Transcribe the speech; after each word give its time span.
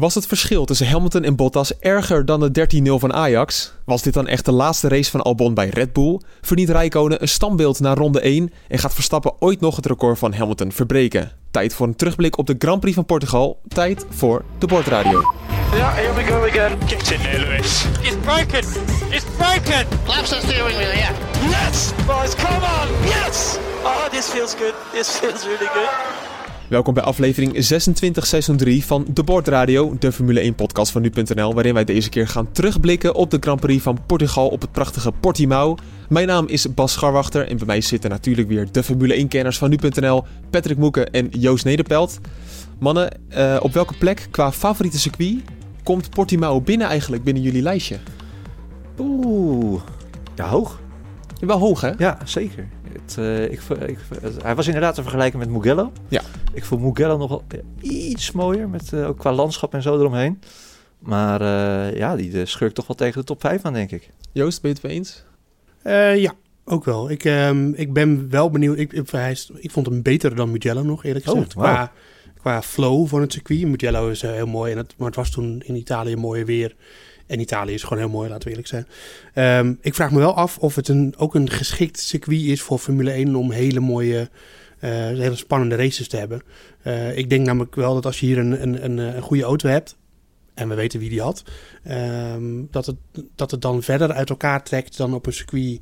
Was 0.00 0.14
het 0.14 0.26
verschil 0.26 0.64
tussen 0.64 0.88
Hamilton 0.88 1.24
en 1.24 1.36
Bottas 1.36 1.78
erger 1.78 2.24
dan 2.24 2.40
de 2.40 2.68
13-0 2.82 2.92
van 2.92 3.12
Ajax? 3.12 3.72
Was 3.84 4.02
dit 4.02 4.14
dan 4.14 4.26
echt 4.26 4.44
de 4.44 4.52
laatste 4.52 4.88
race 4.88 5.10
van 5.10 5.22
Albon 5.22 5.54
bij 5.54 5.68
Red 5.68 5.92
Bull? 5.92 6.20
Verdient 6.40 6.70
Rijkonen 6.70 7.22
een 7.22 7.28
standbeeld 7.28 7.80
na 7.80 7.94
ronde 7.94 8.20
1 8.20 8.52
en 8.68 8.78
gaat 8.78 8.94
Verstappen 8.94 9.32
ooit 9.38 9.60
nog 9.60 9.76
het 9.76 9.86
record 9.86 10.18
van 10.18 10.32
Hamilton 10.32 10.72
verbreken? 10.72 11.32
Tijd 11.50 11.74
voor 11.74 11.86
een 11.86 11.96
terugblik 11.96 12.38
op 12.38 12.46
de 12.46 12.54
Grand 12.58 12.80
Prix 12.80 12.94
van 12.94 13.04
Portugal. 13.04 13.60
Tijd 13.68 14.06
voor 14.10 14.44
de 14.58 14.66
Bordradio. 14.66 15.22
Yeah, 15.72 15.94
here 15.94 16.14
we 16.14 16.22
go 16.22 16.46
again. 16.46 16.78
Get 16.86 17.10
in 17.10 17.20
there, 17.20 17.38
Lewis. 17.38 17.84
It's 18.02 18.16
broken! 18.22 18.64
It's 19.10 19.24
broken! 19.36 19.86
Laps 20.06 20.28
the 20.28 20.40
steering 20.42 20.76
wheel, 20.76 20.94
yeah. 20.94 21.14
Yes, 21.48 21.92
boys, 22.06 22.34
come 22.34 22.64
on. 22.64 22.88
Yes. 23.04 23.58
Oh, 23.84 24.08
this 24.10 24.28
feels 24.28 24.54
good. 24.54 24.74
This 24.92 25.18
feels 25.18 25.44
really 25.44 25.68
good. 25.74 26.29
Welkom 26.70 26.94
bij 26.94 27.02
aflevering 27.02 27.64
26 27.64 28.26
seizoen 28.26 28.56
3 28.56 28.84
van 28.84 29.06
De 29.12 29.22
Bordradio, 29.22 29.96
de 29.98 30.12
Formule 30.12 30.40
1 30.40 30.54
podcast 30.54 30.92
van 30.92 31.02
nu.nl, 31.02 31.54
waarin 31.54 31.74
wij 31.74 31.84
deze 31.84 32.08
keer 32.08 32.28
gaan 32.28 32.52
terugblikken 32.52 33.14
op 33.14 33.30
de 33.30 33.36
Grand 33.40 33.60
Prix 33.60 33.82
van 33.82 33.98
Portugal 34.06 34.48
op 34.48 34.60
het 34.60 34.72
prachtige 34.72 35.12
Portimao. 35.12 35.76
Mijn 36.08 36.26
naam 36.26 36.46
is 36.46 36.74
Bas 36.74 36.92
Scharwachter 36.92 37.48
en 37.48 37.56
bij 37.56 37.66
mij 37.66 37.80
zitten 37.80 38.10
natuurlijk 38.10 38.48
weer 38.48 38.72
de 38.72 38.82
Formule 38.82 39.14
1 39.14 39.28
kenners 39.28 39.58
van 39.58 39.70
nu.nl, 39.70 40.24
Patrick 40.50 40.76
Moeken 40.76 41.10
en 41.10 41.28
Joost 41.30 41.64
Nederpelt. 41.64 42.18
Mannen, 42.78 43.10
eh, 43.28 43.56
op 43.60 43.72
welke 43.72 43.94
plek 43.98 44.28
qua 44.30 44.52
favoriete 44.52 44.98
circuit 44.98 45.42
komt 45.82 46.10
Portimao 46.10 46.60
binnen 46.60 46.86
eigenlijk 46.86 47.24
binnen 47.24 47.42
jullie 47.42 47.62
lijstje? 47.62 47.96
Oeh, 48.98 49.80
ja, 50.34 50.48
hoog. 50.48 50.80
Wel 51.40 51.58
hoog 51.58 51.80
hè? 51.80 51.90
Ja, 51.98 52.18
zeker. 52.24 52.68
Eh, 53.16 53.42
ik, 53.44 53.60
ik, 53.86 53.98
hij 54.42 54.54
was 54.54 54.66
inderdaad 54.66 54.94
te 54.94 55.02
vergelijken 55.02 55.38
met 55.38 55.48
Mugello. 55.50 55.92
Ja. 56.08 56.22
Ik 56.52 56.64
vond 56.64 56.82
Mugello 56.82 57.16
nog 57.16 57.28
wel 57.28 57.42
iets 57.80 58.32
mooier, 58.32 58.68
met, 58.68 58.92
eh, 58.92 59.08
ook 59.08 59.18
qua 59.18 59.32
landschap 59.32 59.74
en 59.74 59.82
zo 59.82 59.98
eromheen. 59.98 60.40
Maar 60.98 61.40
eh, 61.40 61.96
ja, 61.96 62.16
die 62.16 62.30
uh, 62.32 62.46
schurkt 62.46 62.74
toch 62.74 62.86
wel 62.86 62.96
tegen 62.96 63.20
de 63.20 63.26
top 63.26 63.40
5 63.40 63.62
aan, 63.64 63.72
denk 63.72 63.90
ik. 63.90 64.10
Joost, 64.32 64.60
ben 64.62 64.70
je 64.70 64.76
het 64.76 64.86
mee 64.86 64.96
eens? 64.96 65.24
Eh, 65.82 66.16
ja, 66.20 66.32
ook 66.64 66.84
wel. 66.84 67.10
Ik, 67.10 67.24
ehm, 67.24 67.72
ik 67.72 67.92
ben 67.92 68.30
wel 68.30 68.50
benieuwd. 68.50 68.78
Ik, 68.78 68.92
ik, 68.92 69.10
hij 69.10 69.30
is- 69.30 69.50
ik 69.54 69.70
vond 69.70 69.86
hem 69.86 70.02
beter 70.02 70.34
dan 70.34 70.50
Mugello 70.50 70.82
nog, 70.82 71.04
eerlijk 71.04 71.26
Oh, 71.26 71.32
gezegd. 71.32 71.52
qua, 71.54 71.92
qua 72.40 72.62
flow 72.62 73.06
van 73.06 73.20
het 73.20 73.32
circuit. 73.32 73.66
Mugello 73.66 74.08
is 74.08 74.22
heel 74.22 74.46
mooi, 74.46 74.72
en 74.72 74.78
het, 74.78 74.94
maar 74.96 75.06
het 75.06 75.16
was 75.16 75.30
toen 75.30 75.62
in 75.64 75.74
Italië 75.76 76.16
mooier 76.16 76.46
weer. 76.46 76.76
En 77.30 77.40
Italië 77.40 77.74
is 77.74 77.82
gewoon 77.82 77.98
heel 77.98 78.08
mooi, 78.12 78.28
laten 78.28 78.44
we 78.44 78.50
eerlijk 78.50 78.68
zijn. 78.68 78.86
Ehm, 79.34 79.74
ik 79.80 79.94
vraag 79.94 80.10
me 80.10 80.18
wel 80.18 80.34
af 80.34 80.58
of 80.58 80.74
het 80.74 80.88
een, 80.88 81.14
ook 81.16 81.34
een 81.34 81.50
geschikt 81.50 81.98
circuit 81.98 82.42
is 82.42 82.62
voor 82.62 82.78
Formule 82.78 83.10
1 83.10 83.34
om 83.34 83.50
hele 83.50 83.80
mooie, 83.80 84.30
eh, 84.78 84.90
hele 84.90 85.36
spannende 85.36 85.76
races 85.76 86.08
te 86.08 86.16
hebben. 86.16 86.42
Eh, 86.82 87.16
ik 87.16 87.30
denk 87.30 87.46
namelijk 87.46 87.74
wel 87.74 87.94
dat 87.94 88.06
als 88.06 88.20
je 88.20 88.26
hier 88.26 88.38
een, 88.38 88.62
een, 88.62 88.84
een, 88.84 88.98
een 88.98 89.22
goede 89.22 89.42
auto 89.42 89.68
hebt, 89.68 89.96
en 90.54 90.68
we 90.68 90.74
weten 90.74 91.00
wie 91.00 91.08
die 91.08 91.20
had, 91.20 91.42
ehm, 91.82 92.64
dat, 92.70 92.86
het, 92.86 92.96
dat 93.34 93.50
het 93.50 93.62
dan 93.62 93.82
verder 93.82 94.12
uit 94.12 94.30
elkaar 94.30 94.62
trekt 94.62 94.96
dan 94.96 95.14
op 95.14 95.26
een 95.26 95.32
circuit 95.32 95.80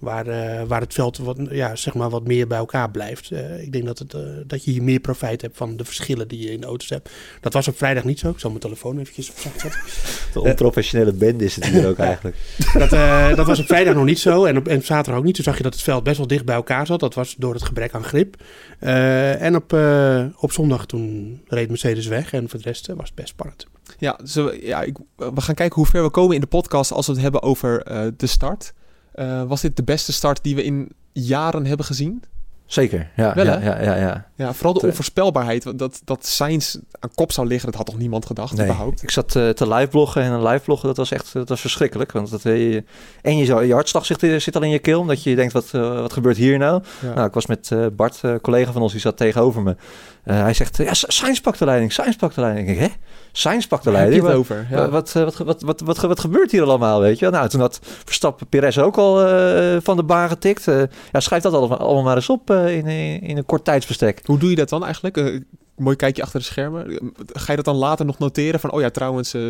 waar, 0.00 0.26
eh, 0.26 0.66
waar 0.66 0.80
het 0.80 0.94
veld 0.94 1.18
wat, 1.18 1.38
ja, 1.50 1.76
zeg 1.76 1.94
maar 1.94 2.10
wat 2.10 2.26
meer 2.26 2.46
bij 2.46 2.58
elkaar 2.58 2.90
blijft. 2.90 3.30
Eh, 3.30 3.62
ik 3.62 3.72
denk 3.72 3.84
dat, 3.84 3.98
het, 3.98 4.14
eh, 4.14 4.20
dat 4.46 4.64
je 4.64 4.70
hier 4.70 4.82
meer 4.82 5.00
profijt 5.00 5.42
hebt 5.42 5.56
van 5.56 5.76
de 5.76 5.84
verschillen 5.84 6.28
die 6.28 6.42
je 6.42 6.52
in 6.52 6.60
de 6.60 6.66
auto's 6.66 6.88
hebt. 6.88 7.10
Dat 7.40 7.52
was 7.52 7.68
op 7.68 7.76
vrijdag 7.76 8.04
niet 8.04 8.18
zo. 8.18 8.30
Ik 8.30 8.38
zal 8.38 8.50
mijn 8.50 8.62
telefoon 8.62 8.98
eventjes 8.98 9.30
op 9.30 9.38
zacht 9.38 9.60
zetten. 9.60 9.80
De 10.32 10.40
onprofessionele 10.40 11.12
band 11.12 11.42
is 11.42 11.54
het 11.54 11.66
hier 11.66 11.88
ook 11.88 11.98
eigenlijk. 12.12 12.36
Dat, 12.72 12.92
eh, 12.92 13.36
dat 13.36 13.46
was 13.46 13.58
op 13.58 13.66
vrijdag 13.66 13.94
nog 13.94 14.04
niet 14.04 14.18
zo 14.18 14.44
en 14.44 14.56
op, 14.56 14.68
en 14.68 14.76
op 14.76 14.84
zaterdag 14.84 15.20
ook 15.20 15.26
niet. 15.26 15.34
Toen 15.34 15.44
zag 15.44 15.56
je 15.56 15.62
dat 15.62 15.74
het 15.74 15.82
veld 15.82 16.02
best 16.02 16.16
wel 16.16 16.26
dicht 16.26 16.44
bij 16.44 16.54
elkaar 16.54 16.86
zat. 16.86 17.00
Dat 17.00 17.14
was 17.14 17.34
door 17.38 17.54
het 17.54 17.62
gebrek 17.62 17.94
aan 17.94 18.04
grip. 18.04 18.36
Eh, 18.78 19.42
en 19.42 19.56
op, 19.56 19.72
eh, 19.72 20.24
op 20.36 20.52
zondag 20.52 20.86
toen 20.86 21.40
reed 21.46 21.68
Mercedes 21.68 22.06
weg 22.06 22.32
en 22.32 22.48
voor 22.48 22.58
de 22.58 22.64
rest 22.64 22.86
was 22.86 23.06
het 23.06 23.14
best 23.14 23.28
spannend. 23.28 23.66
Ja, 23.98 24.18
dus 24.22 24.34
we, 24.34 24.60
ja 24.62 24.82
ik, 24.82 24.96
we 25.16 25.40
gaan 25.40 25.54
kijken 25.54 25.76
hoe 25.76 25.86
ver 25.86 26.02
we 26.02 26.10
komen 26.10 26.34
in 26.34 26.40
de 26.40 26.46
podcast 26.46 26.92
als 26.92 27.06
we 27.06 27.12
het 27.12 27.22
hebben 27.22 27.42
over 27.42 27.82
eh, 27.82 28.06
de 28.16 28.26
start. 28.26 28.72
Eh, 29.12 29.42
was 29.42 29.60
dit 29.60 29.76
de 29.76 29.82
beste 29.82 30.12
start 30.12 30.42
die 30.42 30.54
we 30.54 30.64
in 30.64 30.92
jaren 31.12 31.66
hebben 31.66 31.86
gezien? 31.86 32.22
Zeker, 32.66 33.10
ja. 33.16 33.34
Wel, 33.34 33.44
ja, 33.44 33.60
ja, 33.60 33.82
ja, 33.82 33.94
ja. 33.94 34.29
Ja, 34.40 34.52
vooral 34.54 34.72
de 34.72 34.86
onvoorspelbaarheid. 34.86 35.64
want 35.64 35.78
Dat, 35.78 36.00
dat 36.04 36.26
Sainz 36.26 36.76
aan 37.00 37.10
kop 37.14 37.32
zou 37.32 37.46
liggen, 37.46 37.66
dat 37.70 37.76
had 37.76 37.86
toch 37.86 37.98
niemand 37.98 38.26
gedacht 38.26 38.56
Nee, 38.56 38.66
überhaupt? 38.66 39.02
ik 39.02 39.10
zat 39.10 39.36
eh, 39.36 39.48
te 39.48 39.68
livebloggen 39.68 40.22
en 40.22 40.32
een 40.32 40.42
livebloggen, 40.42 40.88
dat 40.88 40.96
was 40.96 41.10
echt 41.10 41.32
dat 41.32 41.48
was 41.48 41.60
verschrikkelijk. 41.60 42.12
Want 42.12 42.30
dat, 42.30 42.44
eh, 42.44 42.72
je- 42.72 42.84
en 43.22 43.36
je, 43.36 43.44
zou- 43.44 43.64
je 43.64 43.72
hartslag 43.72 44.06
zit, 44.06 44.42
zit 44.42 44.56
al 44.56 44.62
in 44.62 44.70
je 44.70 44.78
keel, 44.78 45.00
omdat 45.00 45.22
je 45.22 45.34
denkt, 45.36 45.52
wat, 45.52 45.68
eh, 45.72 46.00
wat 46.00 46.12
gebeurt 46.12 46.36
hier 46.36 46.58
nou? 46.58 46.82
Ja. 47.02 47.14
Nou, 47.14 47.26
ik 47.26 47.34
was 47.34 47.46
met 47.46 47.70
eh, 47.72 47.86
Bart, 47.92 48.18
eh, 48.22 48.34
collega 48.42 48.72
van 48.72 48.82
ons, 48.82 48.92
die 48.92 49.00
zat 49.00 49.16
tegenover 49.16 49.62
me. 49.62 49.76
Eh, 50.24 50.40
hij 50.42 50.54
zegt, 50.54 50.76
ja, 50.76 50.94
Sainz 50.94 51.38
pakt 51.40 51.58
de 51.58 51.64
leiding, 51.64 51.92
Sainz 51.92 52.16
pakt 52.16 52.34
de 52.34 52.40
leiding. 52.40 52.68
Ik 52.68 52.78
denk, 52.78 52.90
hè? 52.90 52.96
Sainz 53.32 53.66
pakt 53.66 53.84
de 53.84 53.90
Waar 53.90 54.00
heb 54.00 54.12
je 54.12 54.22
leiding? 54.22 54.38
het 54.38 54.48
Wat, 54.48 54.56
over? 54.58 54.76
Ja. 54.76 54.88
wat, 54.90 55.12
eh, 55.16 55.22
wat, 55.24 55.36
wat, 55.38 55.62
wat, 55.62 55.80
wat, 55.80 55.98
wat 55.98 56.20
gebeurt 56.20 56.50
hier 56.50 56.62
allemaal, 56.62 57.00
weet 57.00 57.18
je? 57.18 57.30
Nou, 57.30 57.48
toen 57.48 57.60
had 57.60 57.80
Verstappen 58.04 58.46
Perez 58.46 58.78
ook 58.78 58.96
al 58.98 59.26
eh, 59.26 59.76
van 59.82 59.96
de 59.96 60.02
baan 60.02 60.28
getikt. 60.28 60.68
Eh, 60.68 60.82
ja, 61.12 61.20
schrijf 61.20 61.42
dat 61.42 61.52
allemaal, 61.52 61.78
allemaal 61.78 62.02
maar 62.02 62.16
eens 62.16 62.28
op 62.28 62.50
eh, 62.50 62.76
in, 62.76 62.86
in, 62.86 63.20
in 63.20 63.36
een 63.36 63.46
kort 63.46 63.64
tijdsbestek. 63.64 64.20
Hoe 64.30 64.38
doe 64.38 64.50
je 64.50 64.56
dat 64.56 64.68
dan 64.68 64.84
eigenlijk? 64.84 65.16
Eh, 65.16 65.40
mooi 65.76 65.96
kijkje 65.96 66.22
achter 66.22 66.40
de 66.40 66.46
schermen. 66.46 67.12
Ga 67.26 67.50
je 67.50 67.56
dat 67.56 67.64
dan 67.64 67.76
later 67.76 68.06
nog 68.06 68.18
noteren 68.18 68.60
van, 68.60 68.70
oh 68.70 68.80
ja, 68.80 68.90
trouwens, 68.90 69.34
eh 69.34 69.42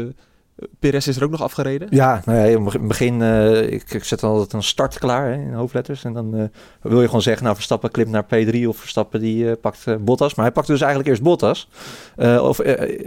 Perez 0.79 1.07
is 1.07 1.17
er 1.17 1.25
ook 1.25 1.31
nog 1.31 1.43
afgereden? 1.43 1.89
Ja, 1.91 2.23
nou 2.25 2.39
ja, 2.39 2.45
in 2.45 2.65
het 2.67 2.89
begin, 2.89 3.23
eh, 3.23 3.73
ik, 3.73 3.91
ik 3.93 4.05
zet 4.05 4.23
altijd 4.23 4.53
een 4.53 4.63
start 4.63 4.99
klaar 4.99 5.27
hè, 5.27 5.33
in 5.35 5.53
hoofdletters. 5.53 6.05
En 6.05 6.13
dan 6.13 6.37
eh, 6.37 6.43
wil 6.83 7.01
je 7.01 7.07
gewoon 7.07 7.23
zeggen, 7.23 7.43
nou 7.43 7.55
Verstappen 7.55 7.91
klimt 7.91 8.11
naar 8.11 8.25
P3 8.25 8.67
of 8.67 8.77
Verstappen 8.77 9.21
die 9.21 9.51
eh, 9.51 9.57
pakt 9.61 10.05
Bottas. 10.05 10.35
Maar 10.35 10.45
hij 10.45 10.55
pakte 10.55 10.71
dus 10.73 10.81
eigenlijk 10.81 11.11
eerst 11.11 11.23
Bottas. 11.23 11.69
Eh, 12.17 12.43
of 12.43 12.61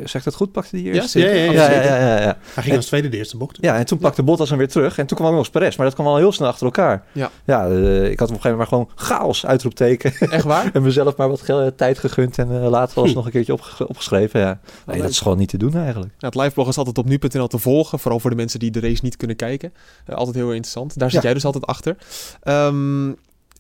zegt 0.04 0.26
het 0.26 0.36
goed, 0.36 0.52
pakte 0.52 0.76
die 0.76 0.94
eerst? 0.94 1.14
Ja. 1.14 1.28
Ja, 1.30 1.52
ja, 1.52 1.72
Ja, 1.72 2.22
ja. 2.22 2.38
Hij 2.54 2.64
ging 2.64 2.76
als 2.76 2.86
tweede 2.86 3.10
de 3.10 3.18
eerste 3.18 3.38
bocht. 3.38 3.58
Ja, 3.62 3.78
en 3.78 3.86
toen 3.86 3.98
pakte 3.98 4.24
Bottas 4.24 4.50
hem 4.50 4.58
weer 4.58 4.68
terug. 4.68 4.98
En 4.98 5.06
toen 5.06 5.18
kwam 5.18 5.30
ook 5.30 5.36
nog 5.36 5.44
eens 5.46 5.54
Perez. 5.54 5.76
Maar 5.76 5.86
dat 5.86 5.96
kwam 5.96 6.08
al 6.08 6.18
heel 6.18 6.32
snel 6.32 6.48
achter 6.48 6.66
elkaar. 6.66 7.04
Ja. 7.12 7.30
Ja, 7.46 7.66
ik 7.66 8.20
had 8.20 8.30
op 8.30 8.36
een 8.36 8.42
gegeven 8.42 8.52
moment 8.52 8.58
maar 8.58 8.68
gewoon 8.68 8.90
chaos 8.96 9.46
uitroepteken. 9.46 10.14
Echt 10.32 10.44
waar? 10.44 10.70
en 10.74 10.82
mezelf 10.82 11.16
maar 11.16 11.30
wat 11.30 11.76
tijd 11.76 12.00
gegund. 12.00 12.38
En 12.38 12.64
eh, 12.64 12.70
later 12.70 13.02
was 13.02 13.14
nog 13.24 13.26
een 13.26 13.32
keertje 13.32 13.54
opge- 13.54 13.88
opgeschreven. 13.88 14.40
Ja. 14.40 14.60
Nee, 14.86 15.02
dat 15.02 15.10
is 15.10 15.20
gewoon 15.20 15.38
niet 15.38 15.50
te 15.50 15.58
doen 15.58 15.76
eigenlijk. 15.76 16.12
Ja, 16.18 16.28
het 16.28 16.36
liveblog 16.36 16.68
is 16.68 16.78
altijd 16.78 16.98
op 16.98 17.06
nu.nl 17.06 17.43
te 17.48 17.58
volgen. 17.58 18.00
Vooral 18.00 18.20
voor 18.20 18.30
de 18.30 18.36
mensen 18.36 18.60
die 18.60 18.72
de 18.72 18.80
race 18.80 19.00
niet 19.04 19.18
kunnen 19.18 19.36
kijken. 19.36 19.74
Eh, 20.06 20.16
altijd 20.16 20.36
heel 20.36 20.50
interessant. 20.52 21.00
Daar 21.00 21.10
zit 21.12 21.20
Ja. 21.20 21.26
jij 21.26 21.34
dus 21.34 21.46
altijd 21.46 21.66
achter. 21.66 21.98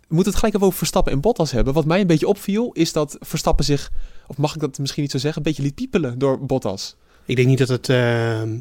We 0.07 0.19
moeten 0.19 0.31
het 0.33 0.35
gelijk 0.35 0.53
even 0.55 0.66
over 0.67 0.77
Verstappen 0.77 1.11
en 1.13 1.21
Bottas 1.21 1.51
hebben. 1.51 1.73
Wat 1.73 1.85
mij 1.85 2.01
een 2.01 2.07
beetje 2.07 2.27
opviel, 2.27 2.72
is 2.72 2.93
dat 2.93 3.17
Verstappen 3.19 3.66
zich, 3.66 3.91
of 4.27 4.38
mag 4.38 4.55
ik 4.55 4.61
dat 4.61 4.77
misschien 4.79 5.01
niet 5.01 5.11
zo 5.11 5.17
zeggen, 5.17 5.38
een 5.38 5.47
beetje 5.47 5.63
liet 5.63 5.75
piepelen 5.75 6.19
door 6.19 6.45
Bottas. 6.45 6.95
Ik 7.25 7.35
denk 7.35 7.47
niet 7.47 7.57
dat 7.57 7.67
het 7.67 7.89
ehm, 7.89 8.57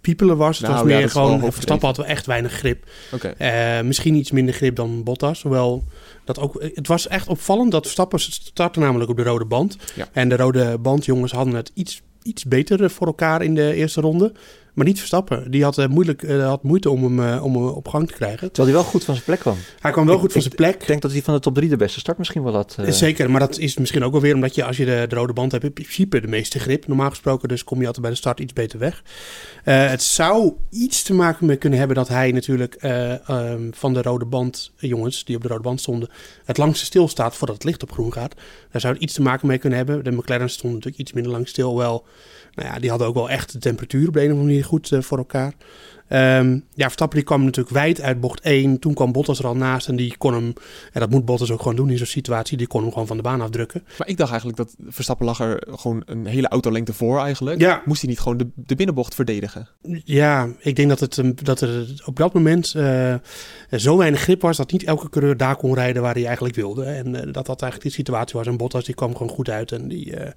piepelen 0.00 0.36
was. 0.36 0.58
Het 0.58 0.66
Nou, 0.68 0.84
was 0.84 0.92
meer 0.92 1.10
gewoon. 1.10 1.52
Verstappen 1.52 1.86
had 1.86 1.96
wel 1.96 2.06
echt 2.06 2.26
weinig 2.26 2.52
grip. 2.52 2.84
Eh, 3.38 3.80
misschien 3.80 4.14
iets 4.14 4.30
minder 4.30 4.54
grip 4.54 4.76
dan 4.76 5.02
Bottas. 5.04 5.42
Hoewel 5.42 5.84
dat 6.24 6.38
ook. 6.38 6.62
Het 6.74 6.86
was 6.86 7.08
echt 7.08 7.28
opvallend 7.28 7.70
dat 7.72 7.82
Verstappen 7.82 8.20
startte 8.20 8.78
namelijk 8.80 9.10
op 9.10 9.16
de 9.16 9.22
rode 9.22 9.44
band. 9.44 9.76
Ja. 9.94 10.08
En 10.12 10.28
de 10.28 10.36
rode 10.36 10.78
bandjongens 10.78 11.32
hadden 11.32 11.54
het 11.54 11.70
iets, 11.74 12.02
iets 12.26 12.44
beter 12.44 12.90
voor 12.90 13.06
elkaar 13.06 13.42
in 13.42 13.54
de 13.54 13.74
eerste 13.74 14.00
ronde. 14.00 14.32
Maar 14.76 14.86
niet 14.86 14.98
Verstappen. 14.98 15.50
Die 15.50 15.62
had, 15.62 15.78
eh, 15.78 15.86
moeilijk, 15.86 16.22
eh, 16.22 16.46
had 16.46 16.62
moeite 16.62 16.90
om 16.90 17.02
hem, 17.04 17.34
eh, 17.34 17.44
om 17.44 17.54
hem 17.54 17.66
op 17.66 17.88
gang 17.88 18.08
te 18.08 18.14
krijgen. 18.14 18.52
Terwijl 18.52 18.74
hij 18.74 18.82
wel 18.82 18.90
goed 18.90 19.04
van 19.04 19.14
zijn 19.14 19.26
plek 19.26 19.38
kwam. 19.38 19.56
Hij 19.80 19.92
kwam 19.92 20.06
wel 20.06 20.14
Ik- 20.14 20.20
goed 20.20 20.32
van 20.32 20.40
ik- 20.40 20.46
zijn 20.46 20.56
plek. 20.56 20.80
Ik 20.82 20.86
denk 20.86 21.02
dat 21.02 21.12
hij 21.12 21.22
van 21.22 21.34
de 21.34 21.40
top 21.40 21.54
3 21.54 21.68
de 21.68 21.76
beste 21.76 21.98
start 22.00 22.18
misschien 22.18 22.42
wel 22.42 22.54
had. 22.54 22.76
Zeker, 22.88 23.30
maar 23.30 23.40
dat 23.40 23.58
is 23.58 23.76
misschien 23.76 24.04
ook 24.04 24.12
wel 24.12 24.20
weer 24.20 24.34
omdat 24.34 24.54
je 24.54 24.64
als 24.64 24.76
je 24.76 24.84
de, 24.84 25.04
de 25.08 25.14
rode 25.14 25.32
band 25.32 25.52
hebt, 25.52 25.64
in 25.64 25.72
principe 25.72 26.20
de 26.20 26.26
meeste 26.28 26.58
grip. 26.58 26.86
Normaal 26.86 27.10
gesproken, 27.10 27.48
dus 27.48 27.64
kom 27.64 27.78
je 27.80 27.84
altijd 27.86 28.02
bij 28.02 28.10
de 28.12 28.18
start 28.20 28.40
iets 28.40 28.52
beter 28.52 28.78
weg. 28.78 29.02
Het 29.62 30.02
zou 30.02 30.52
iets 30.70 31.02
te 31.02 31.14
maken 31.14 31.46
mee 31.46 31.56
kunnen 31.56 31.78
hebben 31.78 31.96
dat 31.96 32.08
hij 32.08 32.32
natuurlijk 32.32 32.74
eh, 32.74 33.28
ehm, 33.28 33.60
van 33.72 33.94
de 33.94 34.02
rode 34.02 34.24
band, 34.24 34.72
jongens 34.76 35.24
die 35.24 35.36
op 35.36 35.42
de 35.42 35.48
rode 35.48 35.62
band 35.62 35.80
stonden, 35.80 36.08
het 36.44 36.56
langste 36.58 36.84
stilstaat 36.84 37.36
voordat 37.36 37.56
het 37.56 37.64
licht 37.64 37.82
op 37.82 37.92
groen 37.92 38.12
gaat. 38.12 38.34
Daar 38.72 38.80
zou 38.80 38.94
het 38.94 39.02
iets 39.02 39.12
te 39.14 39.22
maken 39.22 39.46
mee 39.46 39.58
kunnen 39.58 39.78
hebben. 39.78 40.04
De 40.04 40.10
McLaren 40.10 40.50
stond 40.50 40.72
natuurlijk 40.72 41.00
iets 41.00 41.12
minder 41.12 41.32
lang 41.32 41.48
stil. 41.48 41.76
Wel, 41.76 42.04
nou 42.54 42.68
ja, 42.68 42.78
die 42.78 42.90
hadden 42.90 43.08
ook 43.08 43.14
wel 43.14 43.30
echt 43.30 43.52
de 43.52 43.58
temperatuur 43.58 44.08
op 44.08 44.14
de 44.14 44.20
een 44.20 44.24
of 44.26 44.30
andere 44.32 44.48
manier 44.48 44.64
goed 44.66 44.92
eh, 44.92 45.00
voor 45.00 45.18
elkaar. 45.18 45.52
Ehm, 46.08 46.58
ja, 46.74 46.84
Verstappen 46.84 47.16
die 47.18 47.26
kwam 47.26 47.44
natuurlijk 47.44 47.74
wijd 47.74 48.00
uit 48.00 48.20
bocht 48.20 48.40
1. 48.40 48.78
Toen 48.78 48.94
kwam 48.94 49.12
Bottas 49.12 49.38
er 49.38 49.46
al 49.46 49.56
naast 49.56 49.88
en 49.88 49.96
die 49.96 50.16
kon 50.16 50.32
hem, 50.34 50.52
en 50.92 51.00
dat 51.00 51.10
moet 51.10 51.24
Bottas 51.24 51.50
ook 51.50 51.58
gewoon 51.58 51.76
doen 51.76 51.90
in 51.90 51.98
zo'n 51.98 52.06
situatie, 52.06 52.56
die 52.56 52.66
kon 52.66 52.82
hem 52.82 52.92
gewoon 52.92 53.06
van 53.06 53.16
de 53.16 53.22
baan 53.22 53.40
afdrukken. 53.40 53.84
Maar 53.98 54.08
ik 54.08 54.16
dacht 54.16 54.30
eigenlijk 54.30 54.58
dat 54.58 54.74
Verstappen 54.88 55.26
lag 55.26 55.40
er 55.40 55.62
gewoon 55.70 56.02
een 56.06 56.26
hele 56.26 56.48
autolengte 56.48 56.92
voor 56.92 57.20
eigenlijk. 57.20 57.60
Ja. 57.60 57.82
Moest 57.84 58.00
hij 58.00 58.10
niet 58.10 58.20
gewoon 58.20 58.36
de, 58.36 58.48
de 58.54 58.74
binnenbocht 58.74 59.14
verdedigen? 59.14 59.68
Ja, 60.04 60.48
ik 60.58 60.76
denk 60.76 60.88
dat, 60.88 61.00
het, 61.00 61.22
dat 61.44 61.60
er 61.60 62.02
op 62.04 62.16
dat 62.16 62.32
moment 62.34 62.74
eh, 62.74 63.14
zo 63.70 63.96
weinig 63.96 64.20
grip 64.20 64.40
was 64.40 64.56
dat 64.56 64.72
niet 64.72 64.84
elke 64.84 65.08
coureur 65.08 65.36
daar 65.36 65.56
kon 65.56 65.74
rijden 65.74 66.02
waar 66.02 66.14
hij 66.14 66.24
eigenlijk 66.24 66.54
wilde. 66.54 66.84
En 66.84 67.14
eh, 67.14 67.32
dat 67.32 67.46
dat 67.46 67.62
eigenlijk 67.62 67.82
die 67.82 68.04
situatie 68.04 68.38
was. 68.38 68.46
En 68.46 68.56
Bottas 68.56 68.84
die 68.84 68.94
kwam 68.94 69.12
gewoon 69.12 69.32
goed 69.32 69.50
uit 69.50 69.72
en 69.72 69.88
die, 69.88 70.16
eh, 70.16 70.30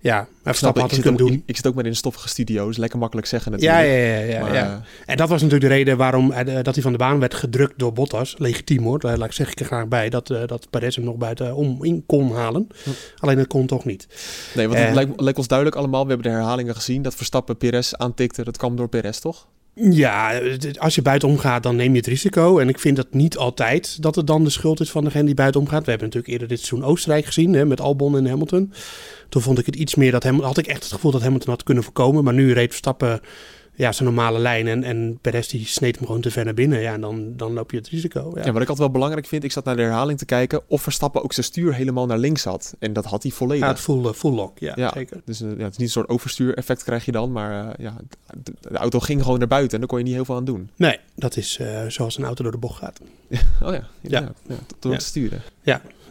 ja, 0.00 0.28
Verstappen 0.42 0.82
had 0.82 0.90
het 0.90 1.00
kunnen 1.00 1.20
ook, 1.20 1.28
doen. 1.28 1.36
ik, 1.36 1.42
ik 1.46 1.56
zit 1.56 1.66
ook 1.66 1.74
maar 1.74 1.84
in 1.84 1.90
een 1.90 1.96
stoffige 1.96 2.28
studio, 2.28 2.66
dus 2.66 2.76
lekker 2.76 2.98
makkelijk 2.98 3.26
zeggen 3.26 3.52
Ja, 3.58 3.58
natuurlijk. 3.58 3.98
ja, 3.98 4.04
ja. 4.04 4.34
ja, 4.34 4.40
Maar, 4.40 4.54
ja. 4.54 4.82
Eh, 5.04 5.12
En 5.12 5.16
dat 5.16 5.28
was 5.28 5.42
natuurlijk 5.42 5.70
de 5.70 5.76
reden 5.76 5.96
waarom 5.96 6.32
eh, 6.32 6.62
dat 6.62 6.74
hij 6.74 6.82
van 6.82 6.92
de 6.92 6.98
baan 6.98 7.18
werd 7.18 7.34
gedrukt 7.34 7.78
door 7.78 7.92
Bottas. 7.92 8.34
Legitiem 8.38 8.82
hoor, 8.82 8.98
daar 8.98 9.18
laat 9.18 9.26
ik 9.26 9.32
zeg 9.32 9.50
ik 9.50 9.60
er 9.60 9.66
graag 9.66 9.88
bij. 9.88 10.08
Dat, 10.08 10.30
eh 10.30 10.46
dat 10.46 10.70
Perez 10.70 10.96
hem 10.96 11.04
nog 11.04 11.16
buiten 11.16 11.54
om 11.54 11.84
in 11.84 12.04
kon 12.06 12.32
halen. 12.32 12.68
Hm. 12.84 12.90
Alleen 13.18 13.36
dat 13.36 13.46
kon 13.46 13.66
toch 13.66 13.84
niet. 13.84 14.06
nee, 14.54 14.68
want 14.68 14.78
het 14.78 14.88
eh, 14.88 14.94
lijkt, 14.94 15.20
lijkt 15.20 15.38
ons 15.38 15.48
duidelijk 15.48 15.78
allemaal. 15.78 16.02
We 16.02 16.12
hebben 16.12 16.30
de 16.30 16.36
herhalingen 16.36 16.74
gezien 16.74 17.02
dat 17.02 17.14
Verstappen 17.14 17.56
Perez 17.56 17.92
aantikte. 17.92 18.44
Dat 18.44 18.56
kwam 18.56 18.76
door 18.76 18.88
Perez, 18.88 19.18
toch? 19.18 19.46
Ja, 19.80 20.40
als 20.78 20.94
je 20.94 21.02
buitenom 21.02 21.38
gaat, 21.38 21.62
dan 21.62 21.76
neem 21.76 21.90
je 21.90 21.96
het 21.96 22.06
risico. 22.06 22.58
En 22.58 22.68
ik 22.68 22.78
vind 22.78 22.96
dat 22.96 23.06
niet 23.12 23.36
altijd 23.36 24.02
dat 24.02 24.14
het 24.14 24.26
dan 24.26 24.44
de 24.44 24.50
schuld 24.50 24.80
is 24.80 24.90
van 24.90 25.04
degene 25.04 25.24
die 25.24 25.34
buitenom 25.34 25.68
gaat. 25.68 25.84
We 25.84 25.90
hebben 25.90 26.06
natuurlijk 26.06 26.32
eerder 26.32 26.48
dit 26.48 26.58
seizoen 26.58 26.88
Oostenrijk 26.88 27.24
gezien 27.24 27.52
hè, 27.52 27.64
met 27.64 27.80
Albon 27.80 28.16
en 28.16 28.26
Hamilton. 28.26 28.72
Toen 29.28 29.42
vond 29.42 29.58
ik 29.58 29.66
het 29.66 29.76
iets 29.76 29.94
meer 29.94 30.10
dat 30.10 30.22
hem, 30.22 30.40
had 30.40 30.58
ik 30.58 30.66
echt 30.66 30.82
het 30.82 30.92
gevoel 30.92 31.10
dat 31.10 31.22
Hamilton 31.22 31.50
had 31.50 31.62
kunnen 31.62 31.84
voorkomen. 31.84 32.24
Maar 32.24 32.34
nu 32.34 32.52
reed 32.52 32.68
Verstappen 32.68 33.20
ja, 33.76 33.92
zijn 33.92 34.08
normale 34.08 34.38
lijn 34.38 34.66
en, 34.68 34.84
en 34.84 35.18
Perez 35.20 35.46
die 35.48 35.66
sneed 35.66 35.96
hem 35.96 36.06
gewoon 36.06 36.20
te 36.20 36.30
ver 36.30 36.44
naar 36.44 36.54
binnen. 36.54 36.80
Ja, 36.80 36.92
en 36.92 37.00
dan, 37.00 37.32
dan 37.36 37.52
loop 37.52 37.70
je 37.70 37.76
het 37.76 37.88
risico. 37.88 38.32
Ja. 38.34 38.44
Ja. 38.44 38.52
wat 38.52 38.62
ik 38.62 38.68
altijd 38.68 38.78
wel 38.78 38.90
belangrijk 38.90 39.26
vind, 39.26 39.44
ik 39.44 39.52
zat 39.52 39.64
naar 39.64 39.76
de 39.76 39.82
herhaling 39.82 40.18
te 40.18 40.24
kijken 40.24 40.60
of 40.68 40.82
Verstappen 40.82 41.22
ook 41.22 41.32
zijn 41.32 41.46
stuur 41.46 41.74
helemaal 41.74 42.06
naar 42.06 42.18
links 42.18 42.44
had. 42.44 42.74
En 42.78 42.92
dat 42.92 43.04
had 43.04 43.22
hij 43.22 43.32
volledig. 43.32 43.62
Ja, 43.64 43.70
het 43.70 43.80
full, 43.80 44.12
full 44.12 44.32
lock, 44.32 44.58
ja, 44.58 44.72
Ja. 44.76 44.90
zeker. 44.94 45.20
Dus 45.24 45.40
eh, 45.40 45.48
ja, 45.48 45.62
het 45.64 45.72
is 45.72 45.76
niet 45.76 45.86
een 45.86 45.88
soort 45.92 46.08
overstuur-effect 46.08 46.82
krijg 46.84 47.04
je 47.04 47.12
dan, 47.12 47.32
maar 47.32 47.68
eh, 47.68 47.84
ja, 47.84 47.96
de, 48.42 48.52
de 48.60 48.76
auto 48.78 49.00
ging 49.00 49.22
gewoon 49.22 49.38
naar 49.38 49.48
buiten 49.48 49.72
en 49.72 49.78
daar 49.78 49.88
kon 49.88 49.98
je 49.98 50.04
niet 50.04 50.14
heel 50.14 50.24
veel 50.24 50.36
aan 50.36 50.44
doen. 50.44 50.70
Nee, 50.76 50.98
dat 51.14 51.36
is 51.36 51.58
eh, 51.58 51.86
zoals 51.88 52.18
een 52.18 52.24
auto 52.24 52.42
door 52.42 52.52
de 52.52 52.58
bocht 52.58 52.78
gaat. 52.78 53.00
Oh 53.62 53.72
ja. 53.72 53.88
Ja. 54.00 54.32
door 54.78 54.92
Ja. 54.92 54.98
te 54.98 55.04
sturen. 55.04 55.42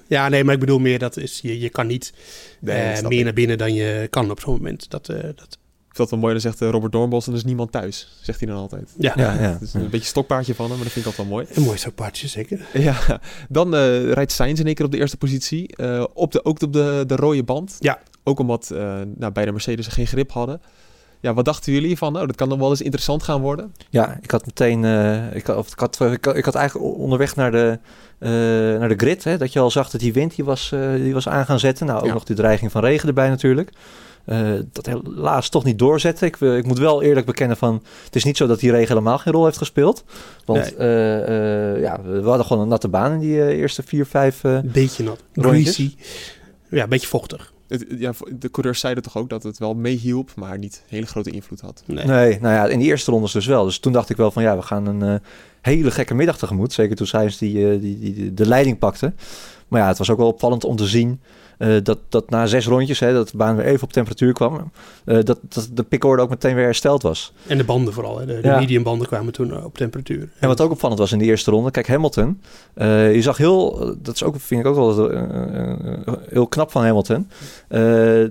Ja, 0.07 0.29
nee, 0.29 0.43
maar 0.43 0.53
ik 0.53 0.59
bedoel 0.59 0.79
meer, 0.79 0.99
dat 0.99 1.17
is, 1.17 1.39
je, 1.41 1.59
je 1.59 1.69
kan 1.69 1.87
niet 1.87 2.13
Nee, 2.59 3.01
meer 3.03 3.23
naar 3.23 3.33
binnen 3.33 3.57
dan 3.57 3.73
je 3.73 4.07
kan 4.09 4.31
op 4.31 4.39
zo'n 4.39 4.53
moment. 4.53 4.89
Dat, 4.89 5.05
dat, 5.05 5.57
vind 5.95 6.09
dat 6.09 6.09
wel 6.09 6.19
mooi, 6.19 6.31
dan 6.33 6.41
zegt 6.41 6.61
eh, 6.61 6.69
Robert 6.69 6.91
Doornbos, 6.91 7.25
en 7.25 7.31
er 7.31 7.37
is 7.37 7.43
niemand 7.43 7.71
thuis, 7.71 8.17
zegt 8.21 8.39
hij 8.39 8.47
dan 8.49 8.57
altijd. 8.57 8.93
ja, 8.97 9.13
Ja, 9.15 9.33
ja. 9.33 9.39
Het 9.39 9.61
is 9.61 9.73
een 9.73 9.81
beetje 9.81 9.97
een 9.97 10.03
stokpaardje 10.03 10.55
van 10.55 10.65
hem, 10.65 10.75
maar 10.75 10.83
dat 10.83 10.93
vind 10.93 11.05
ik 11.05 11.11
altijd 11.11 11.27
wel 11.29 11.37
mooi. 11.37 11.47
een 11.53 11.63
mooi 11.63 11.77
stokpaardje, 11.77 12.27
zeker. 12.27 12.65
Ja, 12.73 13.19
dan 13.49 13.75
eh, 13.75 14.11
rijdt 14.11 14.31
Sainz 14.31 14.59
in 14.59 14.65
één 14.65 14.75
keer 14.75 14.85
op 14.85 14.91
de 14.91 14.97
eerste 14.97 15.17
positie. 15.17 15.75
eh, 15.75 16.03
op 16.13 16.31
de, 16.31 16.45
ook 16.45 16.61
op 16.61 16.73
de, 16.73 17.03
de 17.07 17.15
rode 17.15 17.43
band. 17.43 17.75
Ja. 17.79 17.99
Ook 18.23 18.39
omdat 18.39 18.71
eh 18.71 19.01
nou, 19.15 19.31
bij 19.31 19.45
de 19.45 19.51
Mercedes 19.51 19.87
geen 19.87 20.07
grip 20.07 20.31
hadden. 20.31 20.61
Ja, 21.19 21.33
wat 21.33 21.45
dachten 21.45 21.73
jullie 21.73 21.97
van, 21.97 22.13
nou, 22.13 22.27
dat 22.27 22.35
kan 22.35 22.47
nog 22.49 22.59
wel 22.59 22.69
eens 22.69 22.81
interessant 22.81 23.23
gaan 23.23 23.41
worden? 23.41 23.73
Ja, 23.89 24.17
ik 24.21 24.31
had 24.31 24.45
meteen. 24.45 24.83
eh, 24.85 25.35
ik, 25.35 25.45
had, 25.45 25.57
of 25.57 25.71
ik, 25.71 25.79
had, 25.79 26.01
ik, 26.01 26.25
had, 26.25 26.35
ik 26.35 26.45
had 26.45 26.55
eigenlijk 26.55 26.97
onderweg 26.97 27.35
naar 27.35 27.51
de, 27.51 27.79
eh, 28.19 28.29
naar 28.79 28.89
de 28.89 28.95
grid. 28.97 29.23
Hè, 29.23 29.37
dat 29.37 29.53
je 29.53 29.59
al 29.59 29.71
zag 29.71 29.89
dat 29.89 30.01
die 30.01 30.13
wind 30.13 30.35
die 30.35 30.45
was, 30.45 30.71
eh, 30.71 30.93
die 30.93 31.13
was 31.13 31.27
aan 31.27 31.45
gaan 31.45 31.59
zetten. 31.59 31.85
Nou, 31.85 31.99
ook 31.99 32.05
Ja. 32.05 32.13
nog 32.13 32.23
de 32.23 32.33
dreiging 32.33 32.71
van 32.71 32.81
regen 32.83 33.07
erbij 33.07 33.29
natuurlijk. 33.29 33.69
Eh, 34.25 34.51
dat 34.71 34.85
helaas 34.85 35.49
toch 35.49 35.63
niet 35.63 35.79
doorzetten. 35.79 36.27
Ik, 36.27 36.41
eh, 36.41 36.57
ik 36.57 36.65
moet 36.65 36.77
wel 36.79 37.01
eerlijk 37.01 37.25
bekennen 37.25 37.57
van... 37.57 37.83
Het 38.05 38.15
is 38.15 38.23
niet 38.23 38.37
zo 38.37 38.47
dat 38.47 38.59
die 38.59 38.71
regen 38.71 38.87
helemaal 38.87 39.17
geen 39.17 39.33
rol 39.33 39.45
heeft 39.45 39.57
gespeeld. 39.57 40.03
Want 40.45 40.59
Nee. 40.59 40.75
eh, 40.75 41.73
eh, 41.73 41.81
ja, 41.81 42.01
we 42.03 42.21
hadden 42.27 42.45
gewoon 42.45 42.61
een 42.63 42.67
natte 42.69 42.87
baan 42.87 43.11
in 43.11 43.19
die 43.19 43.41
eh, 43.41 43.47
eerste 43.57 43.83
vier, 43.83 44.05
vijf... 44.05 44.43
eh, 44.43 44.53
Een 44.53 44.71
beetje 44.71 45.03
nat. 45.03 45.23
Greasy. 45.33 45.95
Ja, 46.69 46.83
een 46.83 46.89
beetje 46.89 47.07
vochtig. 47.07 47.53
Het, 47.67 47.85
ja, 47.97 48.13
de 48.39 48.51
coureurs 48.51 48.79
zeiden 48.79 49.03
toch 49.03 49.17
ook 49.17 49.29
dat 49.29 49.43
het 49.43 49.57
wel 49.57 49.73
meehielp, 49.73 50.31
maar 50.35 50.57
niet 50.57 50.83
hele 50.87 51.05
grote 51.05 51.29
invloed 51.31 51.61
had. 51.61 51.83
Nee. 51.85 52.05
Nee, 52.05 52.39
nou 52.41 52.53
ja, 52.53 52.65
in 52.67 52.79
die 52.79 52.87
eerste 52.87 53.11
rondes 53.11 53.31
dus 53.31 53.45
wel. 53.45 53.65
Dus 53.65 53.79
toen 53.79 53.93
dacht 53.93 54.09
ik 54.09 54.17
wel 54.17 54.31
van 54.31 54.43
ja, 54.43 54.55
we 54.55 54.61
gaan 54.61 54.85
een 54.85 55.19
hele 55.61 55.91
gekke 55.91 56.13
middag 56.13 56.37
tegemoet. 56.37 56.73
Zeker 56.73 56.95
toen 56.95 57.07
Sainz 57.07 57.37
die, 57.37 57.71
eh, 57.71 57.79
die, 57.81 57.99
die, 57.99 58.13
die 58.13 58.33
de 58.33 58.45
leiding 58.47 58.77
pakte. 58.79 59.13
Maar 59.67 59.81
ja, 59.81 59.87
het 59.87 59.97
was 59.97 60.09
ook 60.09 60.17
wel 60.17 60.27
opvallend 60.27 60.63
om 60.63 60.75
te 60.75 60.85
zien 60.87 61.21
eh, 61.57 61.75
dat, 61.83 61.99
dat 62.09 62.29
na 62.29 62.45
zes 62.45 62.67
rondjes, 62.67 62.99
hè, 62.99 63.13
dat 63.13 63.29
de 63.29 63.37
baan 63.37 63.55
weer 63.55 63.65
even 63.65 63.83
op 63.83 63.93
temperatuur 63.93 64.33
kwam, 64.33 64.71
eh, 65.05 65.17
dat, 65.23 65.39
dat 65.41 65.69
de 65.73 65.83
pickorde 65.83 66.21
ook 66.21 66.29
meteen 66.29 66.55
weer 66.55 66.63
hersteld 66.63 67.01
was. 67.01 67.33
En 67.47 67.57
de 67.57 67.63
banden 67.63 67.93
vooral. 67.93 68.19
Hè. 68.19 68.25
De, 68.25 68.41
de 68.41 68.47
Ja. 68.47 68.59
medium 68.59 68.83
banden 68.83 69.07
kwamen 69.07 69.33
toen 69.33 69.51
eh, 69.53 69.65
op 69.65 69.77
temperatuur. 69.77 70.29
En 70.39 70.47
wat 70.47 70.61
ook 70.61 70.71
opvallend 70.71 70.99
was 70.99 71.11
in 71.11 71.19
de 71.19 71.25
eerste 71.25 71.51
ronde, 71.51 71.71
kijk 71.71 71.87
Hamilton, 71.87 72.41
je 72.75 73.21
zag 73.21 73.37
heel, 73.37 73.95
dat 74.01 74.15
is 74.15 74.23
ook, 74.23 74.35
vind 74.39 74.61
ik 74.61 74.67
ook 74.67 74.75
wel 74.75 75.09
heel 76.29 76.47
knap 76.47 76.71
van 76.71 76.83
Hamilton. 76.83 77.27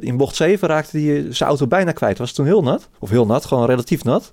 In 0.00 0.16
bocht 0.16 0.36
7 0.36 0.68
raakte 0.68 0.98
hij 0.98 1.26
zijn 1.30 1.48
auto 1.48 1.66
bijna 1.66 1.92
kwijt. 1.92 2.18
Was 2.18 2.32
toen 2.32 2.46
heel 2.46 2.62
nat, 2.62 2.88
of 2.98 3.10
heel 3.10 3.26
nat, 3.26 3.44
gewoon 3.44 3.66
relatief 3.66 4.04
nat. 4.04 4.32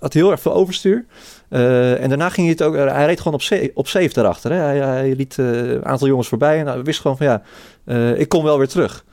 Had 0.00 0.12
heel 0.12 0.30
erg 0.30 0.40
veel 0.40 0.54
overstuur. 0.54 1.04
Eh, 1.50 2.02
en 2.02 2.08
daarna 2.08 2.28
ging 2.28 2.46
hij 2.46 2.56
het 2.58 2.62
ook, 2.62 2.74
hij 2.74 3.06
reed 3.06 3.18
gewoon 3.18 3.34
op, 3.34 3.42
safe, 3.86 4.06
op 4.06 4.14
daarachter. 4.14 4.52
Hij, 4.52 5.14
liet 5.14 5.38
eh, 5.38 5.70
een 5.70 5.84
aantal 5.84 6.08
jongens 6.08 6.28
voorbij 6.28 6.58
en 6.58 6.66
hij 6.66 6.82
wist 6.82 7.00
gewoon 7.00 7.16
van 7.16 7.26
ja, 7.26 7.42
eh, 7.84 8.20
ik 8.20 8.28
kom 8.28 8.44
wel 8.44 8.58
weer 8.58 8.68
terug. 8.68 9.04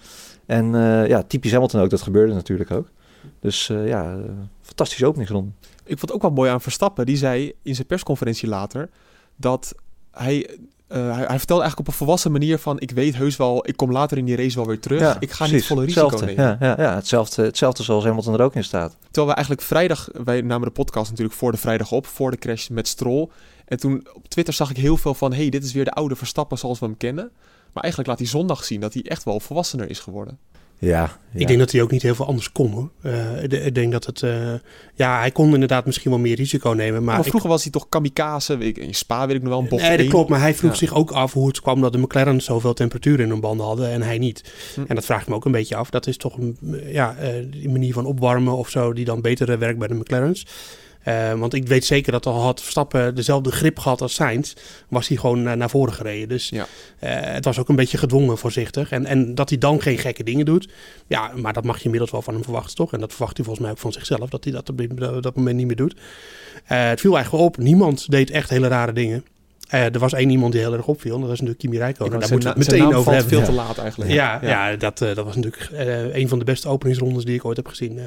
En 0.45 0.71
ja, 1.07 1.23
typisch 1.23 1.51
Hamilton 1.51 1.81
ook, 1.81 1.89
dat 1.89 2.01
gebeurde 2.01 2.33
natuurlijk 2.33 2.71
ook. 2.71 2.87
Dus 3.39 3.67
ja, 3.67 4.17
fantastische 4.61 5.05
openingsronde. 5.05 5.51
Ik 5.83 5.99
vond 5.99 6.01
het 6.01 6.11
ook 6.11 6.21
wel 6.21 6.31
mooi 6.31 6.49
aan 6.49 6.61
Verstappen. 6.61 7.05
Die 7.05 7.17
zei 7.17 7.53
in 7.61 7.75
zijn 7.75 7.87
persconferentie 7.87 8.49
later 8.49 8.89
dat 9.35 9.75
hij, 10.11 10.49
eh, 10.87 11.15
hij, 11.15 11.25
hij 11.25 11.37
vertelde 11.37 11.61
eigenlijk 11.61 11.79
op 11.79 11.87
een 11.87 11.93
volwassen 11.93 12.31
manier 12.31 12.57
van... 12.57 12.79
ik 12.79 12.91
weet 12.91 13.15
heus 13.15 13.37
wel, 13.37 13.67
ik 13.67 13.77
kom 13.77 13.91
later 13.91 14.17
in 14.17 14.25
die 14.25 14.35
race 14.35 14.55
wel 14.55 14.67
weer 14.67 14.79
terug. 14.79 15.17
ik 15.19 15.31
ga 15.31 15.45
niet 15.45 15.65
volle 15.65 15.83
risico 15.83 16.01
Hetzelfde, 16.01 16.25
nemen. 16.25 16.57
Ja, 16.59 16.67
ja, 16.67 16.83
ja 16.83 16.95
hetzelfde, 16.95 17.43
hetzelfde 17.43 17.83
zoals 17.83 18.03
Hamilton 18.03 18.33
er 18.33 18.41
ook 18.41 18.55
in 18.55 18.63
staat. 18.63 18.95
Terwijl 19.01 19.27
we 19.27 19.33
eigenlijk 19.33 19.65
vrijdag, 19.67 20.09
wij 20.23 20.41
namen 20.41 20.67
de 20.67 20.73
podcast 20.73 21.09
natuurlijk 21.09 21.37
voor 21.37 21.51
de 21.51 21.57
vrijdag 21.57 21.91
op, 21.91 22.05
voor 22.05 22.31
de 22.31 22.37
crash 22.37 22.67
met 22.67 22.87
Stroll. 22.87 23.29
En 23.65 23.77
toen 23.77 24.07
op 24.13 24.27
Twitter 24.27 24.53
zag 24.53 24.69
ik 24.69 24.77
heel 24.77 24.97
veel 24.97 25.13
van, 25.13 25.33
hey, 25.33 25.49
dit 25.49 25.63
is 25.63 25.73
weer 25.73 25.85
de 25.85 25.91
oude 25.91 26.15
Verstappen 26.15 26.57
zoals 26.57 26.79
we 26.79 26.85
hem 26.85 26.97
kennen. 26.97 27.31
Maar 27.73 27.83
eigenlijk 27.83 28.07
laat 28.09 28.19
hij 28.19 28.27
zondag 28.27 28.63
zien 28.63 28.79
dat 28.79 28.93
hij 28.93 29.03
echt 29.03 29.23
wel 29.23 29.39
volwassener 29.39 29.89
is 29.89 29.99
geworden. 29.99 30.39
Ja, 30.79 31.17
Ik 31.33 31.47
denk 31.47 31.59
dat 31.59 31.71
hij 31.71 31.81
ook 31.81 31.91
niet 31.91 32.01
heel 32.01 32.15
veel 32.15 32.25
anders 32.27 32.51
kon 32.51 32.71
hoor. 32.71 32.89
Eh, 33.01 33.43
ik, 33.43 33.51
ik 33.53 33.75
denk 33.75 33.91
dat 33.91 34.05
het... 34.05 34.23
eh, 34.23 34.53
ja, 34.95 35.19
hij 35.19 35.31
kon 35.31 35.53
inderdaad 35.53 35.85
misschien 35.85 36.11
wel 36.11 36.19
meer 36.19 36.35
risico 36.35 36.69
nemen. 36.69 37.03
Maar, 37.03 37.15
Maar, 37.15 37.19
ik- 37.23 37.29
vroeger 37.29 37.49
was 37.49 37.63
hij 37.63 37.71
toch 37.71 37.89
kamikaze, 37.89 38.57
weet 38.57 38.77
ik, 38.77 38.83
in 38.83 38.93
Spa 38.95 39.27
weet 39.27 39.35
ik 39.35 39.41
nog 39.41 39.51
wel, 39.51 39.59
een 39.61 39.67
bocht 39.67 39.81
Nee, 39.81 39.91
dat 39.91 39.99
één. 39.99 40.09
klopt. 40.09 40.29
Maar 40.29 40.39
hij 40.39 40.53
vroeg 40.55 40.71
Ja. 40.71 40.77
zich 40.77 40.93
ook 40.93 41.11
af 41.11 41.33
hoe 41.33 41.47
het 41.47 41.61
kwam 41.61 41.81
dat 41.81 41.91
de 41.91 41.97
McLaren 41.99 42.41
zoveel 42.41 42.73
temperatuur 42.73 43.19
in 43.19 43.29
hun 43.29 43.39
banden 43.39 43.65
hadden 43.65 43.89
en 43.91 44.01
hij 44.01 44.17
niet. 44.17 44.53
Hm. 44.75 44.81
En 44.87 44.95
dat 44.95 45.05
vraag 45.05 45.21
ik 45.21 45.27
me 45.27 45.35
ook 45.35 45.45
een 45.45 45.51
beetje 45.51 45.75
af. 45.75 45.89
Dat 45.89 46.07
is 46.07 46.17
toch 46.17 46.37
een 46.37 46.57
ja, 46.85 47.15
eh, 47.15 47.29
die 47.49 47.69
manier 47.69 47.93
van 47.93 48.05
opwarmen 48.05 48.53
of 48.57 48.69
zo 48.69 48.93
die 48.93 49.05
dan 49.05 49.21
beter 49.21 49.59
werkt 49.59 49.79
bij 49.79 49.87
de 49.87 49.93
McLaren's. 49.95 50.45
Eh, 51.07 51.33
want 51.33 51.53
ik 51.53 51.67
weet 51.67 51.85
zeker 51.85 52.11
dat 52.11 52.25
al 52.25 52.41
had 52.41 52.61
Verstappen 52.61 53.15
dezelfde 53.15 53.51
grip 53.51 53.79
gehad 53.79 54.01
als 54.01 54.13
Sainz, 54.13 54.53
was 54.87 55.07
hij 55.07 55.17
gewoon 55.17 55.43
naar, 55.43 55.57
naar 55.57 55.69
voren 55.69 55.93
gereden. 55.93 56.27
Dus 56.29 56.49
Ja. 56.49 56.67
eh, 56.99 57.33
het 57.33 57.45
was 57.45 57.59
ook 57.59 57.69
een 57.69 57.75
beetje 57.75 57.97
gedwongen 57.97 58.37
voorzichtig. 58.37 58.91
En, 58.91 59.05
en 59.05 59.35
dat 59.35 59.49
hij 59.49 59.57
dan 59.57 59.81
geen 59.81 59.97
gekke 59.97 60.23
dingen 60.23 60.45
doet, 60.45 60.67
ja, 61.07 61.31
maar 61.35 61.53
dat 61.53 61.63
mag 61.63 61.77
je 61.77 61.83
inmiddels 61.83 62.11
wel 62.11 62.21
van 62.21 62.33
hem 62.33 62.43
verwachten, 62.43 62.75
toch? 62.75 62.93
En 62.93 62.99
dat 62.99 63.11
verwacht 63.13 63.35
hij 63.37 63.45
volgens 63.45 63.65
mij 63.65 63.75
ook 63.75 63.81
van 63.81 63.91
zichzelf, 63.91 64.29
dat 64.29 64.43
hij 64.43 64.53
dat 64.53 64.69
op 64.69 64.77
dat- 65.21 65.35
moment 65.35 65.55
niet 65.57 65.67
meer 65.67 65.75
doet. 65.75 65.95
Eh, 66.65 66.87
het 66.87 66.99
viel 67.01 67.15
eigenlijk 67.15 67.43
op, 67.45 67.57
niemand 67.57 68.09
deed 68.11 68.29
echt 68.29 68.49
hele 68.49 68.67
rare 68.67 68.93
dingen. 68.93 69.25
Eh, 69.67 69.93
er 69.93 69.99
was 69.99 70.13
één 70.13 70.29
iemand 70.29 70.51
die 70.51 70.61
heel 70.61 70.73
erg 70.73 70.87
opviel, 70.87 71.13
en 71.13 71.19
dat 71.19 71.29
was 71.29 71.39
natuurlijk 71.39 71.65
Kimi 71.65 71.77
Räikkönen. 71.77 72.13
Ja, 72.13 72.19
Daar 72.19 72.29
moeten 72.31 72.53
we 72.53 72.59
het 72.59 72.71
meteen 72.71 72.85
over 72.87 73.03
valt 73.03 73.15
hebben. 73.15 73.37
veel 73.37 73.43
te 73.43 73.51
laat 73.51 73.77
eigenlijk. 73.77 74.11
Ja, 74.11 74.39
ja. 74.41 74.75
dat, 74.75 75.01
eh, 75.01 75.15
dat 75.15 75.25
was 75.25 75.35
natuurlijk 75.35 75.69
eh, 75.73 76.15
een 76.15 76.27
van 76.27 76.39
de 76.39 76.45
beste 76.45 76.67
openingsrondes 76.67 77.25
die 77.25 77.35
ik 77.35 77.45
ooit 77.45 77.57
heb 77.57 77.67
gezien. 77.67 77.99
Eh 77.99 78.05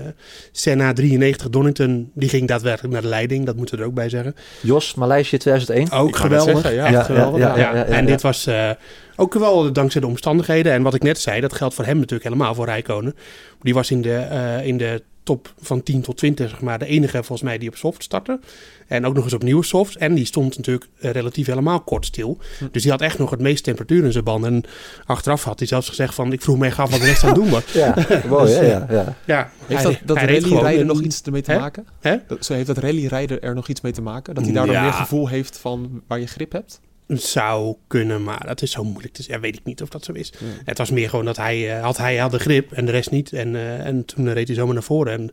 Senna 0.52 0.92
93, 0.92 1.48
Donington, 1.50 2.10
die 2.14 2.28
ging 2.28 2.48
daadwerkelijk 2.48 2.92
naar 2.92 3.02
de 3.02 3.08
leiding. 3.08 3.46
Dat 3.46 3.56
moeten 3.56 3.76
we 3.76 3.82
er 3.82 3.88
ook 3.88 3.94
bij 3.94 4.08
zeggen. 4.08 4.34
Jos, 4.60 4.94
Maleisië 4.94 5.36
2001. 5.36 5.90
Ook 5.90 6.16
geweldig. 6.16 6.60
zeggen, 6.60 6.74
ja. 6.74 6.86
echt 6.86 7.06
geweldig. 7.06 7.56
ja, 7.56 7.84
en 7.84 8.06
dit 8.06 8.22
was 8.22 8.46
eh, 8.46 8.70
ook 9.16 9.34
wel 9.34 9.72
dankzij 9.72 10.00
de 10.00 10.06
omstandigheden. 10.06 10.72
En 10.72 10.82
wat 10.82 10.94
ik 10.94 11.02
net 11.02 11.20
zei, 11.20 11.40
dat 11.40 11.52
geldt 11.52 11.74
voor 11.74 11.84
hem 11.84 11.96
natuurlijk 11.96 12.24
helemaal 12.24 12.54
voor 12.54 12.64
Rijkonen. 12.64 13.14
Die 13.62 13.74
was 13.74 13.90
in 13.90 14.02
de, 14.02 14.14
eh, 14.14 14.66
in 14.66 14.76
de 14.76 15.02
top 15.30 15.52
van 15.60 15.82
10 15.82 16.00
tot 16.00 16.16
20, 16.16 16.50
zeg 16.50 16.60
maar 16.60 16.78
de 16.78 16.86
enige 16.86 17.16
volgens 17.16 17.42
mij 17.42 17.58
die 17.58 17.68
op 17.68 17.76
soft 17.76 18.02
startte. 18.02 18.40
En 18.86 19.06
ook 19.06 19.14
nog 19.14 19.24
eens 19.24 19.32
op 19.32 19.42
nieuwe 19.42 19.64
softs. 19.64 19.96
En 19.96 20.14
die 20.14 20.24
stond 20.24 20.56
natuurlijk 20.56 20.86
eh, 21.00 21.10
relatief 21.10 21.46
helemaal 21.46 21.80
kort 21.80 22.06
stil. 22.06 22.38
Hm. 22.58 22.64
Dus 22.72 22.82
die 22.82 22.90
had 22.90 23.00
echt 23.00 23.18
nog 23.18 23.30
het 23.30 23.40
meest 23.40 23.64
temperatuur 23.64 24.04
in 24.04 24.12
zijn 24.12 24.24
banden. 24.24 24.52
En 24.54 24.64
achteraf 25.06 25.44
had 25.44 25.58
hij 25.58 25.68
zelfs 25.68 25.88
gezegd 25.88 26.14
van... 26.14 26.32
ik 26.32 26.42
vroeg 26.42 26.58
me 26.58 26.66
echt 26.66 26.78
af 26.78 26.90
wat 26.90 27.00
de 27.00 27.06
rest 27.06 27.22
aan 27.22 27.28
het 27.28 27.38
doen 27.38 27.50
was. 27.50 27.72
Ja, 27.80 27.94
mooi 28.28 28.44
Dus, 28.46 28.54
eh, 28.56 28.68
Ja, 28.68 28.86
ja. 28.90 29.16
Ja, 29.26 29.50
Heeft 29.66 29.82
hij- 29.82 30.00
dat, 30.04 30.16
rallyrijden 30.16 30.80
en- 30.80 30.86
nog 30.86 31.00
iets 31.02 31.22
ermee 31.22 31.42
te 31.42 31.52
Hè? 31.52 31.58
maken? 31.58 31.86
Hè? 32.00 32.16
Dat, 32.26 32.44
zo 32.44 32.54
heeft 32.54 32.66
dat 32.66 32.78
rallyrijden 32.78 33.42
er 33.42 33.54
nog 33.54 33.68
iets 33.68 33.80
mee 33.80 33.92
te 33.92 34.02
maken? 34.02 34.34
Dat 34.34 34.44
hij 34.44 34.52
daardoor 34.52 34.74
Ja. 34.74 34.82
meer 34.82 34.92
gevoel 34.92 35.28
heeft 35.28 35.58
van 35.58 36.02
waar 36.06 36.20
je 36.20 36.26
grip 36.26 36.52
hebt? 36.52 36.80
Zou 37.18 37.74
kunnen, 37.86 38.22
maar 38.22 38.46
dat 38.46 38.62
is 38.62 38.70
zo 38.70 38.84
moeilijk. 38.84 39.14
Dus 39.14 39.26
ja, 39.26 39.40
weet 39.40 39.56
ik 39.56 39.64
niet 39.64 39.82
of 39.82 39.88
dat 39.88 40.04
zo 40.04 40.12
is. 40.12 40.32
Het 40.64 40.78
was 40.78 40.90
meer 40.90 41.08
gewoon 41.08 41.24
dat 41.24 41.36
hij 41.36 41.76
eh, 41.76 41.82
had, 41.82 41.96
hij 41.96 42.16
had 42.16 42.30
de 42.30 42.38
grip 42.38 42.72
en 42.72 42.84
de 42.84 42.90
rest 42.90 43.10
niet. 43.10 43.32
En, 43.32 43.56
eh, 43.56 43.86
en 43.86 44.04
toen 44.04 44.32
reed 44.32 44.46
hij 44.46 44.56
zomaar 44.56 44.74
naar 44.74 44.82
voren. 44.82 45.12
En 45.12 45.30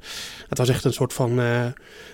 het 0.50 0.58
was 0.58 0.70
echt 0.70 0.84
een 0.84 0.94
soort 0.94 1.14
van 1.14 1.40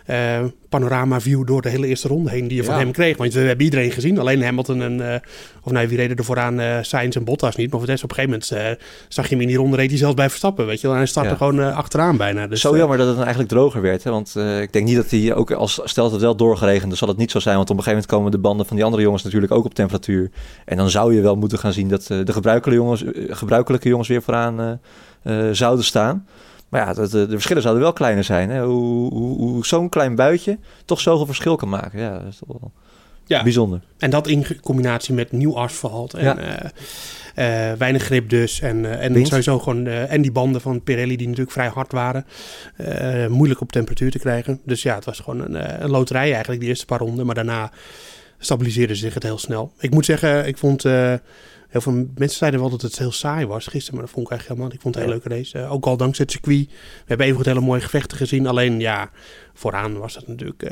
eh, 0.06 0.42
panorama 0.70 1.22
view 1.22 1.48
door 1.48 1.62
de 1.62 1.70
hele 1.70 1.88
eerste 1.88 2.08
ronde 2.08 2.30
heen 2.30 2.48
die 2.48 2.58
je 2.58 2.64
van 2.64 2.76
hem 2.76 2.92
kreeg. 2.92 3.18
Want 3.18 3.34
we 3.34 3.40
hebben 3.40 3.66
iedereen 3.66 3.92
gezien. 3.92 4.20
Alleen 4.20 4.44
Hamilton 4.44 4.82
en, 4.82 5.22
of 5.64 5.72
nee, 5.72 5.88
wie 5.88 5.98
reden 5.98 6.18
er 6.18 6.24
vooraan? 6.24 6.86
Sainz 6.86 7.16
en 7.16 7.24
Bottas 7.24 7.56
niet. 7.56 7.70
Maar 7.70 7.78
voor 7.78 7.88
de 7.88 7.92
rest 7.92 8.04
op 8.04 8.10
een 8.10 8.16
gegeven 8.16 8.40
moment 8.56 8.88
zag 9.08 9.26
je 9.26 9.32
hem 9.32 9.42
in 9.42 9.48
die 9.48 9.58
ronde 9.58 9.76
reed 9.78 9.90
hij 9.90 9.98
zelfs 9.98 10.16
bij 10.16 10.30
Verstappen. 10.30 10.66
Weet 10.66 10.82
je. 10.82 10.88
En 10.88 10.96
hij 10.96 11.06
startte 11.06 11.30
Ja. 11.30 11.36
gewoon 11.36 11.74
achteraan 11.74 12.18
bijna. 12.18 12.48
Dus, 12.48 12.62
Zo 12.62 12.78
jammer 12.78 12.98
dat 12.98 13.06
het 13.06 13.16
dan 13.16 13.26
eigenlijk 13.26 13.54
droger 13.54 13.82
werd. 13.82 14.04
Hè? 14.04 14.12
Want 14.12 14.36
ik 14.62 14.74
denk 14.74 14.86
niet 14.86 14.96
dat 14.96 15.10
hij 15.10 15.34
ook 15.34 15.52
als 15.52 15.82
stelt 15.84 16.12
het 16.12 16.22
wel 16.22 16.36
doorgeregend, 16.36 16.88
dan 16.88 16.98
zal 16.98 17.08
het 17.08 17.18
niet 17.18 17.32
zo 17.32 17.40
zijn. 17.40 17.56
Want 17.56 17.70
op 17.70 17.78
een 17.78 17.84
gegeven 17.84 18.04
moment 18.08 18.20
komen 18.20 18.42
de 18.42 18.48
banden 18.48 18.66
van 18.66 18.76
die 18.76 18.86
andere 18.86 19.04
jongens 19.04 19.24
natuurlijk 19.24 19.53
ook 19.54 19.66
op 19.66 19.74
temperatuur. 19.74 20.32
En 20.66 20.78
dan 20.78 20.90
zou 20.90 21.16
je 21.16 21.22
wel 21.22 21.36
moeten 21.36 21.60
gaan 21.60 21.74
zien 21.74 21.88
dat 21.90 22.10
eh, 22.10 22.26
de 22.26 22.34
gebruikelijke 22.34 22.84
jongens, 22.84 23.04
eh, 23.04 23.36
gebruikelijke 23.36 23.90
jongens 23.90 24.08
weer 24.08 24.22
vooraan 24.22 24.80
eh, 25.24 25.50
zouden 25.52 25.86
staan. 25.86 26.28
Maar 26.70 26.82
ja, 26.88 26.94
dat, 26.94 27.12
de, 27.12 27.28
verschillen 27.30 27.62
zouden 27.62 27.84
wel 27.84 27.94
kleiner 27.94 28.24
zijn. 28.24 28.50
Hè? 28.50 28.64
Hoe, 28.64 29.14
hoe, 29.14 29.38
hoe 29.38 29.66
zo'n 29.66 29.90
klein 29.90 30.16
buitje 30.16 30.58
toch 30.86 31.00
zoveel 31.00 31.26
verschil 31.26 31.56
kan 31.56 31.70
maken. 31.70 32.00
Ja, 32.00 32.20
dat 32.20 32.28
is 32.28 32.38
toch 32.38 32.58
wel 32.60 32.72
Ja. 33.26 33.44
bijzonder. 33.44 33.82
En 33.98 34.10
dat 34.10 34.28
in 34.28 34.46
combinatie 34.62 35.14
met 35.14 35.32
nieuw 35.32 35.58
asfalt 35.58 36.14
en 36.14 36.24
Ja. 36.24 37.76
weinig 37.78 38.04
grip 38.04 38.30
dus. 38.30 38.60
En, 38.62 38.86
eh, 38.86 39.06
en 39.06 39.14
Wind. 39.14 39.28
sowieso 39.28 39.60
gewoon... 39.60 39.88
en 39.88 40.22
die 40.22 40.32
banden 40.32 40.62
van 40.62 40.84
Pirelli 40.84 41.16
die 41.16 41.28
natuurlijk 41.28 41.54
vrij 41.54 41.68
hard 41.68 41.92
waren. 41.92 42.26
moeilijk 43.30 43.62
op 43.62 43.72
temperatuur 43.72 44.12
te 44.12 44.20
krijgen. 44.20 44.60
Dus 44.66 44.84
ja, 44.84 44.96
het 44.96 45.06
was 45.06 45.20
gewoon 45.20 45.42
een, 45.42 45.84
een 45.84 45.90
loterij 45.90 46.32
eigenlijk 46.32 46.60
die 46.60 46.70
eerste 46.70 46.86
paar 46.86 47.00
ronden. 47.00 47.26
Maar 47.26 47.36
daarna 47.36 47.72
stabiliseerde 48.46 48.96
zich 48.96 49.14
het 49.14 49.24
heel 49.24 49.38
snel. 49.38 49.74
Ik 49.80 49.92
moet 49.92 50.06
zeggen, 50.06 50.48
ik 50.48 50.58
vond... 50.58 50.86
eh, 50.86 51.14
Heel 51.68 51.82
veel 51.82 52.08
mensen 52.16 52.38
zeiden 52.38 52.60
wel 52.60 52.70
dat 52.70 52.82
het 52.82 52.98
heel 52.98 53.12
saai 53.12 53.46
was 53.46 53.68
gisteren, 53.68 53.94
maar 53.96 54.06
dat 54.06 54.14
vond 54.14 54.26
ik 54.26 54.32
eigenlijk 54.32 54.48
helemaal 54.60 54.66
niet. 54.66 54.74
Ik 54.76 54.82
vond 54.82 54.96
het 54.96 55.04
een 55.04 55.10
hele 55.10 55.22
leuke 55.28 55.42
race. 55.42 55.60
Eh, 55.66 55.72
ook 55.74 55.86
al 55.86 55.98
dankzij 55.98 56.24
het 56.24 56.34
circuit. 56.34 56.66
We 56.68 57.04
hebben 57.06 57.28
even 57.28 57.46
hele 57.46 57.60
mooie 57.60 57.82
gevechten 57.82 58.18
gezien. 58.18 58.48
Alleen 58.48 58.80
ja, 58.80 59.10
vooraan 59.54 59.98
was 59.98 60.14
dat 60.14 60.28
natuurlijk... 60.28 60.64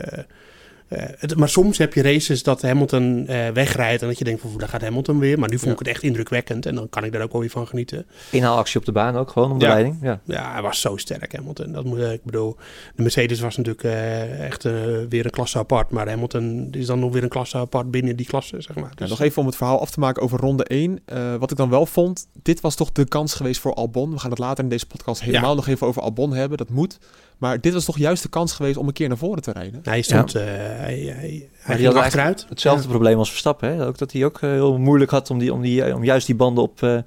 eh, 0.91 1.03
het- 1.17 1.35
maar 1.37 1.49
soms 1.49 1.77
heb 1.77 1.93
je 1.93 2.01
races 2.01 2.43
dat 2.43 2.61
Hamilton 2.61 3.27
eh, 3.27 3.47
wegrijdt 3.49 4.01
en 4.01 4.07
dat 4.07 4.17
je 4.17 4.23
denkt 4.23 4.41
van 4.41 4.53
daar 4.57 4.67
gaat 4.69 4.81
Hamilton 4.81 5.19
weer. 5.19 5.39
Maar 5.39 5.49
nu 5.49 5.59
vond 5.59 5.71
ik 5.71 5.79
het 5.79 5.87
echt 5.87 6.03
indrukwekkend 6.03 6.65
en 6.65 6.75
dan 6.75 6.89
kan 6.89 7.03
ik 7.03 7.11
daar 7.11 7.21
ook 7.21 7.31
wel 7.31 7.41
weer 7.41 7.49
van 7.49 7.67
genieten. 7.67 8.05
Inhaalactie 8.31 8.79
op 8.79 8.85
de 8.85 8.91
baan 8.91 9.15
ook, 9.15 9.29
gewoon 9.29 9.51
om 9.51 9.59
de 9.59 9.65
Ja. 9.65 9.71
leiding. 9.71 9.97
Ja. 10.01 10.19
Ja, 10.25 10.51
hij 10.51 10.61
was 10.61 10.81
zo 10.81 10.97
sterk 10.97 11.35
Hamilton. 11.35 11.71
Dat 11.71 11.83
moet, 11.85 11.99
eh, 11.99 12.11
ik 12.11 12.23
bedoel, 12.23 12.55
de 12.95 13.01
Mercedes 13.01 13.39
was 13.39 13.57
natuurlijk 13.57 13.83
eh, 13.83 14.45
echt 14.45 14.63
weer 15.09 15.25
een 15.25 15.31
klasse 15.31 15.57
apart. 15.57 15.89
Maar 15.89 16.09
Hamilton 16.09 16.67
is 16.71 16.85
dan 16.85 16.99
nog 16.99 17.13
weer 17.13 17.23
een 17.23 17.29
klasse 17.29 17.57
apart 17.57 17.91
binnen 17.91 18.15
die 18.15 18.25
klasse, 18.25 18.61
zeg 18.61 18.75
maar. 18.75 18.83
Ja, 18.89 18.95
Dus, 18.95 19.09
nog 19.09 19.21
even 19.21 19.41
om 19.41 19.45
het 19.47 19.55
verhaal 19.55 19.79
af 19.81 19.91
te 19.91 19.99
maken 19.99 20.21
over 20.21 20.39
ronde 20.39 20.63
1. 20.63 20.99
Eh, 21.05 21.35
wat 21.35 21.51
ik 21.51 21.57
dan 21.57 21.69
wel 21.69 21.85
vond, 21.85 22.27
dit 22.41 22.61
was 22.61 22.75
toch 22.75 22.91
de 22.91 23.05
kans 23.07 23.33
geweest 23.33 23.61
voor 23.61 23.73
Albon. 23.73 24.11
We 24.11 24.19
gaan 24.19 24.29
het 24.29 24.39
later 24.39 24.63
in 24.63 24.69
deze 24.69 24.85
podcast 24.87 25.21
helemaal 25.21 25.49
Ja. 25.49 25.55
nog 25.55 25.67
even 25.67 25.87
over 25.87 26.01
Albon 26.01 26.33
hebben. 26.33 26.57
Dat 26.57 26.69
moet. 26.69 26.97
Maar 27.41 27.61
dit 27.61 27.73
was 27.73 27.85
toch 27.85 27.97
juist 27.97 28.23
de 28.23 28.29
kans 28.29 28.53
geweest 28.53 28.77
om 28.77 28.87
een 28.87 28.93
keer 28.93 29.07
naar 29.07 29.17
voren 29.17 29.41
te 29.41 29.51
rijden. 29.51 29.79
hij 29.83 30.01
stond, 30.01 30.35
eh, 30.35 30.43
hij, 30.45 31.13
hij, 31.15 31.49
ging 31.77 31.93
achteruit. 31.95 32.45
Hetzelfde 32.49 32.87
probleem 32.87 33.17
als 33.17 33.29
Verstappen. 33.29 33.73
Hè? 33.75 33.85
Ook 33.87 33.97
dat 33.97 34.11
hij 34.11 34.25
ook 34.25 34.35
eh, 34.41 34.49
heel 34.49 34.77
moeilijk 34.77 35.11
had 35.11 35.29
om, 35.29 35.39
die, 35.39 35.53
om, 35.53 35.61
die, 35.61 35.95
om 35.95 36.03
juist 36.03 36.25
die 36.25 36.35
banden 36.35 36.63
op 36.63 36.83
eh, 36.83 36.97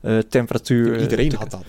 eh, 0.00 0.18
temperatuur... 0.28 0.94
eh, 0.96 1.02
Iedereen 1.02 1.28
te- 1.28 1.36
had 1.36 1.50
dat. 1.50 1.64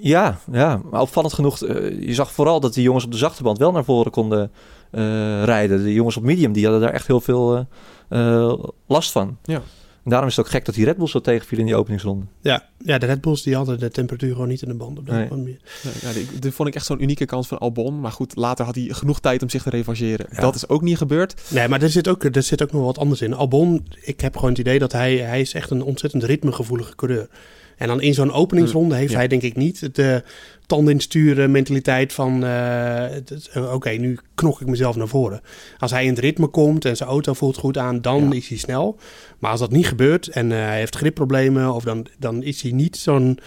Ja, 0.00 0.38
ja, 0.52 0.80
maar 0.90 1.00
opvallend 1.00 1.34
genoeg. 1.34 1.62
eh, 1.62 2.00
je 2.02 2.14
zag 2.14 2.32
vooral 2.32 2.60
dat 2.60 2.74
die 2.74 2.82
jongens 2.82 3.04
op 3.04 3.10
de 3.12 3.16
zachte 3.18 3.42
band 3.42 3.58
wel 3.58 3.72
naar 3.72 3.84
voren 3.84 4.10
konden 4.12 4.50
eh, 4.90 5.42
rijden. 5.44 5.82
De 5.82 5.92
jongens 5.92 6.16
op 6.16 6.22
medium, 6.22 6.52
die 6.52 6.62
hadden 6.64 6.82
daar 6.82 6.92
echt 6.92 7.06
heel 7.06 7.20
veel 7.20 7.66
eh, 8.08 8.34
eh, 8.42 8.58
last 8.86 9.12
van. 9.12 9.36
Ja. 9.44 9.60
En 10.06 10.12
daarom 10.12 10.28
is 10.30 10.36
het 10.36 10.44
ook 10.46 10.50
gek 10.52 10.64
dat 10.64 10.74
die 10.74 10.84
Red 10.84 10.96
Bull 10.96 11.06
zo 11.06 11.20
tegenviel 11.20 11.58
in 11.58 11.64
die 11.66 11.74
openingsronde. 11.76 12.26
Ja, 12.40 12.68
ja, 12.84 12.98
de 12.98 13.06
Red 13.06 13.20
Bulls 13.20 13.42
die 13.42 13.54
hadden 13.54 13.78
de 13.78 13.90
temperatuur 13.90 14.32
gewoon 14.32 14.48
niet 14.48 14.62
in 14.62 14.68
de 14.68 14.74
band. 14.74 14.98
Op 14.98 15.06
dat 15.06 15.14
Nee. 15.14 15.28
moment. 15.28 15.46
Nee, 15.46 15.92
ja, 16.00 16.12
dit, 16.12 16.42
dit 16.42 16.54
vond 16.54 16.68
ik 16.68 16.74
echt 16.74 16.86
zo'n 16.86 17.02
unieke 17.02 17.24
kans 17.24 17.46
van 17.48 17.58
Albon. 17.58 18.00
Maar 18.00 18.12
goed, 18.12 18.36
later 18.36 18.64
had 18.64 18.74
hij 18.74 18.84
genoeg 18.90 19.20
tijd 19.20 19.42
om 19.42 19.48
zich 19.50 19.62
te 19.62 19.70
revancheren. 19.70 20.26
Ja. 20.32 20.40
Dat 20.40 20.54
is 20.54 20.68
ook 20.68 20.82
niet 20.82 20.96
gebeurd. 20.96 21.34
Nee, 21.50 21.68
maar 21.68 21.82
er 21.82 21.90
zit, 21.90 22.08
ook, 22.08 22.24
er 22.24 22.42
zit 22.42 22.62
ook 22.62 22.72
nog 22.72 22.84
wat 22.84 22.98
anders 22.98 23.20
in. 23.22 23.34
Albon, 23.34 23.86
ik 24.00 24.20
heb 24.20 24.34
gewoon 24.34 24.50
het 24.50 24.58
idee 24.58 24.78
dat 24.78 24.92
hij, 24.92 25.16
hij 25.16 25.40
is 25.40 25.54
echt 25.54 25.70
een 25.70 25.82
ontzettend 25.82 26.22
ritmegevoelige 26.24 26.94
coureur. 26.94 27.28
En 27.76 27.86
dan 27.88 28.00
in 28.00 28.14
zo'n 28.14 28.32
openingsronde 28.32 28.94
heeft 28.94 29.10
Ja. 29.12 29.16
hij 29.18 29.28
denk 29.28 29.42
ik 29.42 29.56
niet 29.56 29.94
de 29.94 30.22
tanden 30.66 30.92
in 30.94 31.00
sturen 31.00 31.50
mentaliteit 31.50 32.12
van... 32.12 32.44
eh, 32.44 33.16
eh, 33.16 33.72
Oké, 33.72 33.90
nu 33.90 34.18
knok 34.34 34.60
ik 34.60 34.66
mezelf 34.66 34.96
naar 34.96 35.08
voren. 35.08 35.40
Als 35.78 35.90
hij 35.90 36.02
in 36.04 36.10
het 36.10 36.18
ritme 36.18 36.46
komt 36.46 36.84
en 36.84 36.96
zijn 36.96 37.08
auto 37.08 37.32
voelt 37.32 37.56
goed 37.56 37.78
aan, 37.78 38.00
dan 38.00 38.24
Ja. 38.28 38.32
is 38.36 38.48
hij 38.48 38.58
snel. 38.58 38.98
Maar 39.38 39.50
als 39.50 39.60
dat 39.60 39.70
niet 39.70 39.86
gebeurt 39.86 40.28
en 40.28 40.52
eh, 40.52 40.58
hij 40.58 40.78
heeft 40.78 40.96
gripproblemen... 40.96 41.74
of 41.74 41.84
dan, 41.84 42.06
dan 42.18 42.42
is 42.42 42.62
hij 42.62 42.70
niet 42.72 42.96
zo'n... 42.96 43.38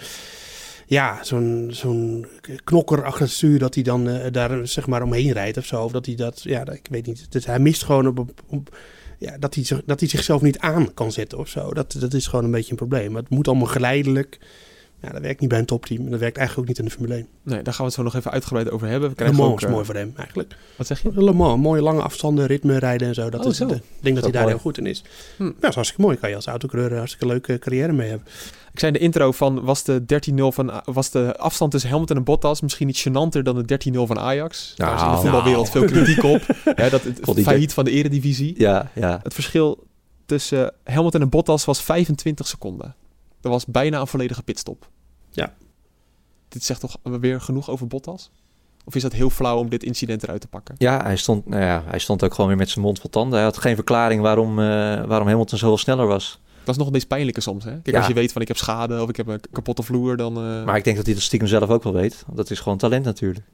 Ja, 0.86 1.24
zo'n 1.24 1.68
zo'n 1.72 2.26
knokker 2.64 3.04
achter 3.04 3.22
het 3.22 3.30
stuur 3.30 3.58
dat 3.58 3.74
hij 3.74 3.82
dan 3.84 4.08
daar 4.32 4.66
zeg 4.68 4.86
maar 4.86 5.02
omheen 5.02 5.32
rijdt 5.32 5.56
of 5.56 5.64
zo. 5.64 5.82
Of 5.84 5.92
dat 5.92 6.06
hij 6.06 6.14
dat, 6.14 6.40
ja, 6.42 6.68
ik 6.70 6.86
weet 6.90 7.06
niet. 7.06 7.26
Dus 7.32 7.46
hij 7.46 7.58
mist 7.58 7.84
gewoon 7.84 8.06
op, 8.06 8.18
op, 8.18 8.30
op- 8.46 8.76
ja, 9.18 9.38
dat, 9.38 9.54
hij, 9.54 9.64
zich- 9.64 9.82
dat 9.86 10.00
hij 10.00 10.08
zichzelf 10.08 10.42
niet 10.42 10.58
aan 10.58 10.94
kan 10.94 11.12
zetten 11.12 11.38
of 11.38 11.48
zo. 11.48 11.72
Dat, 11.74 11.96
dat 12.00 12.14
is 12.14 12.26
gewoon 12.26 12.44
een 12.44 12.50
beetje 12.50 12.70
een 12.70 12.76
probleem. 12.76 13.12
Maar 13.12 13.20
het 13.22 13.30
moet 13.30 13.48
allemaal 13.48 13.66
geleidelijk. 13.66 14.38
Ja, 15.02 15.08
dat 15.10 15.20
werkt 15.22 15.40
niet 15.40 15.48
bij 15.48 15.58
een 15.58 15.64
topteam. 15.64 16.04
En 16.04 16.10
dat 16.10 16.20
werkt 16.20 16.36
eigenlijk 16.36 16.68
ook 16.68 16.76
niet 16.76 16.78
in 16.84 16.84
de 16.90 16.96
Formule 16.96 17.14
1. 17.14 17.26
Nee, 17.42 17.62
daar 17.62 17.72
gaan 17.74 17.76
we 17.84 17.90
het 17.90 17.94
zo 17.94 18.02
nog 18.02 18.14
even 18.14 18.30
uitgebreid 18.30 18.70
over 18.70 18.86
hebben. 18.88 19.02
We 19.02 19.08
Le 19.08 19.14
krijgen 19.14 19.36
Mans 19.36 19.50
ook, 19.52 19.58
is 19.60 19.64
eh, 19.66 19.72
mooi 19.72 19.84
voor 19.84 19.94
hem 19.94 20.12
eigenlijk. 20.16 20.56
Wat 20.76 20.86
zeg 20.86 21.02
je? 21.02 21.10
Le 21.24 21.32
Mans, 21.32 21.60
mooie 21.62 21.82
lange 21.82 22.02
afstanden, 22.02 22.46
ritme 22.46 22.78
rijden 22.78 23.08
en 23.08 23.14
zo. 23.14 23.30
Dat 23.30 23.44
Oh, 23.44 23.50
is, 23.50 23.56
zo. 23.56 23.68
Ik 23.68 23.80
denk 24.00 24.14
dat 24.14 24.24
hij 24.24 24.32
daar 24.32 24.42
mooi. 24.42 24.54
heel 24.54 24.62
goed 24.62 24.78
in 24.78 24.86
is. 24.86 25.02
Hm. 25.36 25.44
Ja, 25.44 25.52
dat 25.60 25.68
is 25.68 25.74
hartstikke 25.74 26.02
mooi. 26.04 26.16
Kan 26.16 26.28
je 26.30 26.36
als 26.36 26.46
autocoureur 26.46 26.90
een 26.90 26.96
hartstikke 26.98 27.26
leuke 27.26 27.58
carrière 27.58 27.92
mee 27.92 28.08
hebben. 28.08 28.26
Ik 28.72 28.78
zei 28.78 28.92
in 28.92 28.98
de 28.98 29.04
intro 29.04 29.32
van, 29.32 29.62
was 29.64 29.84
de 29.84 30.02
13-0 30.30 30.34
van, 30.54 30.82
was 30.84 31.10
de 31.10 31.36
afstand 31.36 31.70
tussen 31.70 31.90
Hamilton 31.90 32.16
en 32.16 32.24
Bottas 32.24 32.60
misschien 32.60 32.86
niet 32.86 33.06
gênanter 33.08 33.42
dan 33.42 33.62
de 33.62 33.90
13-0 33.92 33.92
van 34.06 34.18
Ajax? 34.18 34.72
Daar 34.76 34.94
is 34.94 35.00
in 35.00 35.06
de 35.06 35.12
Nou. 35.12 35.22
voetbalwereld 35.22 35.70
veel 35.70 35.84
kritiek 35.84 36.22
op. 36.22 36.42
Ja, 36.76 36.88
dat 36.88 37.02
het 37.02 37.18
God, 37.22 37.40
failliet 37.40 37.72
van 37.72 37.84
de 37.84 37.90
eredivisie. 37.90 38.54
Ja, 38.58 38.90
ja. 38.94 39.20
Het 39.22 39.34
verschil 39.34 39.86
tussen 40.26 40.72
Hamilton 40.84 41.20
en 41.20 41.28
Bottas 41.28 41.64
was 41.64 41.82
25 41.82 42.46
seconden. 42.46 42.94
Dat 43.40 43.52
was 43.52 43.66
bijna 43.66 44.00
een 44.00 44.06
volledige 44.06 44.42
pitstop. 44.42 44.88
Ja. 45.30 45.54
Dit 46.48 46.64
zegt 46.64 46.80
toch 46.80 46.96
weer 47.02 47.40
genoeg 47.40 47.70
over 47.70 47.86
Bottas? 47.86 48.30
Of 48.84 48.94
is 48.94 49.02
dat 49.02 49.12
heel 49.12 49.30
flauw 49.30 49.58
om 49.58 49.68
dit 49.68 49.82
incident 49.82 50.22
eruit 50.22 50.40
te 50.40 50.48
pakken? 50.48 50.74
Ja, 50.78 51.02
hij 51.02 51.16
stond, 51.16 51.46
nou 51.46 51.62
ja, 51.62 51.82
hij 51.86 51.98
stond 51.98 52.24
ook 52.24 52.34
gewoon 52.34 52.48
weer 52.50 52.58
met 52.58 52.68
zijn 52.70 52.84
mond 52.84 53.00
vol 53.00 53.10
tanden. 53.10 53.34
Hij 53.34 53.44
had 53.44 53.58
geen 53.58 53.74
verklaring 53.74 54.22
waarom, 54.22 54.50
eh, 54.58 54.64
waarom 55.04 55.28
Hamilton 55.28 55.58
zoveel 55.58 55.78
sneller 55.78 56.06
was. 56.06 56.40
Dat 56.64 56.68
is 56.68 56.76
nog 56.76 56.86
een 56.86 56.92
beetje 56.92 57.08
pijnlijke 57.08 57.40
soms. 57.40 57.64
Hè? 57.64 57.70
Kijk, 57.70 57.86
Ja. 57.90 57.96
als 57.98 58.06
je 58.06 58.14
weet 58.14 58.32
van 58.32 58.42
ik 58.42 58.48
heb 58.48 58.56
schade 58.56 59.02
of 59.02 59.08
ik 59.08 59.16
heb 59.16 59.26
een 59.26 59.40
kapotte 59.52 59.82
vloer, 59.82 60.16
dan... 60.16 60.36
eh, 60.36 60.64
Maar 60.64 60.76
ik 60.76 60.84
denk 60.84 60.96
dat 60.96 61.06
hij 61.06 61.14
dat 61.14 61.22
stiekem 61.24 61.48
zelf 61.48 61.68
ook 61.68 61.82
wel 61.82 61.92
weet. 61.92 62.24
Dat 62.32 62.50
is 62.50 62.60
gewoon 62.60 62.78
talent 62.78 63.04
natuurlijk. 63.04 63.46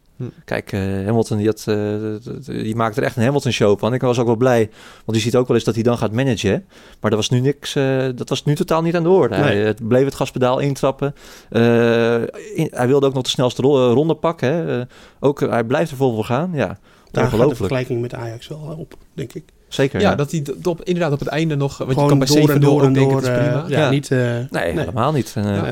Kijk, 0.45 0.73
eh, 0.73 0.81
Hamilton 0.81 1.37
die, 1.39 1.47
had, 1.47 1.65
eh, 1.67 2.55
die 2.63 2.77
maakt 2.77 2.97
er 2.97 3.03
echt 3.03 3.17
een 3.17 3.23
Hamilton-show 3.23 3.79
van. 3.79 3.95
Ik 3.95 4.01
was 4.01 4.19
ook 4.19 4.27
wel 4.27 4.37
blij. 4.37 4.71
Want 5.05 5.19
je 5.19 5.23
ziet 5.25 5.37
ook 5.37 5.47
wel 5.47 5.57
eens 5.57 5.65
dat 5.65 5.75
hij 5.75 5.83
dan 5.83 5.99
gaat 5.99 6.13
managen. 6.13 6.51
hè. 6.51 6.57
Maar 7.01 7.11
dat 7.11 7.15
was 7.19 7.29
nu 7.31 7.41
niks. 7.41 7.75
eh, 7.75 8.05
dat 8.15 8.29
was 8.29 8.45
nu 8.45 8.55
totaal 8.55 8.83
niet 8.83 8.95
aan 8.97 9.03
de 9.03 9.09
orde. 9.09 9.35
Hij 9.35 9.55
Nee. 9.63 9.75
bleef 9.83 10.05
het 10.05 10.15
gaspedaal 10.15 10.59
intrappen. 10.59 11.15
Eh, 11.51 12.15
in- 12.55 12.71
hij 12.71 12.87
wilde 12.87 13.07
ook 13.07 13.15
nog 13.15 13.23
de 13.23 13.29
snelste 13.29 13.63
ro- 13.63 13.93
ronde 13.93 14.15
pakken. 14.15 14.49
Hè. 14.53 14.81
Eh, 14.81 14.87
ook, 15.21 15.41
hij 15.41 15.65
blijft 15.65 15.91
er 15.91 15.97
vol 15.97 16.15
voor 16.15 16.25
gaan. 16.25 16.51
Ja, 16.55 16.79
Daar 17.11 17.29
gaat 17.29 17.49
de 17.49 17.55
vergelijking 17.55 18.01
met 18.01 18.15
Ajax 18.15 18.49
wel 18.49 18.75
op, 18.79 18.95
denk 19.15 19.33
ik. 19.33 19.45
Zeker. 19.69 20.01
ja, 20.01 20.11
Ja, 20.11 20.15
dat 20.17 20.31
hij 20.31 20.45
op, 20.63 20.83
inderdaad 20.85 21.13
op 21.13 21.19
het 21.19 21.29
einde 21.29 21.57
nog... 21.57 21.79
Want 21.79 21.91
je 21.91 21.95
Gewoon 21.95 22.09
kan 22.09 22.19
bij 22.19 22.29
7-0 22.29 22.41
door 22.47 22.55
en 22.55 22.61
door 22.61 22.81
en 22.83 22.89
ook 22.89 22.95
denken, 22.95 23.13
door. 23.23 23.33
prima. 23.33 23.65
ja, 23.69 23.79
Ja. 23.85 23.91
niet... 23.91 24.11
eh, 24.11 24.19
nee, 24.51 24.73
helemaal 24.73 25.13
niet. 25.13 25.33
Eh. 25.37 25.63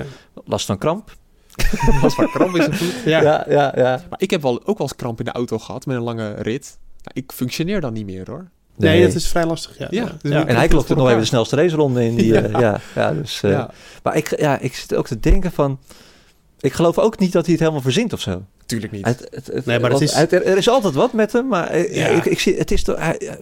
Last 0.45 0.67
van 0.67 0.79
kramp. 0.79 1.11
was 2.03 2.17
maar 2.17 2.29
kramp 2.31 2.57
zijn 2.57 2.75
voet. 2.75 2.95
Ja. 3.05 3.23
ja, 3.23 3.45
ja. 3.49 3.73
ja. 3.77 4.03
Maar 4.11 4.21
ik 4.21 4.31
heb 4.31 4.43
wel, 4.43 4.53
ook 4.67 4.79
wel 4.79 4.87
eens 4.87 4.97
kramp 4.97 5.19
in 5.19 5.25
de 5.25 5.33
auto 5.33 5.59
gehad 5.59 5.87
met 5.87 5.97
een 5.97 6.03
lange 6.03 6.35
rit. 6.35 6.79
Nou, 7.03 7.11
ik 7.25 7.33
functioneer 7.35 7.81
dan 7.81 7.93
niet 7.93 8.07
meer 8.07 8.31
hoor. 8.31 8.49
Nee, 8.77 9.07
dat 9.07 9.15
is 9.15 9.29
vrij 9.29 9.47
lastig. 9.47 9.79
Ja, 9.79 9.87
Ja, 9.91 10.03
ja. 10.03 10.13
dus 10.23 10.31
Ja. 10.33 10.47
En 10.47 10.57
hij 10.57 10.69
klopt 10.69 10.87
voor 10.87 10.97
nog 10.97 11.07
even 11.09 11.21
de 11.21 11.25
snelste 11.27 11.57
raceronde 11.57 12.05
in. 12.05 12.15
Die, 12.17 12.39
eh, 12.39 12.61
ja. 12.61 12.81
Ja, 12.95 13.13
dus, 13.13 13.43
eh, 13.43 13.51
ja, 13.51 13.71
Maar 14.03 14.17
ik, 14.17 14.41
ja, 14.41 14.59
ik 14.59 14.75
zit 14.75 14.95
ook 14.95 15.07
te 15.07 15.21
denken 15.21 15.53
van... 15.53 15.79
Ik 16.61 16.73
geloof 16.73 16.99
ook 16.99 17.19
niet 17.19 17.33
dat 17.33 17.43
hij 17.43 17.51
het 17.53 17.61
helemaal 17.61 17.83
verzint 17.83 18.13
of 18.13 18.21
zo. 18.21 18.43
tuurlijk 18.67 18.93
niet. 18.93 19.07
Het, 19.07 19.27
het, 19.31 19.47
het- 19.47 19.67
Nee, 19.67 19.79
maar 19.81 19.91
het 19.91 20.01
is- 20.01 20.13
het- 20.15 20.33
er, 20.33 20.45
er 20.47 20.57
is 20.57 20.69
altijd 20.69 20.95
wat 20.95 21.13
met 21.13 21.33
hem, 21.33 21.49
maar 21.49 21.67
eh, 21.69 21.95
Ja. 21.97 22.07
ik, 22.07 22.25
ik 22.25 22.41
zie, 22.41 22.57
het 22.57 22.71
is 22.71 22.83
toch... 22.83 22.99
Hij, 22.99 23.39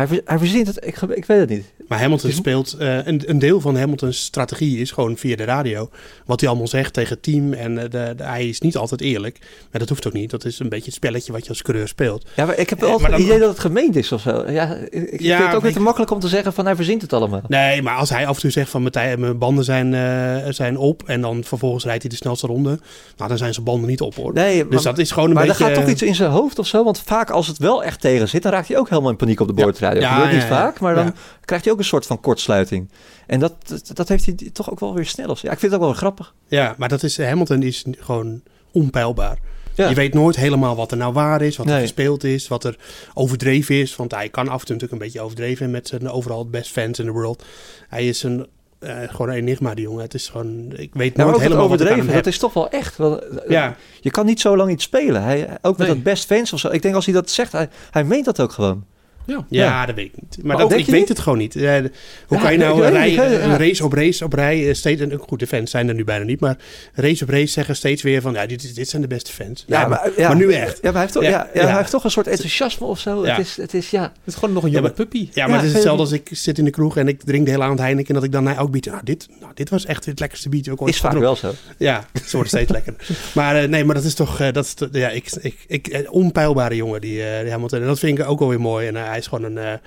hij, 0.00 0.08
ver- 0.08 0.20
hij 0.24 0.38
verzint 0.38 0.66
het, 0.66 0.76
ik, 0.86 1.00
ik 1.00 1.24
weet 1.24 1.38
het 1.40 1.48
niet. 1.48 1.64
Maar 1.88 1.98
Hamilton 2.00 2.30
is- 2.30 2.36
speelt, 2.36 2.72
eh, 2.78 3.06
een, 3.06 3.22
een 3.26 3.38
deel 3.38 3.60
van 3.60 3.76
Hamilton's 3.76 4.24
strategie 4.24 4.78
is 4.78 4.90
gewoon 4.90 5.16
via 5.16 5.36
de 5.36 5.44
radio. 5.44 5.90
Wat 6.26 6.40
hij 6.40 6.48
allemaal 6.48 6.68
zegt 6.68 6.92
tegen 6.92 7.12
het 7.14 7.22
team. 7.22 7.52
En 7.52 7.78
eh, 7.78 7.82
de, 7.90 8.14
de- 8.16 8.22
hij 8.24 8.48
is 8.48 8.60
niet 8.60 8.76
altijd 8.76 9.00
eerlijk. 9.00 9.38
Maar 9.70 9.80
dat 9.80 9.88
hoeft 9.88 10.06
ook 10.06 10.12
niet. 10.12 10.30
Dat 10.30 10.44
is 10.44 10.58
een 10.58 10.68
beetje 10.68 10.84
het 10.84 10.94
spelletje 10.94 11.32
wat 11.32 11.42
je 11.42 11.48
als 11.48 11.62
coureur 11.62 11.88
speelt. 11.88 12.26
Ja, 12.36 12.44
maar 12.46 12.58
ik 12.58 12.70
heb 12.70 12.78
Eh, 12.82 12.84
altijd 12.90 13.08
maar 13.10 13.18
het 13.18 13.28
idee 13.28 13.38
dat 13.38 13.48
het 13.48 13.58
gemeend 13.58 13.96
is 13.96 14.12
of 14.12 14.20
zo. 14.20 14.44
Ja, 14.50 14.74
ik 14.74 14.92
ik 15.10 15.20
Ja, 15.20 15.36
vind 15.36 15.46
het 15.48 15.56
ook 15.56 15.62
weer 15.62 15.72
te 15.72 15.80
makkelijk 15.80 16.10
om 16.10 16.20
te 16.20 16.28
zeggen 16.28 16.52
van 16.52 16.64
hij 16.64 16.74
verzint 16.76 17.02
het 17.02 17.12
allemaal. 17.12 17.42
Nee, 17.48 17.82
maar 17.82 17.96
als 17.96 18.10
hij 18.10 18.26
af 18.26 18.34
en 18.34 18.40
toe 18.40 18.50
zegt 18.50 18.70
van 18.70 18.88
mijn 18.92 19.38
banden 19.38 19.64
zijn, 19.64 19.94
eh, 19.94 20.52
zijn 20.52 20.76
op. 20.76 21.02
En 21.06 21.20
dan 21.20 21.44
vervolgens 21.44 21.84
rijdt 21.84 22.02
hij 22.02 22.10
de 22.10 22.16
snelste 22.16 22.46
ronde. 22.46 22.78
Nou, 23.16 23.28
dan 23.28 23.38
zijn 23.38 23.52
zijn 23.54 23.64
banden 23.66 23.88
niet 23.88 24.00
op 24.00 24.14
hoor. 24.14 24.32
Nee, 24.32 24.68
dus 24.68 24.82
dat 24.82 24.98
is 24.98 25.10
gewoon 25.10 25.28
een 25.28 25.34
maar 25.34 25.46
beetje... 25.46 25.64
er 25.64 25.70
gaat 25.70 25.80
toch 25.80 25.90
iets 25.92 26.02
in 26.02 26.14
zijn 26.14 26.30
hoofd 26.30 26.58
of 26.58 26.66
zo? 26.66 26.84
Want 26.84 27.02
vaak 27.06 27.30
als 27.30 27.46
het 27.46 27.58
wel 27.58 27.84
echt 27.84 28.00
tegen 28.00 28.28
zit, 28.28 28.42
dan 28.42 28.52
raakt 28.52 28.68
hij 28.68 28.78
ook 28.78 28.88
helemaal 28.88 29.10
in 29.10 29.16
paniek 29.16 29.40
op 29.40 29.46
de 29.46 29.52
boordrijd. 29.52 29.89
Radio. 29.92 30.08
Ja, 30.08 30.14
gebeurt 30.14 30.32
niet 30.32 30.42
vaak, 30.44 30.80
maar 30.80 30.94
dan 30.94 31.14
krijgt 31.44 31.64
hij 31.64 31.72
ook 31.74 31.78
een 31.80 31.84
soort 31.84 32.06
van 32.06 32.20
kortsluiting. 32.20 32.90
En 33.26 33.40
dat, 33.40 33.54
dat, 33.66 33.90
dat 33.94 34.08
heeft 34.08 34.26
hij 34.26 34.34
toch 34.52 34.70
ook 34.70 34.80
wel 34.80 34.94
weer 34.94 35.06
snel. 35.06 35.36
Ja, 35.40 35.50
ik 35.52 35.58
vind 35.58 35.72
het 35.72 35.74
ook 35.74 35.80
wel 35.86 35.92
grappig. 35.92 36.34
Ja, 36.48 36.74
maar 36.78 36.88
dat 36.88 37.02
is, 37.02 37.18
Hamilton 37.18 37.62
is 37.62 37.84
gewoon 37.98 38.42
onpeilbaar. 38.72 39.38
Ja. 39.74 39.88
Je 39.88 39.94
weet 39.94 40.14
nooit 40.14 40.36
helemaal 40.36 40.76
wat 40.76 40.90
er 40.90 40.96
nou 40.96 41.12
waar 41.12 41.42
is, 41.42 41.56
wat 41.56 41.66
er 41.66 41.72
Nee. 41.72 41.80
gespeeld 41.80 42.24
is, 42.24 42.48
wat 42.48 42.64
er 42.64 42.76
overdreven 43.14 43.74
is. 43.74 43.96
Want 43.96 44.14
hij 44.14 44.28
kan 44.28 44.48
af 44.48 44.60
en 44.60 44.66
toe 44.66 44.74
natuurlijk 44.74 44.92
een 44.92 45.06
beetje 45.08 45.20
overdreven 45.20 45.70
met 45.70 45.88
zijn 45.88 46.08
overal 46.10 46.46
best 46.48 46.70
fans 46.70 46.98
in 46.98 47.04
the 47.06 47.10
world. 47.12 47.44
Hij 47.88 48.08
is 48.08 48.22
een, 48.22 48.46
eh, 48.78 48.96
gewoon 49.08 49.28
een 49.28 49.34
enigma, 49.34 49.74
die 49.74 49.84
jongen. 49.84 50.02
Het 50.02 50.14
is 50.14 50.28
gewoon, 50.28 50.72
ik 50.76 50.94
weet 50.94 51.16
Ja, 51.16 51.24
nooit 51.24 51.40
helemaal 51.40 51.68
wat 51.68 51.72
overdreven, 51.80 52.06
dat 52.06 52.14
heb. 52.14 52.26
is 52.26 52.38
toch 52.38 52.52
wel 52.52 52.68
echt. 52.70 52.98
Eh, 52.98 53.12
Ja, 53.48 53.76
Je 54.00 54.10
kan 54.10 54.26
niet 54.26 54.40
zo 54.40 54.56
lang 54.56 54.70
iets 54.70 54.84
spelen. 54.84 55.22
Hij, 55.22 55.48
ook 55.62 55.76
met 55.78 55.86
Nee. 55.86 55.94
dat 55.96 56.02
best 56.04 56.24
fans 56.24 56.52
of 56.52 56.58
zo. 56.60 56.68
Ik 56.68 56.82
denk 56.82 56.94
als 56.94 57.04
hij 57.04 57.14
dat 57.14 57.30
zegt, 57.30 57.52
hij, 57.52 57.68
hij 57.90 58.04
meent 58.04 58.24
dat 58.24 58.40
ook 58.40 58.52
gewoon. 58.52 58.84
Ja. 59.26 59.44
ja, 59.48 59.86
dat 59.86 59.94
weet 59.94 60.06
ik 60.06 60.12
niet. 60.20 60.36
Maar, 60.36 60.56
Maar 60.56 60.68
dat, 60.68 60.78
ik 60.78 60.86
weet 60.86 60.98
niet? 61.00 61.08
het 61.08 61.18
gewoon 61.18 61.38
niet. 61.38 61.54
Hoe 61.54 61.62
Ja, 61.62 62.38
kan 62.42 62.52
je 62.52 62.58
nou 62.58 62.84
een, 62.84 62.90
rij- 62.90 63.18
een 63.42 63.56
race 63.56 63.84
op 63.84 63.92
race 63.92 64.24
op 64.24 64.32
rij 64.32 64.68
eh, 64.68 64.74
steeds... 64.74 65.00
En 65.00 65.16
goed, 65.18 65.38
de 65.38 65.46
fans 65.46 65.70
zijn 65.70 65.88
er 65.88 65.94
nu 65.94 66.04
bijna 66.04 66.24
niet, 66.24 66.40
maar 66.40 66.56
race 66.94 67.24
op 67.24 67.30
race 67.30 67.46
zeggen 67.46 67.76
steeds 67.76 68.02
weer 68.02 68.20
van... 68.20 68.32
Ja, 68.32 68.46
dit, 68.46 68.74
dit 68.74 68.88
zijn 68.88 69.02
de 69.02 69.08
beste 69.08 69.32
fans. 69.32 69.64
Ja, 69.66 69.88
maar, 69.88 70.10
maar 70.16 70.36
nu 70.36 70.52
echt. 70.52 70.74
Ja, 70.76 70.78
maar 70.82 70.92
hij 70.92 71.00
heeft 71.00 71.12
toch, 71.12 71.22
Ja, 71.22 71.48
hij 71.52 71.76
heeft 71.76 71.90
toch 71.90 72.04
een 72.04 72.10
soort 72.10 72.26
enthousiasme 72.26 72.86
of 72.86 72.98
zo. 72.98 73.24
Het, 73.24 73.38
is, 73.38 73.56
het 73.56 73.74
is, 73.74 73.90
ja. 73.90 74.02
Het 74.02 74.10
is 74.24 74.34
gewoon 74.34 74.54
nog 74.54 74.64
een 74.64 74.70
jonge 74.70 74.90
puppy. 74.90 75.28
Ja, 75.32 75.46
maar 75.46 75.56
het 75.58 75.66
is 75.66 75.72
hetzelfde 75.72 76.02
als 76.02 76.12
ik 76.12 76.28
zit 76.32 76.58
in 76.58 76.64
de 76.64 76.70
kroeg 76.70 76.96
en 76.96 77.08
ik 77.08 77.22
drink 77.22 77.44
de 77.44 77.50
hele 77.50 77.62
avond 77.62 77.78
Heineken... 77.78 78.08
en 78.08 78.14
dat 78.14 78.24
ik 78.24 78.32
dan 78.32 78.48
elk 78.48 78.70
biertje... 78.70 78.90
Nou, 78.90 79.04
dit, 79.04 79.28
nou, 79.40 79.52
dit 79.54 79.70
was 79.70 79.86
echt 79.86 80.04
het 80.06 80.20
lekkerste 80.20 80.48
biertje. 80.48 80.72
Ook 80.72 80.82
ooit 80.82 80.94
Is 80.94 81.00
vaak 81.00 81.18
wel 81.18 81.36
zo. 81.36 81.52
Ja, 81.78 82.04
ze 82.14 82.30
worden 82.30 82.48
steeds 82.48 82.70
lekker. 82.70 82.94
Maar 83.34 83.56
eh, 83.56 83.68
nee, 83.68 83.84
maar 83.84 83.94
dat 83.94 84.04
is 84.04 84.14
toch... 84.14 84.40
eh, 84.40 84.52
dat 84.52 84.64
is, 84.64 84.74
ja, 84.92 85.08
ik, 85.08 85.30
ik, 85.40 85.56
ik, 85.66 86.06
onpeilbare 86.10 86.76
jongen, 86.76 87.00
die, 87.00 87.22
Hamilton. 87.22 87.80
En 87.80 87.86
dat 87.86 87.98
vind 87.98 88.18
ik 88.18 88.28
ook 88.28 88.38
wel 88.38 88.48
weer 88.48 88.60
mooi. 88.60 88.86
En 88.86 88.94
hij 88.96 89.19
is 89.20 89.26
gewoon 89.26 89.44
een... 89.56 89.58
eh, 89.58 89.78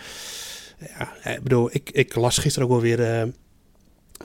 ja, 1.24 1.32
ik 1.32 1.44
bedoel, 1.44 1.70
ik, 1.72 1.90
ik 1.92 2.16
las 2.16 2.38
gisteren 2.38 2.68
ook 2.68 2.74
wel 2.74 2.84
weer... 2.84 3.04
eh, 3.22 3.28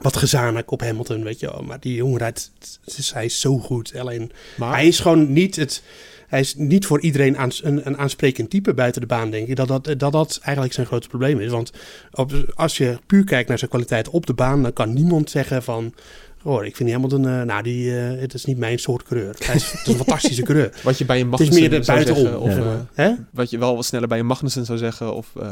wat 0.01 0.17
gezanik 0.17 0.71
op 0.71 0.81
Hamilton, 0.81 1.23
weet 1.23 1.39
je 1.39 1.51
wel. 1.51 1.61
Maar 1.63 1.79
die 1.79 1.95
jongen, 1.95 2.23
het 2.23 2.51
is, 2.85 3.11
hij 3.13 3.25
is 3.25 3.39
zo 3.39 3.57
goed. 3.57 3.95
Alleen, 3.95 4.31
Maar 4.57 4.73
hij 4.73 4.87
is 4.87 4.99
gewoon 4.99 5.33
niet 5.33 5.55
het... 5.55 5.83
Hij 6.27 6.39
is 6.39 6.55
niet 6.55 6.85
voor 6.85 7.01
iedereen 7.01 7.37
aans- 7.37 7.63
een, 7.63 7.87
een 7.87 7.97
aansprekend 7.97 8.49
type 8.49 8.73
buiten 8.73 9.01
de 9.01 9.07
baan, 9.07 9.29
denk 9.31 9.47
ik. 9.47 9.55
Dat 9.55 9.67
dat, 9.67 9.83
dat 9.99 10.11
dat 10.11 10.39
eigenlijk 10.41 10.73
zijn 10.73 10.87
grootste 10.87 11.09
probleem 11.09 11.39
is. 11.39 11.51
Want 11.51 11.71
op, 12.11 12.51
als 12.55 12.77
je 12.77 12.97
puur 13.05 13.23
kijkt 13.23 13.49
naar 13.49 13.57
zijn 13.57 13.69
kwaliteit 13.69 14.09
op 14.09 14.25
de 14.25 14.33
baan, 14.33 14.63
dan 14.63 14.73
kan 14.73 14.93
niemand 14.93 15.29
zeggen 15.29 15.63
van... 15.63 15.93
Oh, 16.43 16.65
ik 16.65 16.75
vind 16.75 16.89
die 16.89 16.97
Hamilton, 16.97 17.27
eh 17.27 17.41
nou, 17.41 17.63
die, 17.63 17.97
eh, 17.99 18.19
het 18.21 18.33
is 18.33 18.45
niet 18.45 18.57
mijn 18.57 18.79
soort 18.79 19.03
coureur. 19.03 19.35
Hij 19.39 19.55
is, 19.55 19.71
het 19.71 19.81
is 19.81 19.87
een 19.87 19.95
fantastische 20.05 20.43
coureur. 20.43 20.79
wat 20.83 20.97
je 20.97 21.05
bij 21.05 21.19
een 21.19 21.31
Het 21.31 21.39
is 21.39 21.47
Magnussen 21.49 21.71
meer 21.71 21.83
zou 21.83 21.97
buitenom. 21.97 22.23
zeggen, 22.23 22.41
of 22.41 22.55
Ja. 22.55 22.71
eh, 22.71 23.05
Hè? 23.05 23.13
wat 23.31 23.49
je 23.49 23.57
wel 23.57 23.75
wat 23.75 23.85
sneller 23.85 24.07
bij 24.07 24.19
een 24.19 24.25
Magnussen 24.25 24.65
zou 24.65 24.77
zeggen, 24.77 25.13
of 25.15 25.27
eh, 25.39 25.43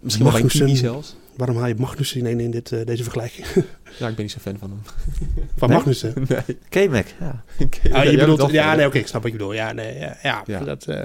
misschien 0.00 0.24
wel 0.24 0.32
bij 0.32 0.40
een 0.42 0.46
Magnussen. 0.46 0.60
Kimi 0.66 0.76
zelfs. 0.76 1.16
Waarom 1.36 1.56
haal 1.56 1.66
je 1.66 1.74
Magnussen 1.74 2.26
in, 2.26 2.40
in 2.40 2.50
dit, 2.50 2.86
deze 2.86 3.02
vergelijking? 3.02 3.46
Ja, 3.98 4.08
ik 4.08 4.14
ben 4.14 4.24
niet 4.24 4.32
zo 4.32 4.38
fan 4.40 4.56
van 4.58 4.70
hem. 4.70 4.80
Van 5.56 5.68
Nee? 5.68 5.76
Magnussen. 5.78 6.12
nee. 6.28 6.86
K-Mac, 6.88 7.06
ja. 7.20 7.42
Oké, 7.60 7.78
Ah, 7.92 8.04
je 8.04 8.16
bent 8.16 8.30
bedoelt, 8.30 8.50
ja, 8.50 8.74
nee, 8.74 8.86
oké, 8.86 8.98
ik 8.98 9.06
snap 9.06 9.22
wat 9.22 9.30
je 9.32 9.36
bedoelt. 9.36 9.54
Ja, 9.56 9.72
nee, 9.72 9.98
ja, 9.98 10.16
ja, 10.22 10.42
Ja. 10.46 10.60
Dat, 10.60 10.86
eh, 10.86 11.04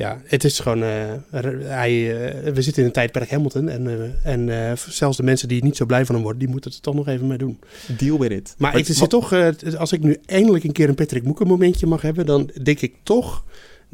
ja 0.00 0.20
het 0.24 0.44
is 0.44 0.58
gewoon, 0.58 0.82
eh, 0.82 1.12
hij, 1.64 2.22
eh, 2.42 2.52
we 2.52 2.62
zitten 2.62 2.82
in 2.82 2.88
een 2.88 2.94
tijdperk 2.94 3.30
Hamilton 3.30 3.68
en, 3.68 3.86
eh, 4.22 4.32
en 4.32 4.78
zelfs 4.88 5.16
de 5.16 5.22
mensen 5.22 5.48
die 5.48 5.64
niet 5.64 5.76
zo 5.76 5.86
blij 5.86 6.04
van 6.04 6.14
hem 6.14 6.24
worden, 6.24 6.40
die 6.40 6.50
moeten 6.50 6.70
het 6.70 6.78
er 6.78 6.84
toch 6.84 6.94
nog 6.94 7.08
even 7.08 7.26
mee 7.26 7.38
doen. 7.38 7.58
Deal 7.98 8.18
with 8.18 8.30
it. 8.30 8.54
Maar 8.58 8.76
ik 8.76 8.86
zit 8.86 9.08
toch, 9.10 9.32
als 9.78 9.92
ik 9.92 10.02
nu 10.02 10.16
eindelijk 10.26 10.64
een 10.64 10.72
keer 10.72 10.88
een 10.88 10.94
Patrick 10.94 11.22
Moeken 11.24 11.46
momentje 11.46 11.86
mag 11.86 12.02
hebben, 12.02 12.26
dan 12.26 12.50
denk 12.62 12.80
ik 12.80 12.94
toch, 13.02 13.44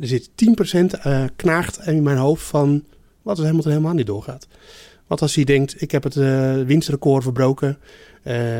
er 0.00 0.06
zit 0.06 0.30
10% 0.34 0.94
eh, 0.94 1.24
knaagt 1.36 1.86
in 1.86 2.02
mijn 2.02 2.16
hoofd 2.16 2.44
van, 2.44 2.84
wat 3.22 3.36
als 3.36 3.46
Hamilton 3.46 3.70
helemaal 3.70 3.94
niet 3.94 4.06
doorgaat? 4.06 4.46
Wat 5.06 5.22
als 5.22 5.34
hij 5.34 5.44
denkt, 5.44 5.82
ik 5.82 5.90
heb 5.90 6.02
het 6.02 6.14
winstrecord 6.66 7.22
verbroken, 7.22 7.78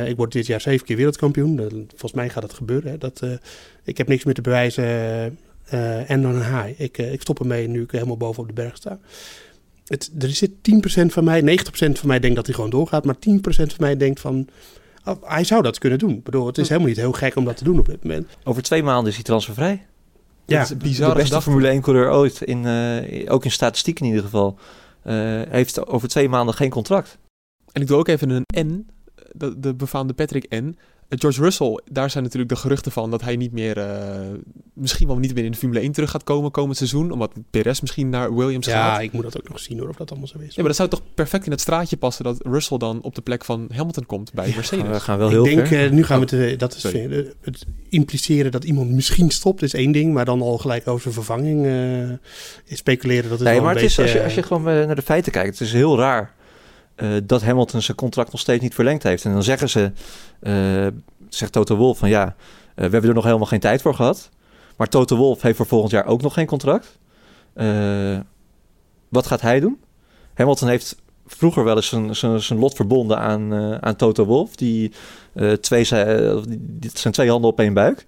ik 0.07 0.17
word 0.17 0.33
dit 0.33 0.47
jaar 0.47 0.61
zeven 0.61 0.87
keer 0.87 0.97
wereldkampioen. 0.97 1.57
Dat- 1.57 1.73
volgens 1.89 2.13
mij 2.13 2.29
gaat 2.29 2.43
het 2.43 2.53
gebeuren. 2.53 2.91
Hè? 2.91 2.99
Dat, 2.99 3.23
ik 3.85 3.99
heb 3.99 4.09
niks 4.09 4.25
meer 4.25 4.35
te 4.35 4.41
bewijzen 4.41 4.85
en 6.07 6.23
dan 6.23 6.35
een 6.35 6.43
haai. 6.43 6.75
Ik, 6.79 6.99
eh, 6.99 7.13
ik 7.13 7.21
stop 7.21 7.41
ermee 7.41 7.69
nu 7.69 7.83
ik 7.83 7.91
helemaal 7.91 8.17
boven 8.17 8.43
op 8.43 8.49
de 8.49 8.55
berg 8.55 8.77
sta. 8.77 8.99
Het, 9.87 10.11
er 10.19 10.31
zit 10.31 10.51
10% 10.51 11.13
van 11.13 11.25
mij, 11.25 11.41
90% 11.41 11.99
van 11.99 12.09
mij 12.09 12.21
denkt 12.21 12.37
dat 12.37 12.47
hij 12.47 12.55
gewoon 12.55 12.71
doorgaat, 12.71 13.05
maar 13.05 13.19
10% 13.19 13.73
van 13.73 13.77
mij 13.79 13.97
denkt 13.97 14.21
van, 14.21 14.49
oh, 15.05 15.23
hij 15.23 15.45
zou 15.45 15.63
dat 15.63 15.79
kunnen 15.79 15.99
doen. 15.99 16.11
Ik 16.11 16.25
bedoel, 16.25 16.47
het 16.47 16.59
is 16.59 16.69
helemaal 16.69 16.89
niet 16.89 16.99
heel 16.99 17.13
gek 17.13 17.37
om 17.37 17.45
dat 17.45 17.57
te 17.57 17.65
doen 17.65 17.79
op 17.79 17.87
dit 17.87 18.03
moment. 18.03 18.27
Over 18.45 18.63
twee 18.63 18.83
maanden 18.83 19.09
is 19.09 19.15
hij 19.15 19.25
transfervrij. 19.25 19.87
Ja, 20.47 20.63
is 20.63 20.71
een 20.71 20.79
de 20.79 20.85
beste 20.85 21.05
gedachte. 21.05 21.41
Formule 21.41 21.69
1 21.69 21.81
coureur 21.81 22.11
ooit, 22.11 22.43
in, 22.43 22.67
eh, 22.67 23.33
ook 23.33 23.45
in 23.45 23.51
statistiek 23.51 24.01
in 24.01 24.07
ieder 24.07 24.23
geval, 24.23 24.59
eh, 25.03 25.15
heeft 25.49 25.87
over 25.87 26.09
twee 26.09 26.29
maanden 26.29 26.55
geen 26.55 26.71
contract. 26.71 27.19
En 27.73 27.83
ik 27.83 27.89
doe 27.89 27.99
ook 27.99 28.09
even 28.09 28.31
een 28.31 28.67
N, 28.67 28.87
de, 29.33 29.59
de 29.59 29.75
befaamde 29.75 30.13
Patrick 30.13 30.55
N. 30.55 30.79
Eh, 31.09 31.19
George 31.19 31.41
Russell, 31.41 31.81
daar 31.91 32.11
zijn 32.11 32.23
natuurlijk 32.25 32.51
de 32.53 32.59
geruchten 32.59 32.93
van 32.93 33.11
dat 33.11 33.23
hij 33.23 33.37
niet 33.37 33.53
meer, 33.53 33.79
eh, 33.79 34.21
misschien 34.73 35.07
wel 35.07 35.17
niet 35.19 35.35
meer 35.35 35.45
in 35.45 35.51
de 35.51 35.57
Formule 35.57 35.83
1 35.83 35.93
terug 35.93 36.11
gaat 36.11 36.25
komen 36.25 36.51
komend 36.51 36.77
seizoen. 36.77 37.11
Omdat 37.11 37.33
Perez 37.51 37.81
misschien 37.81 38.09
naar 38.09 38.35
Williams 38.35 38.67
ja, 38.67 38.93
gaat. 38.95 39.03
ik 39.03 39.13
moet 39.13 39.23
dat 39.23 39.39
ook 39.39 39.49
nog 39.49 39.59
zien 39.61 39.79
hoor, 39.79 39.89
of 39.89 39.97
dat 39.97 40.11
allemaal 40.11 40.29
zo 40.29 40.39
is. 40.39 40.47
Ja, 40.47 40.53
maar 40.57 40.67
dat 40.67 40.77
zou 40.77 40.89
toch 40.89 41.03
perfect 41.15 41.45
in 41.45 41.51
het 41.51 41.61
straatje 41.61 41.97
passen 41.97 42.25
dat 42.25 42.37
Russell 42.45 42.79
dan 42.79 43.03
op 43.03 43.15
de 43.15 43.21
plek 43.21 43.45
van 43.45 43.69
Hamilton 43.75 44.07
komt 44.07 44.33
bij 44.33 44.53
Mercedes. 44.55 44.89
We 44.89 45.01
gaan 45.01 45.19
wel 45.19 45.27
ik 45.27 45.33
heel 45.33 45.45
denk, 45.45 45.67
ver. 45.67 45.85
eh, 45.85 45.91
nu 45.91 46.05
gaan 46.05 46.25
we 46.25 46.37
het, 46.37 46.59
dat 46.59 46.75
is, 46.75 46.81
Sorry. 46.81 47.33
het 47.41 47.67
impliceren 47.89 48.51
dat 48.51 48.65
iemand 48.65 48.91
misschien 48.91 49.31
stopt 49.31 49.63
is 49.63 49.75
één 49.75 49.93
ding, 49.93 50.13
maar 50.15 50.25
dan 50.25 50.41
al 50.43 50.59
gelijk 50.59 50.89
over 50.89 51.03
zijn 51.03 51.15
vervanging 51.15 51.67
eh, 51.67 52.75
speculeren, 52.77 53.31
dat 53.31 53.39
is 53.39 53.45
Nee, 53.45 53.55
wel 53.55 53.63
maar 53.63 53.77
een 53.77 53.81
het 53.81 53.91
is, 53.91 53.97
beetje... 53.97 54.11
als, 54.13 54.21
je, 54.21 54.25
als 54.25 54.35
je 54.35 54.43
gewoon 54.43 54.63
naar 54.87 54.95
de 54.97 55.03
feiten 55.03 55.33
kijkt, 55.33 55.59
het 55.59 55.67
is 55.69 55.73
heel 55.73 55.99
raar 55.99 56.35
eh, 56.97 57.11
dat 57.25 57.43
Hamilton 57.43 57.83
zijn 57.83 57.97
contract 57.97 58.33
nog 58.33 58.41
steeds 58.41 58.63
niet 58.63 58.75
verlengd 58.75 59.03
heeft. 59.03 59.25
En 59.25 59.33
dan 59.33 59.43
zeggen 59.43 59.69
ze, 59.69 59.93
eh, 60.41 60.87
zegt 61.29 61.53
Toto 61.53 61.77
Wolff 61.77 61.99
van 61.99 62.09
ja, 62.09 62.25
eh, 62.27 62.35
we 62.75 62.83
hebben 62.83 63.09
er 63.09 63.15
nog 63.15 63.25
helemaal 63.25 63.47
geen 63.47 63.61
tijd 63.61 63.83
voor 63.83 63.95
gehad. 63.95 64.31
Maar 64.77 64.89
Toto 64.89 65.17
Wolff 65.17 65.43
heeft 65.43 65.57
voor 65.57 65.67
volgend 65.67 65.93
jaar 65.93 66.07
ook 66.07 66.23
nog 66.23 66.35
geen 66.35 66.47
contract. 66.47 66.99
Wat 69.09 69.27
gaat 69.27 69.41
hij 69.41 69.61
doen? 69.61 69.81
Hamilton 70.35 70.69
heeft 70.69 70.97
vroeger 71.27 71.65
wel 71.65 71.77
eens 71.77 71.89
zijn, 71.89 72.17
zijn, 72.17 72.43
zijn 72.43 72.59
lot 72.59 72.75
verbonden 72.75 73.19
aan, 73.19 73.55
aan 73.83 73.97
Toto 73.97 74.25
Wolff. 74.25 74.57
Die, 74.57 74.93
twee, 75.61 75.85
zijn, 75.85 76.45
zijn 76.93 77.13
twee 77.13 77.31
handen 77.31 77.51
op 77.51 77.61
één 77.61 77.75
buik. 77.75 78.07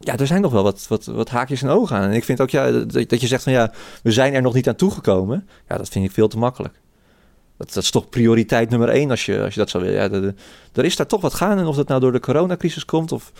Ja, 0.00 0.16
er 0.16 0.26
zijn 0.26 0.40
nog 0.40 0.52
wel 0.52 0.62
wat, 0.62 0.86
wat, 0.88 1.04
wat 1.04 1.28
haakjes 1.28 1.62
en 1.62 1.68
ogen 1.68 1.96
aan. 1.96 2.10
En 2.10 2.12
ik 2.12 2.24
vind 2.24 2.40
ook 2.40 2.50
ja, 2.50 2.70
dat, 2.70 3.20
je 3.20 3.26
zegt 3.26 3.42
van 3.42 3.52
ja, 3.52 3.72
we 4.02 4.12
zijn 4.12 4.34
er 4.34 4.42
nog 4.42 4.54
niet 4.54 4.68
aan 4.68 4.74
toegekomen. 4.74 5.48
Ja, 5.68 5.76
dat 5.76 5.88
vind 5.88 6.04
ik 6.04 6.10
veel 6.10 6.28
te 6.28 6.38
makkelijk. 6.38 6.74
Dat, 7.56 7.72
dat 7.72 7.82
is 7.82 7.90
toch 7.90 8.08
prioriteit 8.08 8.70
nummer 8.70 8.88
één 8.88 9.10
als 9.10 9.26
je, 9.26 9.42
als 9.42 9.54
je 9.54 9.60
dat 9.60 9.70
zou 9.70 9.84
willen. 9.84 10.10
Ja, 10.22 10.32
er 10.72 10.84
is 10.84 10.96
daar 10.96 11.06
toch 11.06 11.20
wat 11.20 11.34
gaan. 11.34 11.58
En 11.58 11.66
of 11.66 11.76
dat 11.76 11.88
nou 11.88 12.00
door 12.00 12.12
de 12.12 12.20
coronacrisis 12.20 12.84
komt 12.84 13.12
of, 13.12 13.32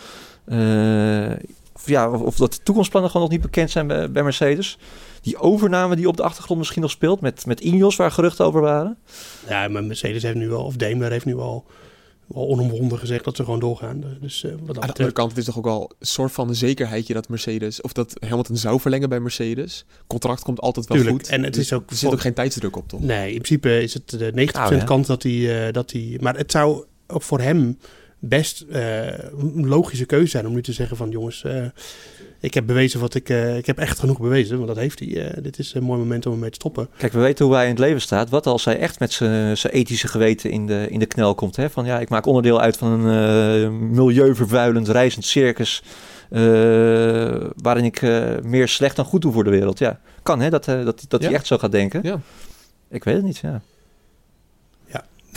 eh, 0.44 1.31
of, 1.75 1.87
ja, 1.88 2.11
of, 2.11 2.37
dat 2.37 2.53
de 2.53 2.62
toekomstplannen 2.62 3.11
gewoon 3.11 3.27
nog 3.27 3.37
niet 3.37 3.47
bekend 3.47 3.71
zijn 3.71 3.87
bij, 3.87 4.11
bij 4.11 4.23
Mercedes. 4.23 4.79
Die 5.21 5.38
overname 5.38 5.97
die 5.97 6.09
op 6.09 6.16
de 6.16 6.23
achtergrond 6.23 6.59
misschien 6.59 6.83
nog 6.83 6.90
speelt 6.90 7.21
met, 7.21 7.47
met 7.47 7.61
Ineos 7.61 7.97
waar 7.97 8.11
geruchten 8.11 8.44
over 8.44 8.61
waren. 8.61 8.99
Ja, 9.49 9.68
maar 9.68 9.85
Mercedes 9.85 10.23
heeft 10.23 10.35
nu 10.35 10.53
al, 10.53 10.64
of 10.64 10.77
Daimler 10.77 11.11
heeft 11.11 11.25
nu 11.25 11.37
al, 11.37 11.64
al 12.35 12.49
onomwonden 12.49 12.99
gezegd 12.99 13.25
dat 13.25 13.37
ze 13.37 13.45
gewoon 13.45 13.61
doorgaan. 13.61 14.05
Dus 14.21 14.45
eh, 14.45 14.51
wat 14.51 14.59
dat 14.59 14.61
Aan 14.61 14.67
de 14.67 14.73
betreft... 14.73 14.99
andere 14.99 15.12
kant, 15.12 15.29
het 15.31 15.38
is 15.38 15.45
toch 15.45 15.59
ook 15.59 15.64
wel 15.64 15.91
een 15.99 16.07
soort 16.07 16.33
van 16.33 16.55
zekerheidje 16.55 17.14
dat 17.14 17.29
Mercedes, 17.29 17.81
of 17.81 17.93
dat 17.93 18.17
Hamilton 18.21 18.57
zou 18.57 18.81
verlengen 18.81 19.09
bij 19.09 19.21
Mercedes. 19.21 19.85
Contract 20.07 20.43
komt 20.43 20.61
altijd 20.61 20.87
wel 20.87 20.97
Tuurlijk, 20.97 21.19
goed. 21.19 21.35
en 21.35 21.43
het 21.43 21.55
Dus 21.55 21.62
is 21.62 21.73
ook 21.73 21.91
er 21.91 21.97
zit 21.97 22.12
ook 22.12 22.21
geen 22.21 22.35
tijdsdruk 22.35 22.77
op, 22.77 22.88
toch? 22.88 23.01
Nee, 23.01 23.29
in 23.29 23.41
principe 23.41 23.83
is 23.83 23.95
het 23.95 24.11
de 24.11 24.33
90% 24.33 24.53
Nou, 24.53 24.75
ja. 24.77 24.85
kans 24.85 25.07
dat 25.07 25.23
hij, 25.23 25.67
eh, 25.67 25.73
dat 25.73 25.93
hij... 25.93 26.19
Maar 26.21 26.37
het 26.37 26.51
zou 26.51 26.85
ook 27.07 27.23
voor 27.23 27.41
hem 27.41 27.79
best 28.18 28.61
eh, 28.61 29.07
een 29.07 29.66
logische 29.66 30.04
keuze 30.04 30.26
zijn 30.26 30.46
om 30.46 30.54
nu 30.54 30.62
te 30.62 30.72
zeggen 30.72 30.96
van... 30.96 31.11
jongens, 31.11 31.44
eh, 31.44 31.64
ik 32.40 32.54
heb 32.54 32.66
bewezen 32.66 33.00
wat 33.00 33.14
ik... 33.14 33.28
eh, 33.28 33.57
ik 33.57 33.66
heb 33.66 33.78
echt 33.78 33.98
genoeg 33.98 34.20
bewezen, 34.20 34.57
want 34.57 34.68
dat 34.68 34.76
heeft 34.76 34.98
hij. 34.98 35.35
Dit 35.42 35.59
is 35.59 35.74
een 35.74 35.83
mooi 35.83 35.98
moment 35.98 36.26
om 36.26 36.33
ermee 36.33 36.50
te 36.50 36.54
stoppen. 36.54 36.88
Kijk, 36.96 37.12
we 37.12 37.20
weten 37.20 37.44
hoe 37.44 37.54
hij 37.54 37.64
in 37.64 37.70
het 37.70 37.78
leven 37.78 38.00
staat. 38.00 38.31
Wat 38.31 38.46
als 38.46 38.64
hij 38.64 38.78
echt 38.78 38.98
met 38.98 39.12
zijn 39.12 39.57
zijn 39.57 39.72
ethische 39.72 40.09
geweten 40.09 40.50
in 40.50 40.66
de, 40.66 40.87
in 40.90 40.98
de 40.98 41.07
knel 41.07 41.35
komt? 41.35 41.57
Hè? 41.57 41.70
Van 41.70 41.85
ja, 41.85 42.00
ik 42.00 42.09
maak 42.09 42.26
onderdeel 42.26 42.61
uit 42.61 42.76
van 42.76 43.07
een 43.07 43.90
milieuvervuilend, 43.90 44.88
reizend 44.88 45.24
circus. 45.24 45.83
waarin 47.57 47.85
ik 47.85 48.02
meer 48.42 48.68
slecht 48.68 48.96
dan 48.96 49.04
goed 49.04 49.22
doe 49.22 49.33
voor 49.33 49.44
de 49.44 49.50
wereld. 49.50 49.78
Ja, 49.78 50.00
kan 50.22 50.40
hè, 50.40 50.50
dat, 50.50 50.64
dat, 50.64 51.04
dat 51.09 51.22
hij 51.22 51.33
echt 51.33 51.46
zo 51.46 51.59
gaat 51.59 51.72
denken. 51.72 52.00
Ja. 52.02 52.20
Ik 52.90 53.04
weet 53.04 53.14
het 53.14 53.24
niet, 53.24 53.38
ja. 53.38 53.62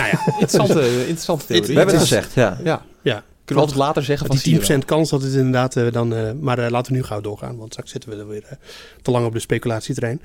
Nou 0.01 0.13
ja, 0.25 0.25
Interessante, 0.39 0.81
interessante 0.99 1.45
theorie. 1.45 1.67
We 1.67 1.73
hebben 1.73 1.93
het 1.95 2.03
gezegd, 2.03 2.33
ja. 2.33 2.57
Ja. 2.63 2.85
ja. 3.01 3.23
Kunnen 3.45 3.65
we 3.65 3.71
altijd 3.71 3.87
later 3.87 4.03
zeggen 4.03 4.27
van 4.27 4.35
die 4.35 4.45
10% 4.45 4.49
zie 4.61 4.67
je 4.71 4.77
wel. 4.77 4.85
kans 4.85 5.09
dat 5.09 5.21
het 5.21 5.33
inderdaad 5.33 5.75
eh, 5.75 5.91
dan... 5.91 6.13
eh, 6.15 6.31
maar 6.39 6.59
eh, 6.59 6.69
laten 6.69 6.91
we 6.91 6.97
nu 6.97 7.03
gauw 7.03 7.21
doorgaan, 7.21 7.57
want 7.57 7.71
straks 7.71 7.91
zitten 7.91 8.09
we 8.09 8.15
er 8.15 8.27
weer 8.27 8.43
eh, 8.49 8.57
te 9.01 9.11
lang 9.11 9.25
op 9.25 9.33
de 9.33 9.39
speculatieterrein. 9.39 10.21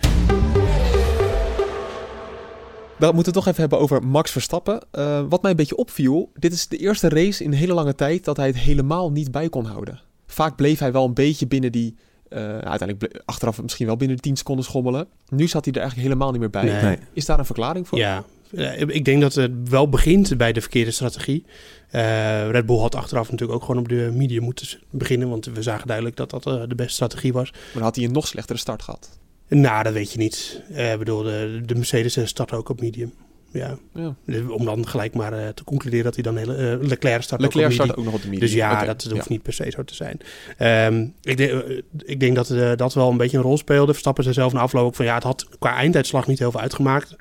We 2.99 3.07
moeten 3.07 3.25
het 3.25 3.35
toch 3.35 3.47
even 3.47 3.61
hebben 3.61 3.79
over 3.79 4.03
Max 4.07 4.31
Verstappen. 4.31 4.81
Eh, 4.91 5.21
wat 5.29 5.43
mij 5.43 5.51
een 5.51 5.57
beetje 5.57 5.77
opviel, 5.77 6.31
dit 6.35 6.53
is 6.53 6.69
de 6.69 6.77
eerste 6.77 7.09
race 7.09 7.45
in 7.45 7.53
een 7.53 7.59
hele 7.59 7.75
lange 7.75 7.95
tijd 7.95 8.25
dat 8.25 8.37
hij 8.37 8.47
het 8.47 8.57
helemaal 8.57 9.11
niet 9.13 9.31
bij 9.31 9.49
kon 9.49 9.65
houden. 9.65 10.01
Vaak 10.27 10.57
bleef 10.57 10.79
hij 10.79 10.93
wel 10.93 11.05
een 11.05 11.15
beetje 11.15 11.47
binnen 11.47 11.73
die 11.73 11.97
Uh, 12.29 12.39
uiteindelijk 12.43 12.99
ble- 12.99 13.21
achteraf 13.25 13.63
misschien 13.63 13.87
wel 13.87 13.97
binnen 13.97 14.17
de 14.17 14.23
10 14.23 14.37
seconden 14.37 14.65
schommelen. 14.65 15.07
Nu 15.29 15.49
zat 15.49 15.65
hij 15.65 15.75
er 15.75 15.81
eigenlijk 15.81 16.09
helemaal 16.09 16.31
niet 16.31 16.41
meer 16.41 16.51
bij. 16.51 16.83
Nee. 16.83 16.99
Is 17.13 17.25
daar 17.25 17.39
een 17.39 17.45
verklaring 17.45 17.89
voor? 17.89 17.99
Ja, 17.99 18.25
Eh, 18.57 18.81
ik 18.81 19.05
denk 19.05 19.21
dat 19.21 19.35
het 19.35 19.69
wel 19.69 19.89
begint 19.89 20.37
bij 20.37 20.53
de 20.53 20.61
verkeerde 20.61 20.91
strategie. 20.91 21.45
Eh, 21.91 22.51
Red 22.51 22.67
Bull 22.67 22.79
had 22.79 22.95
achteraf 22.95 23.31
natuurlijk 23.31 23.59
ook 23.59 23.65
gewoon 23.65 23.81
op 23.81 23.89
de 23.89 24.11
medium 24.13 24.43
moeten 24.43 24.67
beginnen, 24.91 25.29
want 25.29 25.45
we 25.45 25.63
zagen 25.63 25.87
duidelijk 25.87 26.17
dat 26.17 26.31
dat 26.31 26.47
eh, 26.47 26.63
de 26.69 26.75
beste 26.75 26.93
strategie 26.93 27.33
was. 27.33 27.51
Maar 27.51 27.61
dan 27.73 27.83
had 27.83 27.97
hij 27.97 28.05
een 28.05 28.13
nog 28.13 28.27
slechtere 28.27 28.59
start 28.59 28.83
gehad. 28.83 29.19
Nou, 29.49 29.83
dat 29.83 29.93
weet 29.93 30.13
je 30.13 30.19
niet. 30.19 30.63
Ik 30.69 30.99
bedoel, 30.99 31.23
de, 31.23 31.63
de 31.65 31.75
Mercedes 31.75 32.17
eh, 32.17 32.25
start 32.25 32.53
ook 32.53 32.69
op 32.69 32.81
medium. 32.81 33.13
Ja. 33.57 33.79
Ja. 33.95 34.15
Dus 34.27 34.41
om 34.49 34.65
dan 34.65 34.89
gelijk 34.89 35.15
maar 35.15 35.33
eh, 35.33 35.49
te 35.49 35.65
concluderen 35.65 36.05
dat 36.05 36.15
hij 36.15 36.23
dan 36.23 36.37
hele, 36.37 36.55
eh, 36.55 36.89
Leclerc 36.89 37.23
start 37.23 37.41
ook 37.41 37.47
op 37.47 37.55
Leclerc 37.55 37.75
startte 37.75 37.97
ook 37.97 38.05
nog 38.05 38.15
op 38.15 38.21
de 38.23 38.29
medium. 38.29 38.47
Dus 38.47 38.55
ja, 38.55 38.85
dat, 38.85 39.03
dat 39.03 39.13
hoeft 39.13 39.25
ja. 39.25 39.33
niet 39.33 39.43
per 39.43 39.53
se 39.53 39.71
zo 39.71 39.85
te 39.85 39.95
zijn. 39.95 40.21
Ehm, 40.57 41.07
ik, 41.23 41.37
denk, 41.37 41.51
eh, 41.51 41.83
ik 42.05 42.21
denk 42.21 42.35
dat 42.35 42.51
eh, 42.51 42.73
dat 42.77 42.95
wel 42.95 43.11
een 43.11 43.17
beetje 43.17 43.37
een 43.37 43.43
rol 43.43 43.59
speelde. 43.59 43.93
Verstappen 43.93 44.23
zei 44.23 44.35
zelf 44.35 44.53
na 44.53 44.61
afloop 44.61 44.87
ook 44.87 44.95
van 44.95 45.05
ja, 45.05 45.15
het 45.15 45.23
had 45.23 45.49
qua 45.59 45.75
einduitslag 45.75 46.27
niet 46.27 46.39
heel 46.39 46.51
veel 46.51 46.61
uitgemaakt. 46.61 47.17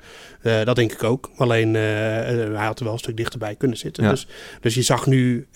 Dat 0.64 0.76
denk 0.76 0.92
ik 0.92 1.02
ook. 1.02 1.30
Alleen 1.36 1.74
hij 1.74 2.66
had 2.66 2.78
er 2.78 2.84
wel 2.84 2.92
een 2.92 2.98
stuk 2.98 3.16
dichterbij 3.16 3.54
kunnen 3.54 3.76
zitten. 3.76 4.04
Ja. 4.04 4.10
Dus, 4.10 4.26
dus 4.60 4.74
je 4.74 4.82
zag 4.82 5.06
nu. 5.06 5.46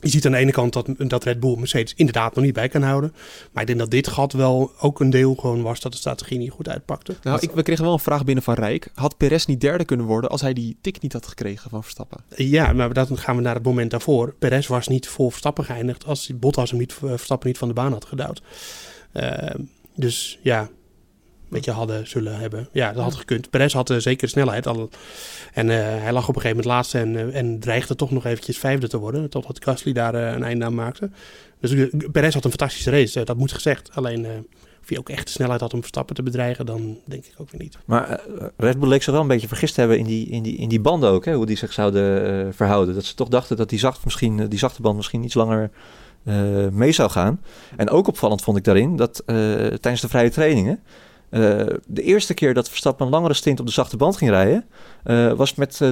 Je 0.00 0.08
ziet 0.08 0.26
aan 0.26 0.32
de 0.32 0.38
ene 0.38 0.52
kant 0.52 0.72
dat, 0.72 0.86
dat 0.96 1.24
Red 1.24 1.40
Bull 1.40 1.56
Mercedes 1.58 1.94
inderdaad 1.94 2.34
nog 2.34 2.44
niet 2.44 2.54
bij 2.54 2.68
kan 2.68 2.82
houden. 2.82 3.14
Maar 3.52 3.62
ik 3.62 3.66
denk 3.66 3.78
dat 3.78 3.90
dit 3.90 4.08
gat 4.08 4.32
wel 4.32 4.72
ook 4.80 5.00
een 5.00 5.10
deel 5.10 5.34
gewoon 5.34 5.62
was 5.62 5.80
dat 5.80 5.92
de 5.92 5.98
strategie 5.98 6.38
niet 6.38 6.50
goed 6.50 6.68
uitpakte. 6.68 7.14
Nou, 7.22 7.38
ik, 7.40 7.50
we 7.50 7.62
kregen 7.62 7.84
wel 7.84 7.92
een 7.92 7.98
vraag 7.98 8.24
binnen 8.24 8.44
van 8.44 8.54
Rijk. 8.54 8.88
Had 8.94 9.16
Perez 9.16 9.44
niet 9.44 9.60
derde 9.60 9.84
kunnen 9.84 10.06
worden 10.06 10.30
als 10.30 10.40
hij 10.40 10.52
die 10.52 10.76
tik 10.80 11.00
niet 11.00 11.12
had 11.12 11.26
gekregen 11.26 11.70
van 11.70 11.82
Verstappen? 11.82 12.20
Ja, 12.36 12.72
maar 12.72 12.92
dan 12.92 13.18
gaan 13.18 13.36
we 13.36 13.42
naar 13.42 13.54
het 13.54 13.64
moment 13.64 13.90
daarvoor. 13.90 14.34
Perez 14.38 14.66
was 14.66 14.88
niet 14.88 15.08
voor 15.08 15.30
Verstappen 15.30 15.64
geëindigd 15.64 16.06
als 16.06 16.30
Bottas 16.34 16.70
hem 16.70 16.78
niet, 16.78 16.92
eh, 16.92 17.08
Verstappen 17.08 17.48
niet 17.48 17.58
van 17.58 17.68
de 17.68 17.74
baan 17.74 17.92
had 17.92 18.04
gedouwd. 18.04 18.42
Eh, 19.12 19.54
dus 19.94 20.38
ja, 20.42 20.68
beetje 21.50 21.70
hadden, 21.70 22.08
zullen 22.08 22.38
hebben. 22.38 22.68
Ja, 22.72 22.92
dat 22.92 23.02
had 23.02 23.14
gekund. 23.14 23.50
Perez 23.50 23.72
had 23.72 23.90
eh, 23.90 23.96
zeker 23.96 24.28
snelheid. 24.28 24.66
Al, 24.66 24.90
en 25.52 25.70
eh, 25.70 25.76
hij 26.02 26.12
lag 26.12 26.28
op 26.28 26.36
een 26.36 26.40
gegeven 26.40 26.56
moment 26.56 26.74
laatste 26.74 26.98
en, 26.98 27.16
eh, 27.16 27.38
en 27.38 27.58
dreigde 27.58 27.94
toch 27.94 28.10
nog 28.10 28.24
eventjes 28.24 28.58
vijfde 28.58 28.88
te 28.88 28.98
worden. 28.98 29.30
Totdat 29.30 29.64
Gasly 29.64 29.92
daar 29.92 30.14
een 30.14 30.44
einde 30.44 30.64
aan 30.64 30.74
maakte. 30.74 31.10
Dus 31.60 31.88
Perez 32.12 32.34
had 32.34 32.44
een 32.44 32.50
fantastische 32.50 32.90
race, 32.90 33.24
dat 33.24 33.36
moet 33.36 33.52
gezegd. 33.52 33.90
Alleen 33.94 34.46
of 34.82 34.88
hij 34.88 34.98
ook 34.98 35.08
echt 35.08 35.26
de 35.26 35.32
snelheid 35.32 35.60
had 35.60 35.74
om 35.74 35.80
Verstappen 35.80 36.14
te 36.14 36.22
bedreigen, 36.22 36.66
dan 36.66 36.98
denk 37.04 37.24
ik 37.24 37.34
ook 37.36 37.50
weer 37.50 37.60
niet. 37.60 37.78
Maar 37.84 38.08
eh, 38.08 38.46
Red 38.56 38.78
Bull 38.78 38.88
leek 38.88 39.02
zich 39.02 39.12
wel 39.12 39.22
een 39.22 39.28
beetje 39.28 39.48
vergist 39.48 39.74
te 39.74 39.80
hebben 39.80 39.98
in 39.98 40.04
die, 40.04 40.26
in 40.26 40.42
die, 40.42 40.56
in 40.56 40.68
die 40.68 40.80
banden 40.80 41.10
ook, 41.10 41.24
hè, 41.24 41.34
hoe 41.34 41.46
die 41.46 41.56
zich 41.56 41.72
zouden 41.72 42.54
verhouden. 42.54 42.94
Dat 42.94 43.04
ze 43.04 43.14
toch 43.14 43.28
dachten 43.28 43.56
dat 43.56 43.68
die, 43.68 43.78
zacht 43.78 44.04
misschien, 44.04 44.48
die 44.48 44.58
zachte 44.58 44.82
band 44.82 44.96
misschien 44.96 45.24
iets 45.24 45.34
langer 45.34 45.70
mee 46.72 46.92
zou 46.92 47.10
gaan. 47.10 47.40
En 47.76 47.90
ook 47.90 48.08
opvallend 48.08 48.42
vond 48.42 48.56
ik 48.56 48.64
daarin 48.64 48.96
dat 48.96 49.22
tijdens 49.80 50.00
de 50.00 50.08
vrije 50.08 50.30
trainingen, 50.30 50.80
eh, 51.30 51.40
de 51.86 52.02
eerste 52.02 52.34
keer 52.34 52.54
dat 52.54 52.68
Verstappen 52.68 53.06
een 53.06 53.12
langere 53.12 53.34
stint 53.34 53.60
op 53.60 53.66
de 53.66 53.72
zachte 53.72 53.96
band 53.96 54.16
ging 54.16 54.30
rijden, 54.30 54.64
eh, 55.04 55.32
was 55.32 55.54
met 55.54 55.80
eh, 55.80 55.90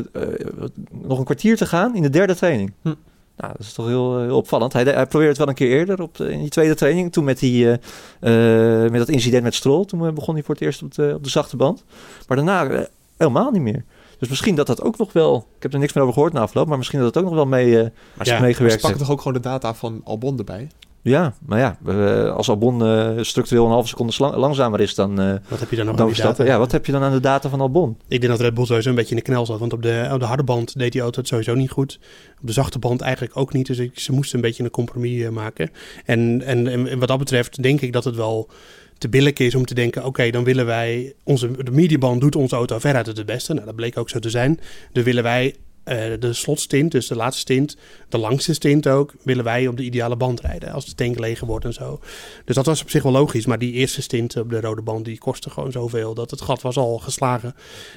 nog 0.90 1.18
een 1.18 1.24
kwartier 1.24 1.56
te 1.56 1.66
gaan 1.66 1.94
in 1.94 2.02
de 2.02 2.10
derde 2.10 2.34
training. 2.34 2.72
Hm. 2.82 2.94
Nou, 3.38 3.52
dat 3.52 3.66
is 3.66 3.72
toch 3.72 3.86
heel, 3.86 4.20
heel 4.20 4.36
opvallend. 4.36 4.72
Hij, 4.72 4.82
hij 4.82 5.06
probeerde 5.06 5.28
het 5.28 5.38
wel 5.38 5.48
een 5.48 5.54
keer 5.54 5.70
eerder 5.70 6.02
op 6.02 6.16
de, 6.16 6.32
in 6.32 6.38
die 6.38 6.48
tweede 6.48 6.74
training. 6.74 7.12
Toen 7.12 7.24
met, 7.24 7.38
die, 7.38 7.78
eh, 8.20 8.84
eh, 8.84 8.90
met 8.90 8.98
dat 8.98 9.08
incident 9.08 9.42
met 9.42 9.54
Stroll. 9.54 9.84
Toen 9.84 10.14
begon 10.14 10.34
hij 10.34 10.42
voor 10.42 10.54
het 10.54 10.64
eerst 10.64 10.82
op 10.82 10.94
de, 10.94 11.12
op 11.14 11.24
de 11.24 11.30
zachte 11.30 11.56
band. 11.56 11.84
Maar 12.28 12.36
daarna 12.36 12.86
helemaal 13.16 13.50
niet 13.50 13.62
meer. 13.62 13.84
Dus 14.18 14.28
misschien 14.28 14.54
dat 14.54 14.66
dat 14.66 14.82
ook 14.82 14.98
nog 14.98 15.12
wel... 15.12 15.46
Ik 15.56 15.62
heb 15.62 15.72
er 15.72 15.78
niks 15.78 15.92
meer 15.92 16.02
over 16.02 16.14
gehoord 16.14 16.32
na 16.32 16.40
afloop. 16.40 16.68
Maar 16.68 16.78
misschien 16.78 16.98
dat 16.98 17.14
het 17.14 17.16
ook 17.16 17.24
nog 17.24 17.34
wel 17.34 17.46
mee, 17.46 17.80
eh, 17.80 17.90
Maar 18.14 18.26
Ja, 18.26 18.40
meegewerkt 18.40 18.74
ze 18.74 18.80
pakken 18.80 18.88
heeft. 18.88 18.98
toch 18.98 19.10
ook 19.10 19.18
gewoon 19.18 19.42
de 19.42 19.48
data 19.48 19.74
van 19.74 20.00
Albon 20.04 20.38
erbij? 20.38 20.68
Ja, 21.02 21.34
maar 21.46 21.58
ja. 21.58 21.92
als 22.28 22.48
Albon 22.48 22.84
eh, 22.84 23.10
structureel 23.20 23.64
een 23.64 23.70
halve 23.70 23.88
seconde 23.88 24.36
langzamer 24.36 24.80
is 24.80 24.94
dan, 24.94 25.20
eh 25.20 25.34
Wat 25.48 25.60
heb 25.60 25.70
je 25.70 25.76
dan 25.76 25.86
dan 25.86 26.00
aan 26.00 26.06
die 26.06 26.22
data? 26.22 26.44
Ja, 26.44 26.58
wat 26.58 26.72
heb 26.72 26.86
je 26.86 26.92
dan 26.92 27.02
aan 27.02 27.12
de 27.12 27.20
data 27.20 27.48
van 27.48 27.60
Albon? 27.60 27.96
Ik 28.08 28.20
denk 28.20 28.32
dat 28.32 28.40
Red 28.40 28.54
Bull 28.54 28.66
sowieso 28.66 28.88
een 28.88 28.94
beetje 28.94 29.10
in 29.10 29.16
de 29.16 29.22
knel 29.22 29.46
zat. 29.46 29.58
Want 29.58 29.72
op 29.72 29.82
de, 29.82 30.08
op 30.12 30.20
de 30.20 30.26
harde 30.26 30.42
band 30.42 30.78
deed 30.78 30.92
die 30.92 31.00
auto 31.00 31.18
het 31.18 31.28
sowieso 31.28 31.54
niet 31.54 31.70
goed. 31.70 31.98
Op 32.40 32.46
de 32.46 32.52
zachte 32.52 32.78
band 32.78 33.00
eigenlijk 33.00 33.36
ook 33.36 33.52
niet. 33.52 33.66
Dus 33.66 33.78
ik, 33.78 33.98
ze 33.98 34.12
moesten 34.12 34.36
een 34.36 34.44
beetje 34.44 34.64
een 34.64 34.70
compromis 34.70 35.22
eh, 35.22 35.28
maken. 35.28 35.70
En, 36.04 36.42
en, 36.44 36.88
en 36.88 36.98
wat 36.98 37.08
dat 37.08 37.18
betreft 37.18 37.62
denk 37.62 37.80
ik 37.80 37.92
dat 37.92 38.04
het 38.04 38.16
wel 38.16 38.48
te 38.98 39.08
billig 39.08 39.32
is 39.32 39.54
om 39.54 39.64
te 39.64 39.74
denken... 39.74 40.04
oké, 40.04 40.30
dan 40.30 40.44
willen 40.44 40.66
wij... 40.66 41.14
Onze, 41.24 41.64
de 41.64 41.70
mediaband 41.70 42.20
doet 42.20 42.36
onze 42.36 42.56
auto 42.56 42.78
veruit 42.78 43.06
het 43.06 43.26
beste. 43.26 43.52
Nou, 43.54 43.66
dat 43.66 43.76
bleek 43.76 43.98
ook 43.98 44.10
zo 44.10 44.18
te 44.18 44.30
zijn. 44.30 44.60
Dan 44.92 45.04
willen 45.04 45.22
wij 45.22 45.54
de 46.18 46.32
slotstint, 46.32 46.92
dus 46.92 47.06
de 47.06 47.16
laatste 47.16 47.40
stint... 47.40 47.76
de 48.08 48.18
langste 48.18 48.54
stint 48.54 48.86
ook... 48.88 49.14
willen 49.22 49.44
wij 49.44 49.66
op 49.66 49.76
de 49.76 49.82
ideale 49.82 50.16
band 50.16 50.40
rijden. 50.40 50.72
Als 50.72 50.84
de 50.86 50.94
tank 50.94 51.18
leeg 51.18 51.40
wordt 51.40 51.64
en 51.64 51.72
zo. 51.72 52.00
Dus 52.44 52.54
dat 52.54 52.66
was 52.66 52.82
op 52.82 52.90
zich 52.90 53.02
wel 53.02 53.12
logisch. 53.12 53.46
Maar 53.46 53.58
die 53.58 53.72
eerste 53.72 54.02
stint 54.02 54.36
op 54.36 54.50
de 54.50 54.60
rode 54.60 54.82
band... 54.82 55.04
die 55.04 55.18
kostte 55.18 55.50
gewoon 55.50 55.72
zoveel... 55.72 56.14
dat 56.14 56.30
het 56.30 56.40
gat 56.40 56.62
was 56.62 56.76
al 56.76 56.98
geslagen. 56.98 57.54